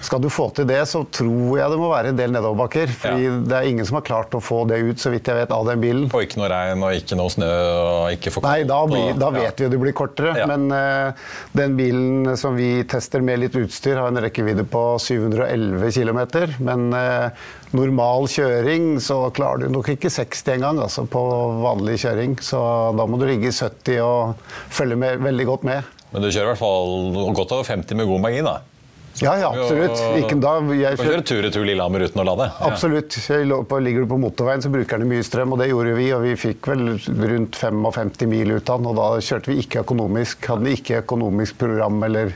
skal 0.00 0.22
du 0.22 0.28
få 0.30 0.48
til 0.54 0.66
det, 0.68 0.78
så 0.88 1.02
tror 1.10 1.58
jeg 1.58 1.72
det 1.72 1.78
må 1.80 1.88
være 1.90 2.12
en 2.12 2.18
del 2.18 2.30
nedoverbakker. 2.34 2.92
fordi 3.02 3.26
ja. 3.26 3.34
det 3.50 3.56
er 3.58 3.70
ingen 3.70 3.86
som 3.88 3.98
har 3.98 4.04
klart 4.06 4.34
å 4.36 4.40
få 4.42 4.62
det 4.70 4.78
ut, 4.84 5.00
så 5.02 5.10
vidt 5.12 5.28
jeg 5.28 5.40
vet, 5.40 5.54
av 5.54 5.66
den 5.66 5.82
bilen. 5.82 6.06
Og 6.12 6.24
ikke 6.24 6.40
noe 6.40 6.50
regn 6.52 6.84
og 6.86 6.94
ikke 7.00 7.18
noe 7.18 7.32
snø 7.34 7.48
og 7.48 8.14
ikke 8.14 8.32
for 8.34 8.46
Nei, 8.46 8.62
da, 8.68 8.78
blir, 8.88 9.10
da 9.18 9.32
vet 9.34 9.48
ja. 9.48 9.54
vi 9.58 9.68
at 9.68 9.74
det 9.74 9.82
blir 9.82 9.96
kortere. 9.98 10.36
Ja. 10.38 10.46
Men 10.50 10.70
uh, 10.70 11.26
den 11.58 11.76
bilen 11.78 12.36
som 12.38 12.58
vi 12.58 12.84
tester 12.88 13.24
med 13.24 13.42
litt 13.42 13.58
utstyr, 13.58 13.98
har 13.98 14.12
en 14.12 14.22
rekkevidde 14.22 14.66
på 14.70 14.84
711 15.02 15.90
km. 15.98 16.22
Men 16.62 16.88
uh, 16.94 17.50
normal 17.74 18.30
kjøring 18.32 18.96
så 19.02 19.20
klarer 19.34 19.66
du 19.66 19.74
nok 19.74 19.90
ikke 19.96 20.12
60 20.12 20.54
engang, 20.58 20.82
altså 20.86 21.08
på 21.10 21.22
vanlig 21.64 21.98
kjøring. 22.04 22.38
Så 22.44 22.62
da 22.96 23.06
må 23.08 23.20
du 23.20 23.26
ligge 23.28 23.50
i 23.50 23.54
70 23.56 24.02
og 24.06 24.50
følge 24.70 24.98
med, 25.00 25.22
veldig 25.26 25.52
godt 25.52 25.68
med. 25.68 25.94
Men 26.12 26.24
du 26.24 26.30
kjører 26.30 26.46
i 26.46 26.52
hvert 26.54 26.62
fall 26.62 27.32
godt 27.36 27.54
over 27.58 27.68
50 27.68 27.98
med 27.98 28.08
god 28.08 28.22
margin, 28.24 28.48
da? 28.48 28.77
Ja, 29.22 29.34
ja, 29.40 29.48
absolutt. 29.50 29.98
Ikke 30.20 30.36
da, 30.42 30.52
jeg 30.72 30.98
kjører... 30.98 31.10
kjøre 31.10 31.24
tur-retur 31.30 31.66
Lillehammer 31.66 32.04
uten 32.06 32.22
å 32.22 32.26
lade? 32.28 32.48
Absolutt. 32.66 33.18
Ligger 33.28 34.04
du 34.04 34.10
på 34.10 34.20
motorveien, 34.22 34.62
så 34.64 34.70
bruker 34.72 35.02
den 35.02 35.10
mye 35.10 35.26
strøm, 35.26 35.54
og 35.54 35.62
det 35.62 35.70
gjorde 35.72 35.96
vi. 35.98 36.08
Og 36.14 36.24
vi 36.26 36.34
fikk 36.38 36.70
vel 36.70 36.84
rundt 37.32 37.58
55 37.58 38.28
mil 38.30 38.54
ut 38.56 38.72
av 38.72 38.82
den, 38.82 38.90
og 38.92 38.98
da 38.98 39.08
kjørte 39.24 39.52
vi 39.52 39.60
ikke 39.64 39.82
økonomisk. 39.86 40.50
Hadde 40.52 40.74
ikke 40.74 41.02
økonomisk 41.02 41.58
program 41.60 42.02
eller 42.08 42.34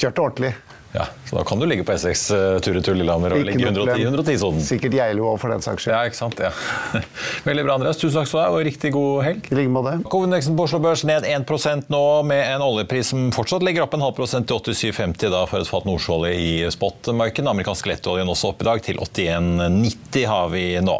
kjørte 0.00 0.24
ordentlig. 0.26 0.54
Ja, 0.94 1.08
så 1.26 1.36
Da 1.36 1.42
kan 1.42 1.58
du 1.58 1.66
ligge 1.66 1.82
på 1.82 1.90
E6 1.90 2.20
uh, 2.30 2.60
tur-retur 2.62 2.94
Lillehammer 2.94 3.34
og 3.34 3.40
ligge 3.42 3.64
i 3.66 4.04
110-sonen. 4.06 4.60
Sikkert 4.62 4.94
Geilo 4.94 5.26
òg, 5.32 5.40
for 5.42 5.50
den 5.50 5.64
saks 5.64 5.82
skyld. 5.82 5.90
Ja, 5.90 6.02
ikke 6.06 6.18
sant? 6.20 6.38
Ja. 6.38 6.52
Veldig 7.48 7.64
bra, 7.66 7.74
Andreas. 7.80 7.98
Tusen 7.98 8.20
takk 8.20 8.28
skal 8.30 8.38
du 8.38 8.42
ha, 8.44 8.52
og 8.54 8.62
riktig 8.68 8.92
god 8.94 9.24
helg. 9.26 9.48
I 9.50 9.58
like 9.58 9.72
måte. 9.74 9.96
Hovedindeksen 10.12 10.54
på 10.54 10.68
Oslo 10.68 10.78
Børs 10.84 11.02
ned 11.08 11.26
1% 11.26 11.90
nå, 11.90 12.02
med 12.30 12.42
en 12.46 12.62
oljepris 12.62 13.10
som 13.10 13.24
fortsatt 13.34 13.66
ligger 13.66 13.82
opp 13.82 13.96
en 13.98 14.04
halv 14.06 14.14
prosent 14.14 14.46
til 14.46 14.60
87,50 14.76 15.34
da 15.34 15.40
for 15.50 15.64
et 15.64 15.72
fat 15.72 15.88
nordsjøolje 15.88 16.30
i 16.38 16.52
spot-markedet. 16.76 17.50
Amerikansk 17.50 17.90
lettoljen 17.90 18.30
også 18.30 18.52
opp 18.52 18.62
i 18.62 18.68
dag, 18.70 18.84
til 18.86 19.02
81,90 19.02 20.28
har 20.30 20.54
vi 20.54 20.64
nå. 20.86 20.96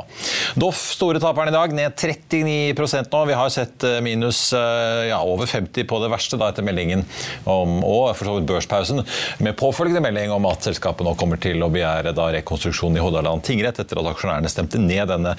Doff, 0.59 0.83
store 0.97 1.23
taperen 1.23 1.53
i 1.53 1.55
dag, 1.55 1.77
ned 1.79 1.95
39% 1.95 3.15
nå. 3.15 3.23
Vi 3.31 3.39
har 3.39 3.55
sett 3.55 3.87
minus 4.03 4.49
ja, 4.51 5.23
over 5.23 5.47
50 5.47 5.87
på 5.87 6.03
det 6.03 6.11
verste 6.11 6.43
da, 6.43 6.51
etter 6.51 6.67
meldingen 6.67 7.07
om, 7.47 7.79
og 7.87 8.11
for 8.19 8.27
så 8.27 8.39
vidt 8.41 8.51
børspausen. 8.51 9.05
med 9.39 9.55
påfølgende 9.61 9.84
påfølgende 9.85 10.01
melding 10.01 10.33
om 10.33 10.47
at 10.49 10.65
selskapet 10.65 11.05
nå 11.05 11.13
kommer 11.21 11.37
til 11.37 11.61
å 11.61 11.69
begjære 11.69 12.15
rekonstruksjon 12.39 12.97
i 12.97 13.03
Hordaland 13.05 13.45
tingrett 13.45 13.77
etter 13.83 13.99
at 14.01 14.07
aksjonærene 14.15 14.49
stemte 14.49 14.81
ned 14.81 15.11
denne 15.11 15.35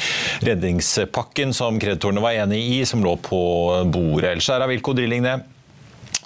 redningspakken 0.46 1.54
som 1.56 1.80
kreditorene 1.82 2.22
var 2.22 2.38
enig 2.44 2.62
i, 2.62 2.78
som 2.86 3.02
lå 3.02 3.16
på 3.26 3.42
bordet. 3.90 4.36
Ellers 4.36 4.50
er 4.54 4.62
Avilko 4.68 4.94
Drilling 4.94 5.26
ned. 5.26 5.55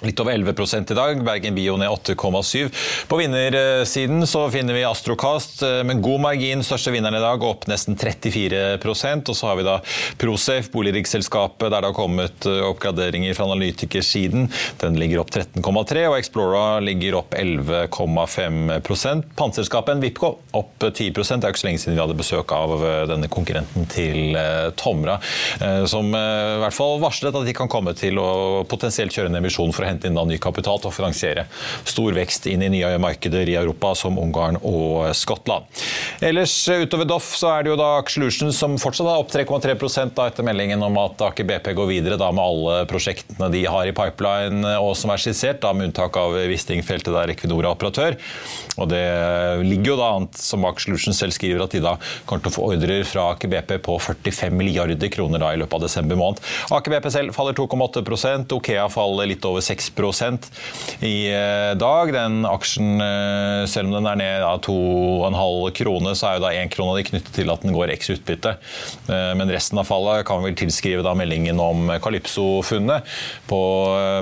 Litt 0.00 0.20
over 0.20 0.32
11 0.32 0.90
i 0.90 0.94
dag. 0.94 1.24
Bergen 1.24 1.54
Bio 1.54 1.76
ned 1.76 1.88
8,7. 1.88 2.70
På 3.08 3.16
vinnersiden 3.20 4.26
så 4.26 4.46
finner 4.50 4.74
vi 4.74 4.84
Astrocast 4.84 5.60
med 5.84 6.00
god 6.00 6.22
margin. 6.24 6.64
Største 6.64 6.94
vinneren 6.94 7.18
i 7.18 7.20
dag, 7.20 7.42
opp 7.44 7.66
nesten 7.68 7.98
34% 8.00 9.28
Og 9.28 9.36
så 9.36 9.50
har 9.50 9.58
vi 9.58 9.66
da 9.66 9.74
Prosafe, 10.20 10.70
boligriksselskapet, 10.72 11.68
der 11.68 11.84
det 11.84 11.90
har 11.90 11.96
kommet 11.96 12.46
oppgraderinger 12.48 13.36
fra 13.36 13.44
analytikersiden. 13.50 14.48
Den 14.80 14.96
ligger 15.00 15.20
opp 15.20 15.34
13,3 15.34 16.06
og 16.08 16.16
Explora 16.16 16.64
ligger 16.80 17.18
opp 17.20 17.36
11,5% 17.36 19.36
Pantselskapet 19.36 20.00
Vipco 20.00 20.32
opp 20.56 20.80
10 20.80 21.12
Det 21.12 21.36
er 21.36 21.50
ikke 21.50 21.60
så 21.60 21.68
lenge 21.68 21.84
siden 21.84 21.98
vi 21.98 22.04
hadde 22.06 22.16
besøk 22.16 22.56
av 22.56 22.72
denne 23.10 23.28
konkurrenten 23.28 23.84
til 23.90 24.38
Tomra, 24.80 25.18
som 25.90 26.08
i 26.14 26.58
hvert 26.62 26.76
fall 26.76 27.00
varslet 27.02 27.36
at 27.36 27.46
de 27.46 27.54
kan 27.56 27.68
komme 27.68 27.92
til 27.98 28.16
å 28.22 28.62
potensielt 28.70 29.12
kjøre 29.12 29.28
en 29.28 29.40
emisjon 29.42 29.74
for 29.74 29.84
å 29.84 29.89
hente 29.90 30.10
inn 30.10 30.18
ny 30.30 30.38
kapital 30.42 30.80
til 30.80 30.90
å 30.90 30.94
finansiere 30.94 31.46
stor 31.88 32.14
vekst 32.16 32.46
inn 32.50 32.64
i 32.64 32.70
nye 32.72 32.94
markeder 33.02 33.48
i 33.48 33.56
Europa, 33.58 33.94
som 33.98 34.18
Ungarn 34.20 34.58
og 34.62 35.10
Skottland. 35.16 35.66
Ellers 36.24 36.54
utover 36.68 37.08
Doff 37.08 37.32
så 37.38 37.54
er 37.54 37.64
det 37.64 37.72
jo 37.72 37.78
da 37.80 37.90
Solutions 38.10 38.58
som 38.58 38.76
fortsatt 38.80 39.08
har 39.08 39.22
opp 39.22 39.32
3,3 39.32 40.10
da 40.16 40.26
etter 40.28 40.46
meldingen 40.46 40.82
om 40.84 40.98
at 41.02 41.20
Aker 41.30 41.46
BP 41.48 41.72
går 41.78 41.88
videre 41.90 42.18
da 42.20 42.30
med 42.34 42.42
alle 42.44 42.84
prosjektene 42.90 43.50
de 43.52 43.64
har 43.68 43.88
i 43.88 43.94
pipeline 43.96 44.76
og 44.80 44.92
som 44.98 45.12
er 45.12 45.22
skissert, 45.22 45.60
da 45.62 45.72
med 45.74 45.90
unntak 45.90 46.16
av 46.20 46.36
Wisting-feltet 46.50 47.12
der 47.14 47.32
Equinor 47.34 47.64
er 47.64 47.72
operatør. 47.72 48.18
Og 48.80 48.88
det 48.90 49.04
ligger 49.66 49.92
jo 49.92 49.98
da 50.00 50.10
an 50.18 50.28
som 50.36 50.66
Aksjelution 50.68 51.16
selv 51.16 51.34
skriver 51.36 51.64
at 51.64 51.74
de 51.74 51.82
da 51.84 51.96
kommer 52.28 52.44
til 52.44 52.52
å 52.52 52.56
få 52.56 52.68
ordrer 52.74 53.06
fra 53.08 53.30
Aker 53.34 53.50
BP 53.52 53.76
på 53.86 53.96
45 54.00 54.54
milliarder 54.56 55.12
kroner 55.12 55.42
da 55.42 55.52
i 55.54 55.60
løpet 55.60 55.78
av 55.78 55.84
desember 55.86 56.18
måned. 56.20 56.42
Aker 56.74 56.94
BP 56.94 57.10
selv 57.12 57.36
faller 57.36 57.56
2,8% 57.56 58.54
Okea 58.56 58.86
faller 58.92 59.30
litt 59.30 59.44
over 59.48 59.64
6 59.64 59.79
6 59.80 60.50
i 61.06 61.16
dag. 61.80 62.12
Den 62.14 62.44
aksjen, 62.48 63.00
selv 63.70 63.90
om 63.90 63.96
den 63.98 64.08
er 64.10 64.20
ned 64.20 64.46
2,5 64.66 65.72
krone, 65.80 66.14
så 66.18 66.30
er 66.30 66.38
jo 66.38 66.44
da 66.44 66.52
1 66.54 66.72
krone 66.74 66.94
av 66.94 67.00
de 67.00 67.06
knyttet 67.08 67.32
til 67.36 67.52
at 67.52 67.64
den 67.64 67.74
går 67.76 67.94
eks 67.94 68.12
utbytte. 68.16 68.54
Men 69.08 69.50
resten 69.52 69.80
av 69.80 69.88
fallet 69.88 70.26
kan 70.28 70.42
vi 70.42 70.50
vel 70.50 70.58
tilskrive 70.60 71.04
da 71.06 71.14
meldingen 71.18 71.60
om 71.62 71.90
Calypso-funnet 72.02 73.08
på 73.50 73.60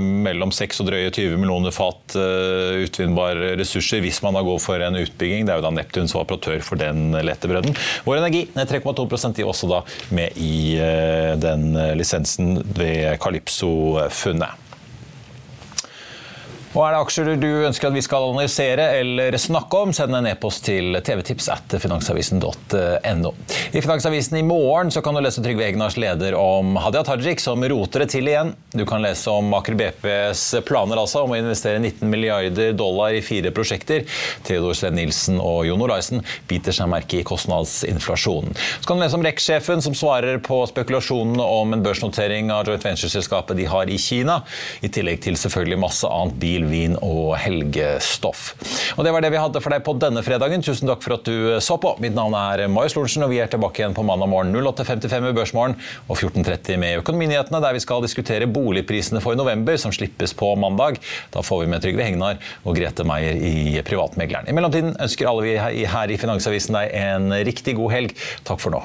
mellom 0.03 0.53
6 0.55 0.83
og 0.85 0.91
drøye 0.91 1.11
20 1.11 1.41
millioner 1.41 1.75
fat 1.75 2.17
utvinnbare 2.19 3.55
ressurser 3.59 4.03
hvis 4.05 4.23
man 4.25 4.39
da 4.39 4.45
går 4.47 4.61
for 4.63 4.85
en 4.85 5.01
utbygging. 5.01 5.47
Det 5.47 5.55
er 5.55 5.61
jo 5.61 5.67
da 5.67 5.75
Neptun 5.75 6.09
som 6.11 6.21
var 6.21 6.29
operatør 6.29 6.63
for 6.65 6.81
den 6.81 7.13
letebrødden. 7.17 7.77
Vår 8.07 8.21
Energi 8.21 8.47
ned 8.55 8.71
3,2 8.71 9.35
de 9.37 9.45
også 9.47 9.71
da 9.71 9.83
med 10.15 10.37
i 10.37 10.79
eh, 10.81 11.35
den 11.41 11.73
lisensen 11.99 12.59
ved 12.77 13.19
Calypso-funnet. 13.23 14.68
Og 16.79 16.85
er 16.87 16.95
det 16.95 16.99
aksjer 17.03 17.29
du 17.43 17.49
ønsker 17.67 17.89
at 17.89 17.95
vi 17.97 18.03
skal 18.07 18.29
analysere 18.29 18.85
eller 19.01 19.35
snakke 19.43 19.81
om, 19.83 19.91
send 19.97 20.15
en 20.15 20.29
e-post 20.31 20.63
til 20.69 20.95
tvtips 21.03 21.49
at 21.51 21.75
finansavisen.no. 21.83 23.33
I 23.75 23.81
Finansavisen 23.83 24.39
i 24.39 24.45
morgen 24.47 24.93
kan 25.03 25.19
du 25.19 25.23
lese 25.25 25.43
Trygve 25.43 25.65
Egnars 25.67 25.97
leder 25.99 26.37
om 26.39 26.77
Hadia 26.79 27.03
Tajik, 27.03 27.43
som 27.43 27.65
roter 27.67 28.05
det 28.05 28.13
til 28.13 28.31
igjen. 28.31 28.53
Du 28.71 28.85
kan 28.87 29.03
lese 29.03 29.27
om 29.27 29.51
Aker 29.59 29.75
BPs 29.81 30.45
planer 30.69 31.01
altså, 31.03 31.25
om 31.27 31.35
å 31.35 31.41
investere 31.41 31.81
19 31.83 32.07
milliarder 32.13 32.71
dollar 32.79 33.17
i 33.19 33.25
fire 33.27 33.51
prosjekter. 33.57 34.07
Theodor 34.47 34.79
Sven 34.79 34.95
Nilsen 35.01 35.43
og 35.43 35.65
Jon 35.67 35.83
Olaisen 35.83 36.23
biter 36.47 36.77
seg 36.79 36.93
merke 36.95 37.19
i 37.19 37.27
kostnadsinflasjonen. 37.27 38.55
Så 38.55 38.87
kan 38.87 39.03
du 39.03 39.03
lese 39.03 39.19
om 39.19 39.27
REC-sjefen, 39.27 39.83
som 39.83 39.99
svarer 39.99 40.39
på 40.47 40.61
spekulasjonene 40.71 41.51
om 41.59 41.75
en 41.75 41.83
børsnotering 41.83 42.55
av 42.55 42.71
joint 42.71 42.87
venture-selskapet 42.87 43.59
de 43.59 43.67
har 43.67 43.91
i 43.91 43.99
Kina, 43.99 44.45
i 44.79 44.95
tillegg 44.95 45.25
til 45.27 45.43
selvfølgelig 45.43 45.83
masse 45.89 46.15
annet 46.15 46.39
bil 46.39 46.68
vin 46.71 46.97
og 47.05 47.35
helgestoff. 47.41 48.53
Og 48.97 49.05
Det 49.05 49.13
var 49.15 49.25
det 49.25 49.33
vi 49.33 49.41
hadde 49.41 49.63
for 49.63 49.75
deg 49.75 49.85
på 49.87 49.95
denne 50.01 50.23
fredagen. 50.27 50.65
Tusen 50.65 50.91
takk 50.91 51.03
for 51.05 51.19
at 51.19 51.29
du 51.29 51.59
så 51.65 51.79
på. 51.81 51.95
Mitt 52.03 52.17
navn 52.17 52.37
er 52.39 52.67
Marius 52.73 52.97
Lorentzen, 52.99 53.25
og 53.27 53.33
vi 53.33 53.41
er 53.43 53.51
tilbake 53.51 53.83
igjen 53.83 53.97
på 53.97 54.05
mandag 54.07 54.31
morgen 54.31 54.55
08.55 54.55 55.31
i 55.31 55.35
Børsmorgen 55.37 55.77
og 56.07 56.17
14.30 56.17 56.81
med 56.81 57.03
Økonominyhetene, 57.03 57.63
der 57.65 57.77
vi 57.77 57.85
skal 57.85 58.05
diskutere 58.05 58.51
boligprisene 58.51 59.23
for 59.25 59.39
november, 59.39 59.79
som 59.81 59.95
slippes 59.95 60.37
på 60.39 60.53
mandag. 60.61 61.01
Da 61.35 61.45
får 61.45 61.65
vi 61.65 61.71
med 61.73 61.85
Trygve 61.85 62.07
Hegnar 62.07 62.41
og 62.65 62.79
Grete 62.79 63.07
Meier 63.09 63.39
i 63.39 63.83
Privatmegleren. 63.87 64.49
I 64.49 64.57
mellomtiden 64.57 64.97
ønsker 65.01 65.31
alle 65.31 65.47
vi 65.47 65.87
her 65.89 66.13
i 66.13 66.21
Finansavisen 66.21 66.79
deg 66.79 66.95
en 67.03 67.33
riktig 67.49 67.79
god 67.79 67.95
helg. 67.97 68.19
Takk 68.49 68.63
for 68.63 68.75
nå. 68.75 68.85